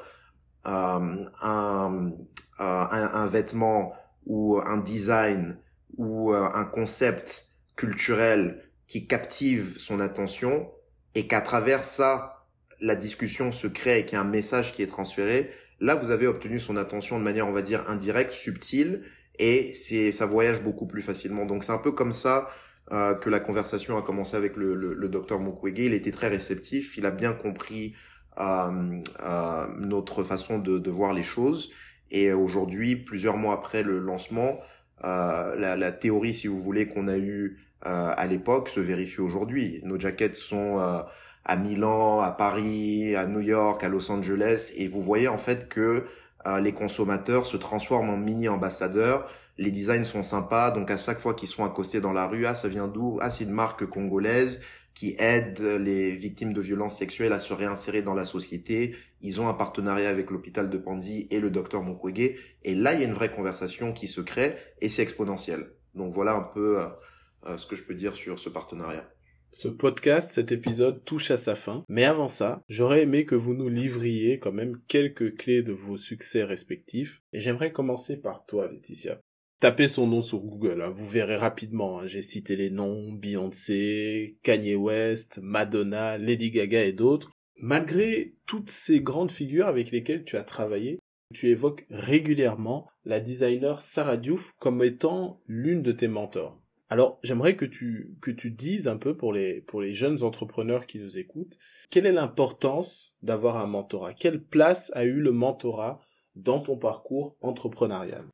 euh, 0.65 1.25
un, 1.41 2.11
euh, 2.59 2.85
un, 2.89 3.09
un, 3.13 3.27
vêtement 3.27 3.93
ou 4.25 4.59
un 4.65 4.77
design 4.77 5.57
ou 5.97 6.33
euh, 6.33 6.49
un 6.53 6.63
concept 6.63 7.47
culturel 7.75 8.63
qui 8.87 9.07
captive 9.07 9.77
son 9.77 9.99
attention 9.99 10.71
et 11.15 11.27
qu'à 11.27 11.41
travers 11.41 11.83
ça, 11.83 12.45
la 12.79 12.95
discussion 12.95 13.51
se 13.51 13.67
crée 13.67 13.99
et 13.99 14.05
qu'il 14.05 14.13
y 14.13 14.17
a 14.17 14.21
un 14.21 14.29
message 14.29 14.71
qui 14.73 14.83
est 14.83 14.87
transféré, 14.87 15.49
là, 15.79 15.95
vous 15.95 16.11
avez 16.11 16.27
obtenu 16.27 16.59
son 16.59 16.77
attention 16.77 17.19
de 17.19 17.23
manière, 17.23 17.47
on 17.47 17.51
va 17.51 17.61
dire, 17.61 17.89
indirecte, 17.89 18.31
subtile, 18.31 19.03
et 19.39 19.73
c'est 19.73 20.11
ça 20.11 20.25
voyage 20.25 20.61
beaucoup 20.61 20.85
plus 20.85 21.01
facilement. 21.01 21.45
Donc 21.45 21.63
c'est 21.63 21.71
un 21.71 21.77
peu 21.77 21.91
comme 21.91 22.13
ça 22.13 22.47
euh, 22.91 23.13
que 23.15 23.29
la 23.29 23.39
conversation 23.39 23.97
a 23.97 24.01
commencé 24.01 24.35
avec 24.35 24.57
le, 24.57 24.75
le, 24.75 24.93
le 24.93 25.09
docteur 25.09 25.39
Mukwege. 25.39 25.79
Il 25.79 25.93
était 25.93 26.11
très 26.11 26.27
réceptif, 26.27 26.97
il 26.97 27.05
a 27.05 27.11
bien 27.11 27.33
compris 27.33 27.95
euh, 28.39 28.99
euh, 29.23 29.67
notre 29.79 30.23
façon 30.23 30.59
de, 30.59 30.79
de, 30.79 30.91
voir 30.91 31.13
les 31.13 31.23
choses. 31.23 31.71
Et 32.11 32.33
aujourd'hui, 32.33 32.95
plusieurs 32.95 33.37
mois 33.37 33.53
après 33.53 33.83
le 33.83 33.99
lancement, 33.99 34.59
euh, 35.03 35.55
la, 35.55 35.75
la, 35.75 35.91
théorie, 35.91 36.33
si 36.33 36.47
vous 36.47 36.59
voulez, 36.59 36.87
qu'on 36.87 37.07
a 37.07 37.17
eue 37.17 37.59
euh, 37.85 38.13
à 38.15 38.27
l'époque 38.27 38.69
se 38.69 38.79
vérifie 38.79 39.21
aujourd'hui. 39.21 39.79
Nos 39.83 39.99
jaquettes 39.99 40.35
sont 40.35 40.77
à 41.45 41.55
Milan, 41.55 42.21
à 42.21 42.31
Paris, 42.31 43.15
à 43.15 43.25
New 43.25 43.41
York, 43.41 43.83
à 43.83 43.87
Los 43.87 44.11
Angeles, 44.11 44.73
et 44.75 44.87
vous 44.87 45.01
voyez 45.01 45.27
en 45.27 45.37
fait 45.37 45.69
que 45.69 46.05
les 46.61 46.73
consommateurs 46.73 47.47
se 47.47 47.55
transforment 47.57 48.09
en 48.09 48.17
mini 48.17 48.49
ambassadeurs 48.49 49.29
les 49.57 49.71
designs 49.71 50.03
sont 50.03 50.23
sympas, 50.23 50.71
donc 50.71 50.89
à 50.89 50.97
chaque 50.97 51.19
fois 51.19 51.33
qu'ils 51.33 51.49
sont 51.49 51.63
accostés 51.63 52.01
dans 52.01 52.13
la 52.13 52.27
rue, 52.27 52.45
ah 52.45 52.55
ça 52.55 52.67
vient 52.67 52.87
d'où? 52.87 53.19
Ah 53.21 53.29
c'est 53.29 53.43
une 53.43 53.51
marque 53.51 53.85
congolaise 53.85 54.61
qui 54.93 55.15
aide 55.17 55.59
les 55.59 56.11
victimes 56.11 56.53
de 56.53 56.61
violences 56.61 56.97
sexuelles 56.97 57.33
à 57.33 57.39
se 57.39 57.53
réinsérer 57.53 58.01
dans 58.01 58.13
la 58.13 58.25
société. 58.25 58.95
Ils 59.21 59.41
ont 59.41 59.47
un 59.47 59.53
partenariat 59.53 60.09
avec 60.09 60.29
l'hôpital 60.29 60.69
de 60.69 60.77
Panzi 60.77 61.27
et 61.31 61.39
le 61.39 61.49
docteur 61.49 61.83
Mukwege. 61.83 62.35
Et 62.63 62.75
là, 62.75 62.93
il 62.93 62.99
y 62.99 63.03
a 63.03 63.07
une 63.07 63.13
vraie 63.13 63.31
conversation 63.31 63.93
qui 63.93 64.07
se 64.07 64.21
crée 64.21 64.55
et 64.81 64.89
c'est 64.89 65.01
exponentiel. 65.01 65.71
Donc 65.95 66.13
voilà 66.13 66.33
un 66.33 66.43
peu 66.43 66.79
euh, 66.79 66.87
euh, 67.47 67.57
ce 67.57 67.65
que 67.65 67.75
je 67.75 67.83
peux 67.83 67.95
dire 67.95 68.15
sur 68.15 68.37
ce 68.37 68.49
partenariat. 68.49 69.09
Ce 69.51 69.67
podcast, 69.67 70.33
cet 70.33 70.51
épisode 70.51 71.03
touche 71.05 71.29
à 71.29 71.37
sa 71.37 71.53
fin, 71.53 71.85
mais 71.87 72.05
avant 72.05 72.27
ça, 72.27 72.63
j'aurais 72.69 73.03
aimé 73.03 73.25
que 73.25 73.35
vous 73.35 73.53
nous 73.53 73.69
livriez 73.69 74.39
quand 74.39 74.51
même 74.51 74.79
quelques 74.87 75.35
clés 75.35 75.61
de 75.61 75.73
vos 75.73 75.95
succès 75.95 76.43
respectifs, 76.43 77.21
et 77.33 77.39
j'aimerais 77.39 77.71
commencer 77.71 78.17
par 78.17 78.47
toi, 78.47 78.67
Laetitia 78.67 79.21
tapez 79.63 79.87
son 79.87 80.07
nom 80.07 80.21
sur 80.21 80.39
Google, 80.39 80.81
hein, 80.81 80.89
vous 80.89 81.07
verrez 81.07 81.37
rapidement. 81.37 81.99
Hein. 81.99 82.05
J'ai 82.05 82.21
cité 82.21 82.57
les 82.57 82.69
noms 82.69 83.13
Beyoncé, 83.13 84.35
Kanye 84.43 84.75
West, 84.75 85.39
Madonna, 85.41 86.17
Lady 86.17 86.51
Gaga 86.51 86.83
et 86.83 86.91
d'autres. 86.91 87.31
Malgré 87.55 88.35
toutes 88.45 88.69
ces 88.69 88.99
grandes 88.99 89.31
figures 89.31 89.69
avec 89.69 89.91
lesquelles 89.91 90.25
tu 90.25 90.35
as 90.35 90.43
travaillé, 90.43 90.99
tu 91.33 91.47
évoques 91.47 91.85
régulièrement 91.89 92.89
la 93.05 93.21
designer 93.21 93.79
Sarah 93.79 94.17
Diouf 94.17 94.51
comme 94.59 94.83
étant 94.83 95.39
l'une 95.47 95.81
de 95.81 95.93
tes 95.93 96.09
mentors. 96.09 96.59
Alors, 96.89 97.21
j'aimerais 97.23 97.55
que 97.55 97.63
tu, 97.63 98.17
que 98.21 98.31
tu 98.31 98.51
dises 98.51 98.89
un 98.89 98.97
peu 98.97 99.15
pour 99.15 99.31
les, 99.31 99.61
pour 99.61 99.79
les 99.79 99.93
jeunes 99.93 100.23
entrepreneurs 100.23 100.87
qui 100.87 100.99
nous 100.99 101.17
écoutent, 101.17 101.57
quelle 101.89 102.05
est 102.05 102.11
l'importance 102.11 103.15
d'avoir 103.21 103.55
un 103.55 103.67
mentorat? 103.67 104.13
Quelle 104.13 104.43
place 104.43 104.91
a 104.93 105.05
eu 105.05 105.21
le 105.21 105.31
mentorat 105.31 106.01
dans 106.35 106.59
ton 106.59 106.75
parcours 106.75 107.37
entrepreneurial? 107.39 108.25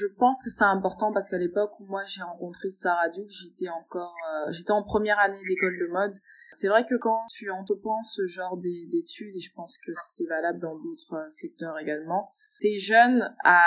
Je 0.00 0.06
pense 0.06 0.42
que 0.42 0.48
c'est 0.48 0.64
important 0.64 1.12
parce 1.12 1.28
qu'à 1.28 1.36
l'époque 1.36 1.78
où 1.78 1.84
moi 1.84 2.04
j'ai 2.06 2.22
rencontré 2.22 2.70
Sarah 2.70 3.10
Diouf, 3.10 3.28
j'étais 3.28 3.68
encore, 3.68 4.14
euh, 4.32 4.50
j'étais 4.50 4.70
en 4.70 4.82
première 4.82 5.18
année 5.18 5.42
d'école 5.46 5.78
de 5.78 5.92
mode. 5.92 6.14
C'est 6.52 6.68
vrai 6.68 6.86
que 6.86 6.94
quand 6.94 7.26
tu 7.28 7.50
entreprends 7.50 8.02
ce 8.02 8.26
genre 8.26 8.56
d'études, 8.56 9.36
et 9.36 9.40
je 9.40 9.52
pense 9.52 9.76
que 9.76 9.92
c'est 10.06 10.24
valable 10.26 10.58
dans 10.58 10.74
d'autres 10.78 11.16
euh, 11.16 11.28
secteurs 11.28 11.78
également, 11.78 12.32
t'es 12.60 12.78
jeune 12.78 13.34
à, 13.44 13.60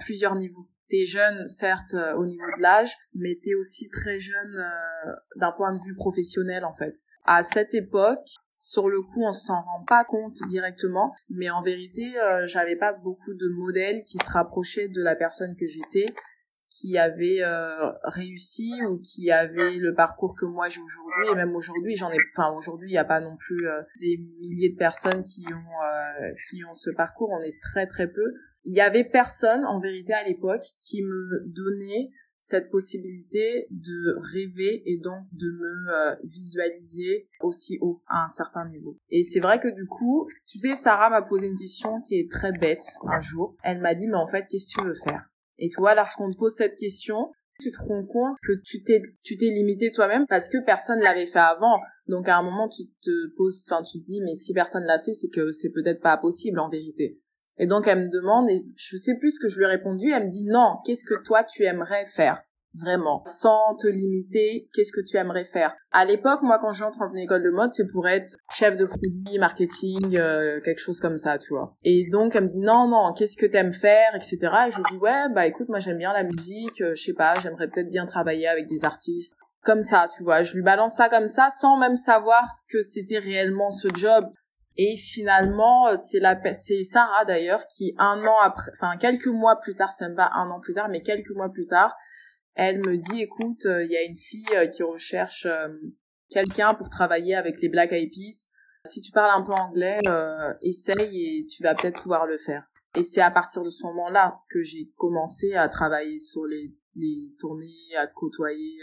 plusieurs 0.00 0.34
niveaux. 0.34 0.68
T'es 0.88 1.04
jeune, 1.04 1.46
certes, 1.46 1.94
euh, 1.94 2.14
au 2.14 2.26
niveau 2.26 2.46
de 2.56 2.62
l'âge, 2.62 2.96
mais 3.14 3.38
t'es 3.40 3.54
aussi 3.54 3.88
très 3.88 4.18
jeune 4.18 4.60
d'un 5.36 5.52
point 5.52 5.72
de 5.72 5.78
vue 5.78 5.94
professionnel, 5.94 6.64
en 6.64 6.72
fait. 6.72 6.96
À 7.24 7.44
cette 7.44 7.74
époque, 7.74 8.26
sur 8.60 8.90
le 8.90 9.00
coup, 9.00 9.24
on 9.24 9.32
s'en 9.32 9.62
rend 9.62 9.84
pas 9.86 10.04
compte 10.04 10.36
directement, 10.46 11.14
mais 11.30 11.48
en 11.48 11.62
vérité, 11.62 12.20
euh, 12.20 12.46
j'avais 12.46 12.76
pas 12.76 12.92
beaucoup 12.92 13.32
de 13.32 13.48
modèles 13.48 14.04
qui 14.04 14.18
se 14.18 14.28
rapprochaient 14.30 14.88
de 14.88 15.02
la 15.02 15.16
personne 15.16 15.56
que 15.56 15.66
j'étais, 15.66 16.04
qui 16.68 16.98
avait 16.98 17.38
euh, 17.40 17.90
réussi 18.04 18.74
ou 18.86 19.00
qui 19.00 19.30
avait 19.30 19.76
le 19.78 19.94
parcours 19.94 20.34
que 20.38 20.44
moi 20.44 20.68
j'ai 20.68 20.82
aujourd'hui. 20.82 21.32
Et 21.32 21.34
même 21.36 21.56
aujourd'hui, 21.56 21.96
j'en 21.96 22.10
ai, 22.12 22.18
enfin 22.36 22.54
aujourd'hui, 22.54 22.90
il 22.90 22.92
n'y 22.92 22.98
a 22.98 23.04
pas 23.06 23.20
non 23.20 23.34
plus 23.38 23.66
euh, 23.66 23.80
des 23.98 24.18
milliers 24.18 24.72
de 24.72 24.76
personnes 24.76 25.22
qui 25.22 25.42
ont 25.48 26.28
qui 26.50 26.62
ont 26.62 26.74
ce 26.74 26.90
parcours. 26.90 27.30
On 27.30 27.42
est 27.42 27.58
très 27.62 27.86
très 27.86 28.08
peu. 28.08 28.34
Il 28.64 28.74
y 28.74 28.82
avait 28.82 29.04
personne 29.04 29.64
en 29.64 29.80
vérité 29.80 30.12
à 30.12 30.22
l'époque 30.28 30.64
qui 30.80 31.02
me 31.02 31.46
donnait 31.46 32.10
cette 32.40 32.70
possibilité 32.70 33.66
de 33.70 34.16
rêver 34.32 34.82
et 34.86 34.96
donc 34.96 35.24
de 35.32 35.50
me 35.52 35.92
euh, 35.92 36.16
visualiser 36.24 37.28
aussi 37.42 37.78
haut 37.82 38.02
à 38.08 38.24
un 38.24 38.28
certain 38.28 38.66
niveau. 38.66 38.96
Et 39.10 39.22
c'est 39.22 39.40
vrai 39.40 39.60
que 39.60 39.68
du 39.68 39.86
coup, 39.86 40.26
tu 40.46 40.58
sais, 40.58 40.74
Sarah 40.74 41.10
m'a 41.10 41.22
posé 41.22 41.46
une 41.46 41.58
question 41.58 42.00
qui 42.00 42.18
est 42.18 42.30
très 42.30 42.52
bête 42.52 42.84
un 43.06 43.20
jour. 43.20 43.56
Elle 43.62 43.80
m'a 43.80 43.94
dit, 43.94 44.06
mais 44.06 44.16
en 44.16 44.26
fait, 44.26 44.46
qu'est-ce 44.48 44.74
que 44.74 44.80
tu 44.80 44.86
veux 44.86 44.94
faire? 44.94 45.30
Et 45.58 45.68
tu 45.68 45.78
vois, 45.78 45.94
lorsqu'on 45.94 46.32
te 46.32 46.38
pose 46.38 46.54
cette 46.54 46.76
question, 46.76 47.30
tu 47.60 47.70
te 47.70 47.78
rends 47.78 48.06
compte 48.06 48.36
que 48.42 48.52
tu 48.64 48.82
t'es 48.82 49.02
tu 49.22 49.36
t'es 49.36 49.50
limité 49.50 49.92
toi-même 49.92 50.24
parce 50.26 50.48
que 50.48 50.64
personne 50.64 51.00
l'avait 51.00 51.26
fait 51.26 51.38
avant. 51.38 51.78
Donc 52.08 52.26
à 52.26 52.38
un 52.38 52.42
moment, 52.42 52.68
tu 52.68 52.84
te 53.02 53.36
poses, 53.36 53.62
enfin, 53.68 53.82
tu 53.82 54.00
te 54.00 54.06
dis, 54.06 54.22
mais 54.22 54.34
si 54.34 54.54
personne 54.54 54.84
l'a 54.84 54.98
fait, 54.98 55.12
c'est 55.12 55.28
que 55.28 55.52
c'est 55.52 55.70
peut-être 55.70 56.00
pas 56.00 56.16
possible 56.16 56.58
en 56.58 56.70
vérité. 56.70 57.20
Et 57.58 57.66
donc 57.66 57.86
elle 57.86 58.00
me 58.00 58.08
demande, 58.08 58.48
et 58.50 58.56
je 58.76 58.96
sais 58.96 59.18
plus 59.18 59.32
ce 59.32 59.40
que 59.40 59.48
je 59.48 59.58
lui 59.58 59.64
ai 59.64 59.68
répondu, 59.68 60.10
elle 60.10 60.24
me 60.24 60.30
dit 60.30 60.44
non, 60.46 60.76
qu'est-ce 60.84 61.04
que 61.04 61.20
toi 61.22 61.44
tu 61.44 61.64
aimerais 61.64 62.04
faire? 62.04 62.42
Vraiment, 62.74 63.24
sans 63.26 63.74
te 63.74 63.88
limiter, 63.88 64.68
qu'est-ce 64.72 64.92
que 64.92 65.00
tu 65.04 65.16
aimerais 65.16 65.44
faire? 65.44 65.74
À 65.90 66.04
l'époque, 66.04 66.42
moi, 66.42 66.60
quand 66.60 66.72
j'entre 66.72 67.02
en 67.02 67.12
école 67.14 67.42
de 67.42 67.50
mode, 67.50 67.72
c'est 67.72 67.90
pour 67.90 68.06
être 68.06 68.36
chef 68.54 68.76
de 68.76 68.84
produit, 68.84 69.38
marketing, 69.40 70.16
euh, 70.16 70.60
quelque 70.60 70.78
chose 70.78 71.00
comme 71.00 71.16
ça, 71.16 71.36
tu 71.36 71.52
vois. 71.52 71.74
Et 71.82 72.06
donc, 72.12 72.36
elle 72.36 72.44
me 72.44 72.48
dit, 72.48 72.60
non, 72.60 72.86
non, 72.86 73.12
qu'est-ce 73.12 73.36
que 73.36 73.46
t'aimes 73.46 73.72
faire, 73.72 74.14
etc. 74.14 74.36
Et 74.68 74.70
je 74.70 74.76
lui 74.76 74.84
dis, 74.92 74.98
ouais, 74.98 75.28
bah 75.34 75.48
écoute, 75.48 75.68
moi 75.68 75.80
j'aime 75.80 75.98
bien 75.98 76.12
la 76.12 76.22
musique, 76.22 76.80
euh, 76.80 76.94
je 76.94 77.02
sais 77.02 77.12
pas, 77.12 77.34
j'aimerais 77.40 77.68
peut-être 77.68 77.90
bien 77.90 78.06
travailler 78.06 78.46
avec 78.46 78.68
des 78.68 78.84
artistes. 78.84 79.34
Comme 79.64 79.82
ça, 79.82 80.06
tu 80.16 80.22
vois. 80.22 80.44
Je 80.44 80.54
lui 80.54 80.62
balance 80.62 80.94
ça 80.94 81.08
comme 81.08 81.26
ça, 81.26 81.48
sans 81.50 81.76
même 81.76 81.96
savoir 81.96 82.48
ce 82.50 82.62
que 82.72 82.82
c'était 82.82 83.18
réellement 83.18 83.72
ce 83.72 83.88
job. 83.94 84.26
Et 84.76 84.96
finalement, 84.96 85.88
euh, 85.88 85.96
c'est 85.96 86.20
la, 86.20 86.40
c'est 86.54 86.84
Sarah 86.84 87.24
d'ailleurs 87.24 87.66
qui 87.66 87.94
un 87.98 88.24
an 88.24 88.38
après, 88.40 88.70
enfin 88.72 88.96
quelques 88.96 89.26
mois 89.26 89.60
plus 89.60 89.74
tard, 89.74 89.90
c'est 89.90 90.06
même 90.06 90.16
pas 90.16 90.30
un 90.34 90.48
an 90.50 90.60
plus 90.60 90.74
tard, 90.74 90.88
mais 90.88 91.02
quelques 91.02 91.30
mois 91.30 91.50
plus 91.50 91.66
tard, 91.66 91.94
elle 92.54 92.78
me 92.78 92.96
dit, 92.96 93.22
écoute, 93.22 93.66
euh, 93.66 93.84
il 93.84 93.90
y 93.90 93.96
a 93.96 94.02
une 94.02 94.14
fille 94.14 94.46
euh, 94.54 94.66
qui 94.66 94.82
recherche 94.82 95.46
quelqu'un 96.28 96.74
pour 96.74 96.88
travailler 96.88 97.34
avec 97.34 97.60
les 97.60 97.68
Black 97.68 97.92
Eyed 97.92 98.10
Peas. 98.12 98.50
Si 98.84 99.00
tu 99.02 99.12
parles 99.12 99.38
un 99.38 99.42
peu 99.42 99.52
anglais, 99.52 99.98
essaye 100.62 101.40
et 101.40 101.46
tu 101.46 101.62
vas 101.62 101.74
peut-être 101.74 102.00
pouvoir 102.00 102.26
le 102.26 102.38
faire. 102.38 102.64
Et 102.96 103.02
c'est 103.02 103.20
à 103.20 103.30
partir 103.30 103.62
de 103.62 103.68
ce 103.68 103.82
moment-là 103.84 104.40
que 104.48 104.62
j'ai 104.62 104.90
commencé 104.96 105.54
à 105.54 105.68
travailler 105.68 106.18
sur 106.18 106.46
les, 106.46 106.74
les 106.96 107.34
tournées, 107.38 107.94
à 107.98 108.06
côtoyer 108.06 108.78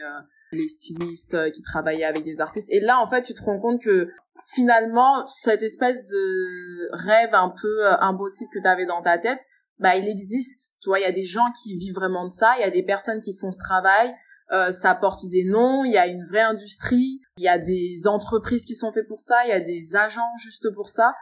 les 0.51 0.67
stylistes 0.67 1.51
qui 1.51 1.61
travaillaient 1.61 2.05
avec 2.05 2.23
des 2.23 2.41
artistes. 2.41 2.69
Et 2.71 2.79
là, 2.79 3.01
en 3.01 3.05
fait, 3.05 3.23
tu 3.23 3.33
te 3.33 3.43
rends 3.43 3.59
compte 3.59 3.81
que 3.81 4.09
finalement, 4.53 5.25
cette 5.27 5.63
espèce 5.63 6.03
de 6.03 6.89
rêve 6.91 7.33
un 7.33 7.49
peu 7.49 7.87
impossible 8.01 8.49
que 8.53 8.59
tu 8.59 8.67
avais 8.67 8.85
dans 8.85 9.01
ta 9.01 9.17
tête, 9.17 9.41
bah 9.79 9.95
il 9.95 10.07
existe. 10.07 10.73
Tu 10.81 10.89
vois, 10.89 10.99
il 10.99 11.03
y 11.03 11.05
a 11.05 11.11
des 11.11 11.23
gens 11.23 11.47
qui 11.63 11.75
vivent 11.75 11.95
vraiment 11.95 12.25
de 12.25 12.31
ça, 12.31 12.53
il 12.57 12.61
y 12.61 12.65
a 12.65 12.69
des 12.69 12.83
personnes 12.83 13.21
qui 13.21 13.33
font 13.33 13.51
ce 13.51 13.59
travail, 13.59 14.13
euh, 14.51 14.71
ça 14.71 14.95
porte 14.95 15.27
des 15.27 15.43
noms, 15.43 15.83
il 15.83 15.91
y 15.91 15.97
a 15.97 16.07
une 16.07 16.23
vraie 16.23 16.41
industrie, 16.41 17.19
il 17.37 17.43
y 17.43 17.47
a 17.47 17.57
des 17.57 18.07
entreprises 18.07 18.65
qui 18.65 18.75
sont 18.75 18.91
faites 18.91 19.07
pour 19.07 19.19
ça, 19.19 19.45
il 19.45 19.49
y 19.49 19.53
a 19.53 19.59
des 19.59 19.95
agents 19.95 20.37
juste 20.39 20.73
pour 20.73 20.89
ça. 20.89 21.13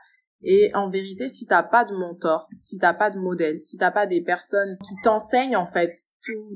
Et 0.41 0.69
en 0.75 0.89
vérité, 0.89 1.27
si 1.27 1.47
t'as 1.47 1.63
pas 1.63 1.85
de 1.85 1.93
mentor, 1.95 2.47
si 2.55 2.77
t'as 2.77 2.93
pas 2.93 3.09
de 3.09 3.17
modèle, 3.17 3.59
si 3.59 3.77
t'as 3.77 3.91
pas 3.91 4.05
des 4.05 4.21
personnes 4.21 4.77
qui 4.87 4.93
t'enseignent 5.03 5.57
en 5.57 5.65
fait 5.65 5.91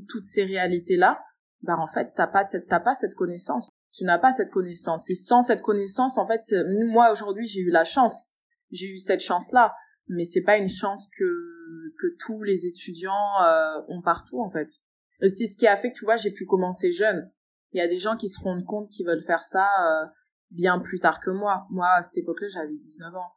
toutes 0.08 0.24
ces 0.24 0.44
réalités-là, 0.44 1.20
bah 1.62 1.76
en 1.78 1.86
fait 1.86 2.12
t'as 2.14 2.26
pas 2.26 2.44
cette 2.46 2.68
t'as 2.68 2.80
pas 2.80 2.94
cette 2.94 3.14
connaissance. 3.14 3.68
Tu 3.92 4.04
n'as 4.04 4.18
pas 4.18 4.32
cette 4.32 4.50
connaissance. 4.50 5.10
Et 5.10 5.16
sans 5.16 5.42
cette 5.42 5.62
connaissance, 5.62 6.16
en 6.16 6.26
fait, 6.26 6.42
moi 6.86 7.10
aujourd'hui 7.10 7.46
j'ai 7.46 7.60
eu 7.60 7.70
la 7.70 7.84
chance, 7.84 8.28
j'ai 8.70 8.86
eu 8.86 8.98
cette 8.98 9.20
chance-là 9.20 9.74
mais 10.10 10.24
c'est 10.24 10.42
pas 10.42 10.58
une 10.58 10.68
chance 10.68 11.08
que 11.16 11.24
que 11.98 12.16
tous 12.18 12.42
les 12.42 12.66
étudiants 12.66 13.42
euh, 13.42 13.80
ont 13.88 14.02
partout 14.02 14.40
en 14.42 14.48
fait. 14.48 14.68
C'est 15.20 15.46
ce 15.46 15.56
qui 15.56 15.66
a 15.66 15.76
fait 15.76 15.92
que 15.92 15.98
tu 15.98 16.04
vois 16.04 16.16
j'ai 16.16 16.32
pu 16.32 16.44
commencer 16.44 16.92
jeune. 16.92 17.30
Il 17.72 17.78
y 17.78 17.80
a 17.80 17.86
des 17.86 17.98
gens 17.98 18.16
qui 18.16 18.28
se 18.28 18.40
rendent 18.40 18.64
compte 18.64 18.88
qu'ils 18.88 19.06
veulent 19.06 19.22
faire 19.22 19.44
ça 19.44 19.68
euh, 19.80 20.06
bien 20.50 20.80
plus 20.80 20.98
tard 20.98 21.20
que 21.20 21.30
moi. 21.30 21.66
Moi 21.70 21.86
à 21.88 22.02
cette 22.02 22.18
époque-là 22.18 22.48
j'avais 22.48 22.74
19 22.74 23.14
ans. 23.14 23.32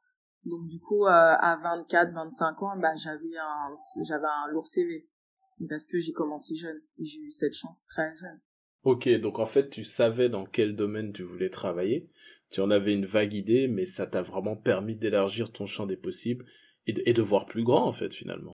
Donc 0.45 0.67
du 0.67 0.80
coup 0.80 1.05
euh, 1.05 1.09
à 1.09 1.57
24 1.61 2.13
25 2.13 2.63
ans 2.63 2.78
bah 2.78 2.95
j'avais 2.95 3.38
un 3.38 3.74
j'avais 4.03 4.26
un 4.26 4.51
lourd 4.51 4.67
CV 4.67 5.07
parce 5.70 5.88
que 5.88 5.99
j'ai 5.99 6.12
commencé 6.12 6.56
jeune 6.56 6.82
j'ai 6.99 7.20
eu 7.20 7.32
cette 7.32 7.54
chance 7.54 7.86
très 7.86 8.16
jeune. 8.18 8.39
Ok, 8.84 9.08
donc 9.20 9.39
en 9.39 9.45
fait 9.45 9.70
tu 9.70 9.84
savais 9.84 10.30
dans 10.30 10.45
quel 10.45 10.76
domaine 10.76 11.14
tu 11.14 11.24
voulais 11.24 11.49
travailler, 11.49 12.10
tu 12.49 12.60
en 12.60 12.70
avais 12.70 12.93
une 12.93 13.06
vague 13.06 13.34
idée, 13.34 13.68
mais 13.68 13.86
ça 13.86 14.08
t'a 14.08 14.22
vraiment 14.22 14.56
permis 14.56 14.95
d'élargir 14.95 15.51
ton 15.51 15.66
champ 15.66 15.86
des 15.86 15.97
possibles 15.97 16.45
et 16.86 17.14
de, 17.14 17.22
voir 17.22 17.45
plus 17.45 17.64
grand 17.64 17.88
en 17.88 17.93
fait 17.93 18.14
finalement. 18.14 18.54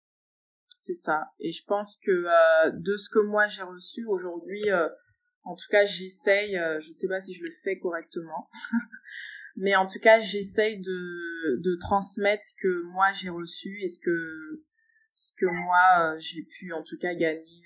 C'est 0.78 0.94
ça. 0.94 1.30
Et 1.38 1.52
je 1.52 1.64
pense 1.64 1.96
que 1.96 2.10
euh, 2.10 2.70
de 2.72 2.96
ce 2.96 3.08
que 3.08 3.20
moi 3.20 3.46
j'ai 3.48 3.62
reçu 3.62 4.04
aujourd'hui, 4.06 4.68
euh, 4.70 4.88
en 5.44 5.54
tout 5.54 5.66
cas 5.70 5.84
j'essaye, 5.84 6.56
euh, 6.56 6.80
je 6.80 6.90
sais 6.90 7.08
pas 7.08 7.20
si 7.20 7.32
je 7.32 7.44
le 7.44 7.50
fais 7.50 7.78
correctement, 7.78 8.50
mais 9.56 9.76
en 9.76 9.86
tout 9.86 10.00
cas 10.00 10.18
j'essaye 10.18 10.80
de, 10.80 11.60
de 11.60 11.76
transmettre 11.76 12.42
ce 12.42 12.52
que 12.60 12.82
moi 12.92 13.12
j'ai 13.12 13.30
reçu 13.30 13.80
et 13.80 13.88
ce 13.88 14.00
que 14.00 14.64
ce 15.16 15.32
que 15.32 15.46
moi 15.46 16.18
j'ai 16.18 16.42
pu 16.42 16.72
en 16.72 16.82
tout 16.82 16.96
cas 16.96 17.14
gagner 17.14 17.64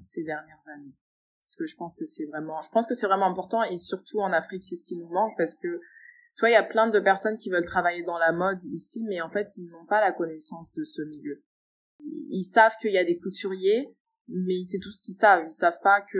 ces 0.00 0.22
dernières 0.22 0.68
années. 0.74 0.94
Parce 1.42 1.56
que 1.56 1.66
je 1.66 1.76
pense 1.76 1.96
que 1.96 2.06
c'est 2.06 2.24
vraiment, 2.24 2.62
je 2.62 2.70
pense 2.70 2.86
que 2.86 2.94
c'est 2.94 3.06
vraiment 3.06 3.26
important 3.26 3.62
et 3.64 3.76
surtout 3.76 4.20
en 4.20 4.32
Afrique 4.32 4.64
c'est 4.64 4.76
ce 4.76 4.84
qui 4.84 4.96
nous 4.96 5.08
manque 5.08 5.34
parce 5.36 5.56
que 5.56 5.80
tu 6.36 6.40
vois, 6.40 6.50
il 6.50 6.54
y 6.54 6.56
a 6.56 6.64
plein 6.64 6.88
de 6.88 6.98
personnes 6.98 7.36
qui 7.36 7.48
veulent 7.48 7.64
travailler 7.64 8.02
dans 8.02 8.18
la 8.18 8.32
mode 8.32 8.64
ici, 8.64 9.04
mais 9.08 9.20
en 9.20 9.28
fait, 9.28 9.56
ils 9.56 9.68
n'ont 9.68 9.86
pas 9.86 10.00
la 10.00 10.10
connaissance 10.10 10.74
de 10.74 10.82
ce 10.82 11.02
milieu. 11.02 11.44
Ils 12.00 12.44
savent 12.44 12.74
qu'il 12.80 12.92
y 12.92 12.98
a 12.98 13.04
des 13.04 13.18
couturiers, 13.18 13.94
mais 14.26 14.64
c'est 14.64 14.80
tout 14.80 14.90
ce 14.90 15.00
qu'ils 15.00 15.14
savent. 15.14 15.44
Ils 15.46 15.54
savent 15.54 15.78
pas 15.80 16.00
que 16.00 16.18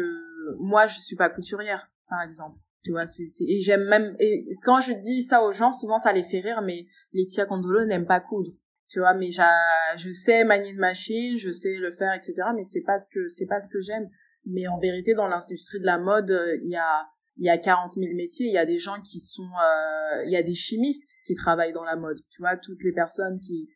moi, 0.61 0.87
je 0.87 1.01
suis 1.01 1.17
pas 1.17 1.31
couturière, 1.31 1.91
par 2.09 2.23
exemple. 2.23 2.61
Tu 2.85 2.93
vois, 2.93 3.07
c'est, 3.07 3.25
et 3.41 3.61
j'aime 3.61 3.85
même, 3.89 4.15
et 4.21 4.57
quand 4.63 4.81
je 4.81 4.93
dis 4.93 5.23
ça 5.23 5.43
aux 5.43 5.53
gens, 5.53 5.73
souvent 5.73 5.99
ça 5.99 6.13
les 6.13 6.23
fait 6.23 6.41
rire, 6.41 6.63
mais 6.63 6.85
Laetitia 7.13 7.47
Condolo 7.47 7.85
n'aime 7.85 8.07
pas 8.07 8.21
coudre. 8.21 8.53
Tu 8.89 9.01
vois, 9.01 9.15
mais 9.15 9.31
je 9.31 10.11
sais 10.11 10.45
manier 10.45 10.71
une 10.71 10.79
machine, 10.79 11.39
je 11.39 11.51
sais 11.51 11.75
le 11.77 11.91
faire, 11.91 12.13
etc., 12.13 12.35
mais 12.55 12.65
c'est 12.65 12.83
pas 12.83 12.99
ce 12.99 13.09
que, 13.09 13.29
c'est 13.29 13.47
pas 13.47 13.61
ce 13.61 13.69
que 13.69 13.81
j'aime. 13.81 14.09
Mais 14.47 14.67
en 14.69 14.79
vérité, 14.79 15.15
dans 15.15 15.27
l'industrie 15.27 15.81
de 15.81 15.87
la 15.87 15.99
mode, 15.99 16.31
il 16.63 16.71
y 16.71 16.77
a, 16.77 17.07
il 17.37 17.47
y 17.47 17.49
a 17.49 17.57
40 17.57 17.95
000 17.95 18.15
métiers, 18.15 18.47
il 18.47 18.53
y 18.53 18.59
a 18.59 18.67
des 18.67 18.79
gens 18.79 19.01
qui 19.01 19.21
sont, 19.21 19.43
euh, 19.43 20.25
il 20.27 20.31
y 20.31 20.37
a 20.37 20.43
des 20.43 20.55
chimistes 20.55 21.23
qui 21.27 21.35
travaillent 21.35 21.73
dans 21.73 21.85
la 21.85 21.97
mode, 21.97 22.19
tu 22.31 22.43
vois, 22.43 22.57
toutes 22.57 22.85
les 22.85 22.93
personnes 22.93 23.41
qui 23.41 23.69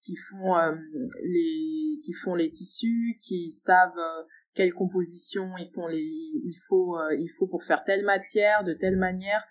qui 0.00 0.14
font 0.16 0.56
euh, 0.56 0.74
les 1.22 1.98
qui 2.04 2.12
font 2.12 2.34
les 2.34 2.50
tissus, 2.50 3.16
qui 3.20 3.50
savent 3.50 3.98
euh, 3.98 4.22
quelle 4.54 4.72
composition 4.72 5.50
ils 5.58 5.68
font 5.68 5.86
les 5.86 6.02
il 6.02 6.56
faut 6.68 6.96
euh, 6.96 7.14
il 7.16 7.28
faut 7.28 7.46
pour 7.46 7.64
faire 7.64 7.84
telle 7.84 8.04
matière 8.04 8.64
de 8.64 8.74
telle 8.74 8.96
manière. 8.96 9.44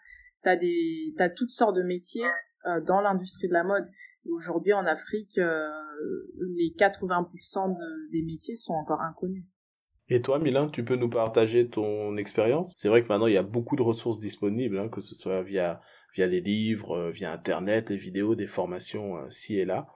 T'as 0.43 0.55
des 0.55 1.14
t'as 1.18 1.30
toutes 1.30 1.51
sortes 1.51 1.76
de 1.76 1.84
métiers 1.84 2.28
dans 2.86 3.01
l'industrie 3.01 3.47
de 3.47 3.53
la 3.53 3.63
mode. 3.63 3.86
Et 4.26 4.32
aujourd'hui 4.32 4.74
en 4.74 4.86
Afrique, 4.86 5.38
les 5.38 6.74
80% 6.78 7.74
de, 7.74 8.11
des 8.11 8.24
métiers 8.24 8.55
sont 8.55 8.74
encore 8.74 9.01
inconnus. 9.01 9.45
Et 10.09 10.22
toi, 10.22 10.39
Milan, 10.39 10.70
tu 10.70 10.86
peux 10.86 10.95
nous 10.95 11.09
partager 11.09 11.68
ton 11.68 12.15
expérience? 12.15 12.72
C'est 12.76 12.88
vrai 12.88 13.03
que 13.03 13.09
maintenant, 13.09 13.28
il 13.28 13.34
y 13.34 13.38
a 13.38 13.43
beaucoup 13.43 13.76
de 13.76 13.82
ressources 13.82 14.20
disponibles, 14.20 14.80
hein, 14.80 14.88
que 14.89 15.01
ce 15.01 15.15
soit 15.15 15.43
via, 15.43 15.82
via 16.15 16.28
des 16.30 16.39
livres, 16.39 16.97
euh, 16.97 17.11
via 17.11 17.34
Internet, 17.34 17.89
des 17.89 17.97
vidéos, 17.97 18.36
des 18.36 18.47
formations 18.47 19.18
euh, 19.18 19.30
ci 19.30 19.57
et 19.57 19.65
là. 19.65 19.88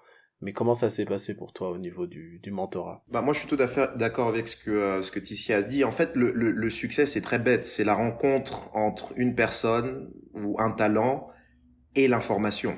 Mais 0.42 0.54
comment 0.54 0.74
ça 0.74 0.90
s'est 0.90 1.06
passé 1.06 1.36
pour 1.36 1.54
toi 1.54 1.70
au 1.70 1.78
niveau 1.78 2.08
du, 2.08 2.40
du 2.42 2.52
mentorat? 2.52 3.04
Bah 3.10 3.22
moi 3.22 3.34
je 3.34 3.40
suis 3.40 3.48
tout 3.48 3.62
à 3.62 3.68
fait 3.68 3.96
d'accord 3.96 4.28
avec 4.28 4.48
ce 4.48 4.58
que 4.58 4.72
euh, 4.72 5.02
ce 5.04 5.12
que 5.12 5.20
Ticia 5.20 5.58
a 5.58 5.62
dit. 5.62 5.84
En 5.84 5.92
fait 5.92 6.16
le, 6.16 6.32
le, 6.32 6.50
le 6.50 6.70
succès 6.72 7.06
c'est 7.06 7.22
très 7.22 7.38
bête, 7.38 7.64
c'est 7.64 7.84
la 7.84 7.94
rencontre 7.94 8.76
entre 8.76 9.14
une 9.18 9.36
personne 9.36 10.12
ou 10.34 10.60
un 10.60 10.72
talent 10.72 11.30
et 11.96 12.08
l'information. 12.08 12.78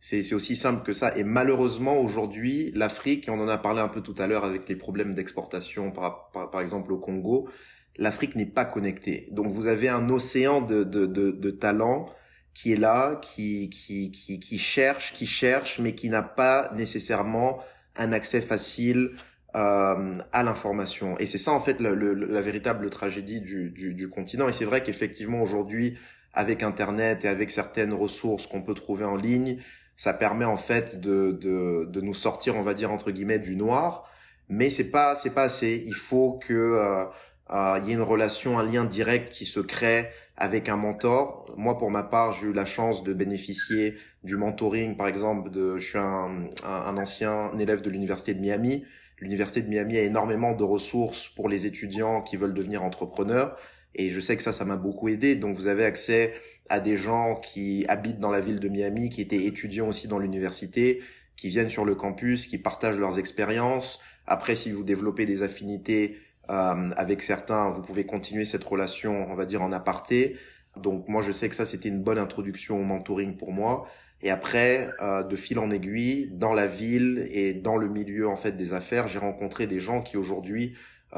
C'est 0.00 0.32
aussi 0.32 0.56
simple 0.56 0.82
que 0.82 0.94
ça. 0.94 1.14
Et 1.16 1.24
malheureusement, 1.24 1.98
aujourd'hui, 2.00 2.72
l'Afrique, 2.74 3.28
on 3.30 3.38
en 3.38 3.48
a 3.48 3.58
parlé 3.58 3.80
un 3.80 3.88
peu 3.88 4.00
tout 4.00 4.14
à 4.18 4.26
l'heure 4.26 4.44
avec 4.44 4.66
les 4.68 4.76
problèmes 4.76 5.14
d'exportation, 5.14 5.90
par, 5.90 6.30
par, 6.30 6.60
exemple 6.62 6.92
au 6.92 6.98
Congo, 6.98 7.50
l'Afrique 7.96 8.34
n'est 8.34 8.46
pas 8.46 8.64
connectée. 8.64 9.28
Donc 9.30 9.52
vous 9.52 9.66
avez 9.66 9.90
un 9.90 10.08
océan 10.08 10.62
de, 10.62 10.84
de, 10.84 11.04
de, 11.04 11.30
de 11.30 11.50
talents 11.50 12.06
qui 12.54 12.72
est 12.72 12.76
là, 12.76 13.16
qui, 13.16 13.68
qui, 13.68 14.10
qui, 14.10 14.40
qui 14.40 14.58
cherche, 14.58 15.12
qui 15.12 15.26
cherche, 15.26 15.78
mais 15.78 15.94
qui 15.94 16.08
n'a 16.08 16.22
pas 16.22 16.72
nécessairement 16.74 17.58
un 17.96 18.12
accès 18.12 18.40
facile 18.40 19.10
euh, 19.54 20.18
à 20.32 20.42
l'information. 20.42 21.18
Et 21.18 21.26
c'est 21.26 21.38
ça 21.38 21.52
en 21.52 21.60
fait 21.60 21.78
la 21.80 22.40
véritable 22.40 22.88
tragédie 22.88 23.40
du, 23.40 23.70
du, 23.70 23.94
du 23.94 24.08
continent. 24.08 24.48
Et 24.48 24.52
c'est 24.52 24.64
vrai 24.64 24.82
qu'effectivement 24.82 25.42
aujourd'hui, 25.42 25.98
avec 26.34 26.62
Internet 26.62 27.24
et 27.24 27.28
avec 27.28 27.50
certaines 27.50 27.92
ressources 27.92 28.46
qu'on 28.46 28.62
peut 28.62 28.74
trouver 28.74 29.04
en 29.04 29.16
ligne, 29.16 29.58
ça 29.96 30.14
permet 30.14 30.44
en 30.44 30.56
fait 30.56 31.00
de, 31.00 31.32
de, 31.32 31.86
de, 31.90 32.00
nous 32.00 32.14
sortir, 32.14 32.56
on 32.56 32.62
va 32.62 32.74
dire 32.74 32.90
entre 32.90 33.10
guillemets, 33.10 33.38
du 33.38 33.56
noir. 33.56 34.08
Mais 34.48 34.70
c'est 34.70 34.90
pas 34.90 35.14
c'est 35.16 35.34
pas 35.34 35.42
assez. 35.42 35.82
Il 35.86 35.94
faut 35.94 36.40
que 36.42 36.54
euh, 36.54 37.04
euh, 37.52 37.80
y 37.84 37.90
ait 37.90 37.94
une 37.94 38.02
relation, 38.02 38.58
un 38.58 38.62
lien 38.62 38.84
direct 38.84 39.30
qui 39.30 39.44
se 39.44 39.60
crée 39.60 40.08
avec 40.36 40.68
un 40.68 40.76
mentor. 40.76 41.46
Moi, 41.56 41.76
pour 41.78 41.90
ma 41.90 42.02
part, 42.02 42.32
j'ai 42.32 42.46
eu 42.46 42.52
la 42.52 42.64
chance 42.64 43.04
de 43.04 43.12
bénéficier 43.12 43.96
du 44.24 44.36
mentoring, 44.36 44.96
par 44.96 45.08
exemple. 45.08 45.50
De, 45.50 45.78
je 45.78 45.86
suis 45.86 45.98
un, 45.98 46.48
un, 46.64 46.96
ancien 46.96 47.52
élève 47.58 47.82
de 47.82 47.90
l'université 47.90 48.34
de 48.34 48.40
Miami. 48.40 48.86
L'université 49.18 49.62
de 49.62 49.68
Miami 49.68 49.98
a 49.98 50.02
énormément 50.02 50.54
de 50.54 50.64
ressources 50.64 51.28
pour 51.28 51.48
les 51.48 51.66
étudiants 51.66 52.22
qui 52.22 52.36
veulent 52.36 52.54
devenir 52.54 52.82
entrepreneurs. 52.82 53.56
Et 53.94 54.08
je 54.08 54.20
sais 54.20 54.36
que 54.36 54.42
ça, 54.42 54.52
ça 54.52 54.64
m'a 54.64 54.76
beaucoup 54.76 55.08
aidé. 55.08 55.36
Donc, 55.36 55.56
vous 55.56 55.66
avez 55.66 55.84
accès 55.84 56.34
à 56.68 56.80
des 56.80 56.96
gens 56.96 57.36
qui 57.36 57.84
habitent 57.88 58.20
dans 58.20 58.30
la 58.30 58.40
ville 58.40 58.60
de 58.60 58.68
Miami, 58.68 59.10
qui 59.10 59.20
étaient 59.20 59.44
étudiants 59.44 59.88
aussi 59.88 60.08
dans 60.08 60.18
l'université, 60.18 61.00
qui 61.36 61.48
viennent 61.48 61.70
sur 61.70 61.84
le 61.84 61.94
campus, 61.94 62.46
qui 62.46 62.58
partagent 62.58 62.98
leurs 62.98 63.18
expériences. 63.18 64.02
Après, 64.26 64.54
si 64.54 64.70
vous 64.70 64.84
développez 64.84 65.26
des 65.26 65.42
affinités 65.42 66.18
euh, 66.50 66.90
avec 66.96 67.22
certains, 67.22 67.70
vous 67.70 67.82
pouvez 67.82 68.06
continuer 68.06 68.44
cette 68.44 68.64
relation, 68.64 69.26
on 69.30 69.34
va 69.34 69.44
dire, 69.44 69.62
en 69.62 69.72
aparté. 69.72 70.36
Donc 70.76 71.08
moi, 71.08 71.22
je 71.22 71.32
sais 71.32 71.48
que 71.48 71.54
ça, 71.54 71.64
c'était 71.64 71.88
une 71.88 72.02
bonne 72.02 72.18
introduction 72.18 72.80
au 72.80 72.84
mentoring 72.84 73.36
pour 73.36 73.52
moi. 73.52 73.88
Et 74.22 74.30
après, 74.30 74.90
euh, 75.00 75.22
de 75.22 75.34
fil 75.34 75.58
en 75.58 75.70
aiguille, 75.70 76.30
dans 76.32 76.52
la 76.52 76.66
ville 76.66 77.26
et 77.30 77.54
dans 77.54 77.76
le 77.76 77.88
milieu 77.88 78.28
en 78.28 78.36
fait 78.36 78.52
des 78.52 78.72
affaires, 78.72 79.08
j'ai 79.08 79.18
rencontré 79.18 79.66
des 79.66 79.80
gens 79.80 80.02
qui 80.02 80.16
aujourd'hui 80.16 80.74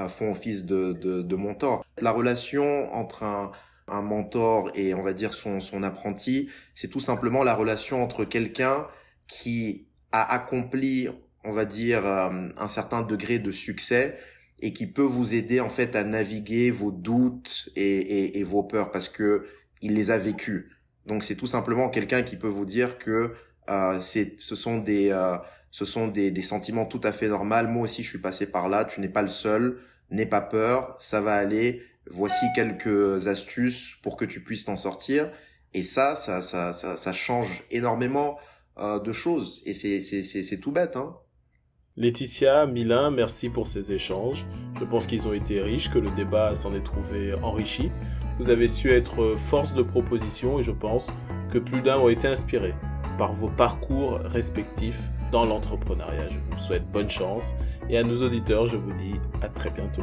font 0.09 0.31
office 0.31 0.65
de, 0.65 0.93
de, 0.93 1.23
de 1.23 1.37
mentor. 1.37 1.85
La 2.01 2.11
relation 2.11 2.93
entre 2.95 3.23
un, 3.23 3.53
un 3.89 4.03
mentor 4.03 4.71
et 4.75 4.95
on 4.95 5.03
va 5.03 5.13
dire 5.13 5.35
son, 5.35 5.61
son 5.61 5.83
apprenti, 5.83 6.49
c'est 6.75 6.89
tout 6.89 7.01
simplement 7.01 7.43
la 7.45 7.55
relation 7.55 8.03
entre 8.03 8.25
quelqu'un 8.25 8.87
qui 9.29 9.87
a 10.13 10.33
accompli, 10.33 11.09
on 11.45 11.53
va 11.53 11.65
dire, 11.65 12.07
euh, 12.07 12.49
un 12.57 12.69
certain 12.69 13.03
degré 13.03 13.39
de 13.39 13.51
succès 13.53 14.19
et 14.61 14.73
qui 14.73 14.87
peut 14.87 15.03
vous 15.03 15.35
aider 15.35 15.61
en 15.61 15.69
fait 15.69 15.97
à 15.97 16.05
naviguer 16.05 16.71
vos 16.71 16.93
doutes 16.93 17.69
et, 17.77 17.83
et, 17.83 18.39
et 18.39 18.43
vos 18.45 18.63
peurs 18.63 18.91
parce 18.93 19.09
que 19.09 19.47
il 19.81 19.95
les 19.95 20.11
a 20.11 20.19
vécus. 20.19 20.71
Donc 21.07 21.25
c'est 21.25 21.35
tout 21.37 21.49
simplement 21.49 21.89
quelqu'un 21.89 22.23
qui 22.23 22.37
peut 22.37 22.49
vous 22.49 22.65
dire 22.67 22.99
que 22.99 23.35
euh, 23.71 24.01
c'est, 24.01 24.39
ce 24.41 24.55
sont 24.55 24.79
des, 24.79 25.11
euh, 25.11 25.37
ce 25.73 25.85
sont 25.85 26.07
des, 26.07 26.31
des 26.31 26.43
sentiments 26.43 26.87
tout 26.87 27.01
à 27.03 27.11
fait 27.11 27.27
normaux. 27.27 27.67
Moi 27.67 27.83
aussi 27.83 28.05
je 28.05 28.11
suis 28.11 28.21
passé 28.21 28.47
par 28.47 28.69
là. 28.69 28.85
Tu 28.85 29.01
n'es 29.01 29.09
pas 29.09 29.23
le 29.23 29.29
seul. 29.29 29.81
N'aie 30.11 30.27
pas 30.27 30.43
peur. 30.43 30.97
Ça 31.01 31.21
va 31.21 31.35
aller 31.35 31.83
voici 32.11 32.47
quelques 32.55 33.27
astuces 33.27 33.97
pour 34.03 34.17
que 34.17 34.25
tu 34.25 34.41
puisses 34.45 34.67
t'en 34.67 34.77
sortir. 34.77 35.31
Et 35.75 35.83
ça, 35.83 36.15
ça, 36.15 36.43
ça, 36.43 36.73
ça, 36.73 36.97
ça 36.97 37.13
change 37.13 37.65
énormément 37.71 38.39
euh, 38.79 39.01
de 39.01 39.13
choses. 39.13 39.63
Et 39.65 39.75
c'est, 39.75 40.01
c'est, 40.01 40.23
c'est, 40.23 40.43
c'est 40.43 40.59
tout 40.59 40.71
bête, 40.71 40.97
hein. 40.97 41.17
Laetitia, 41.97 42.67
Milin, 42.67 43.11
merci 43.11 43.51
pour 43.51 43.69
ces 43.69 43.93
échanges. 43.93 44.47
Je 44.81 44.85
pense 44.87 45.07
qu'ils 45.07 45.29
ont 45.29 45.35
été 45.35 45.61
riches, 45.61 45.91
que 45.91 45.99
le 45.99 46.09
débat 46.17 46.55
s'en 46.55 46.73
est 46.73 46.83
trouvé 46.85 47.35
enrichi. 47.43 47.91
Vous 48.39 48.49
avez 48.49 48.67
su 48.67 48.91
être 48.91 49.37
force 49.37 49.75
de 49.75 49.83
proposition 49.83 50.59
et 50.59 50.65
je 50.65 50.71
pense 50.71 51.09
que 51.51 51.59
plus 51.59 51.83
d'un 51.83 51.99
ont 51.99 52.09
été 52.09 52.29
inspirés 52.29 52.73
par 53.19 53.35
vos 53.35 53.49
parcours 53.49 54.19
respectifs 54.21 55.01
dans 55.33 55.47
l'entrepreneuriat. 55.47 56.29
Je 56.31 56.39
vous 56.39 56.63
souhaite 56.63 56.89
bonne 56.93 57.11
chance 57.11 57.55
et 57.89 57.99
à 57.99 58.05
nos 58.05 58.23
auditeurs, 58.23 58.67
je 58.67 58.77
vous 58.77 58.93
dis 58.93 59.15
à 59.43 59.49
très 59.49 59.71
bientôt. 59.71 60.03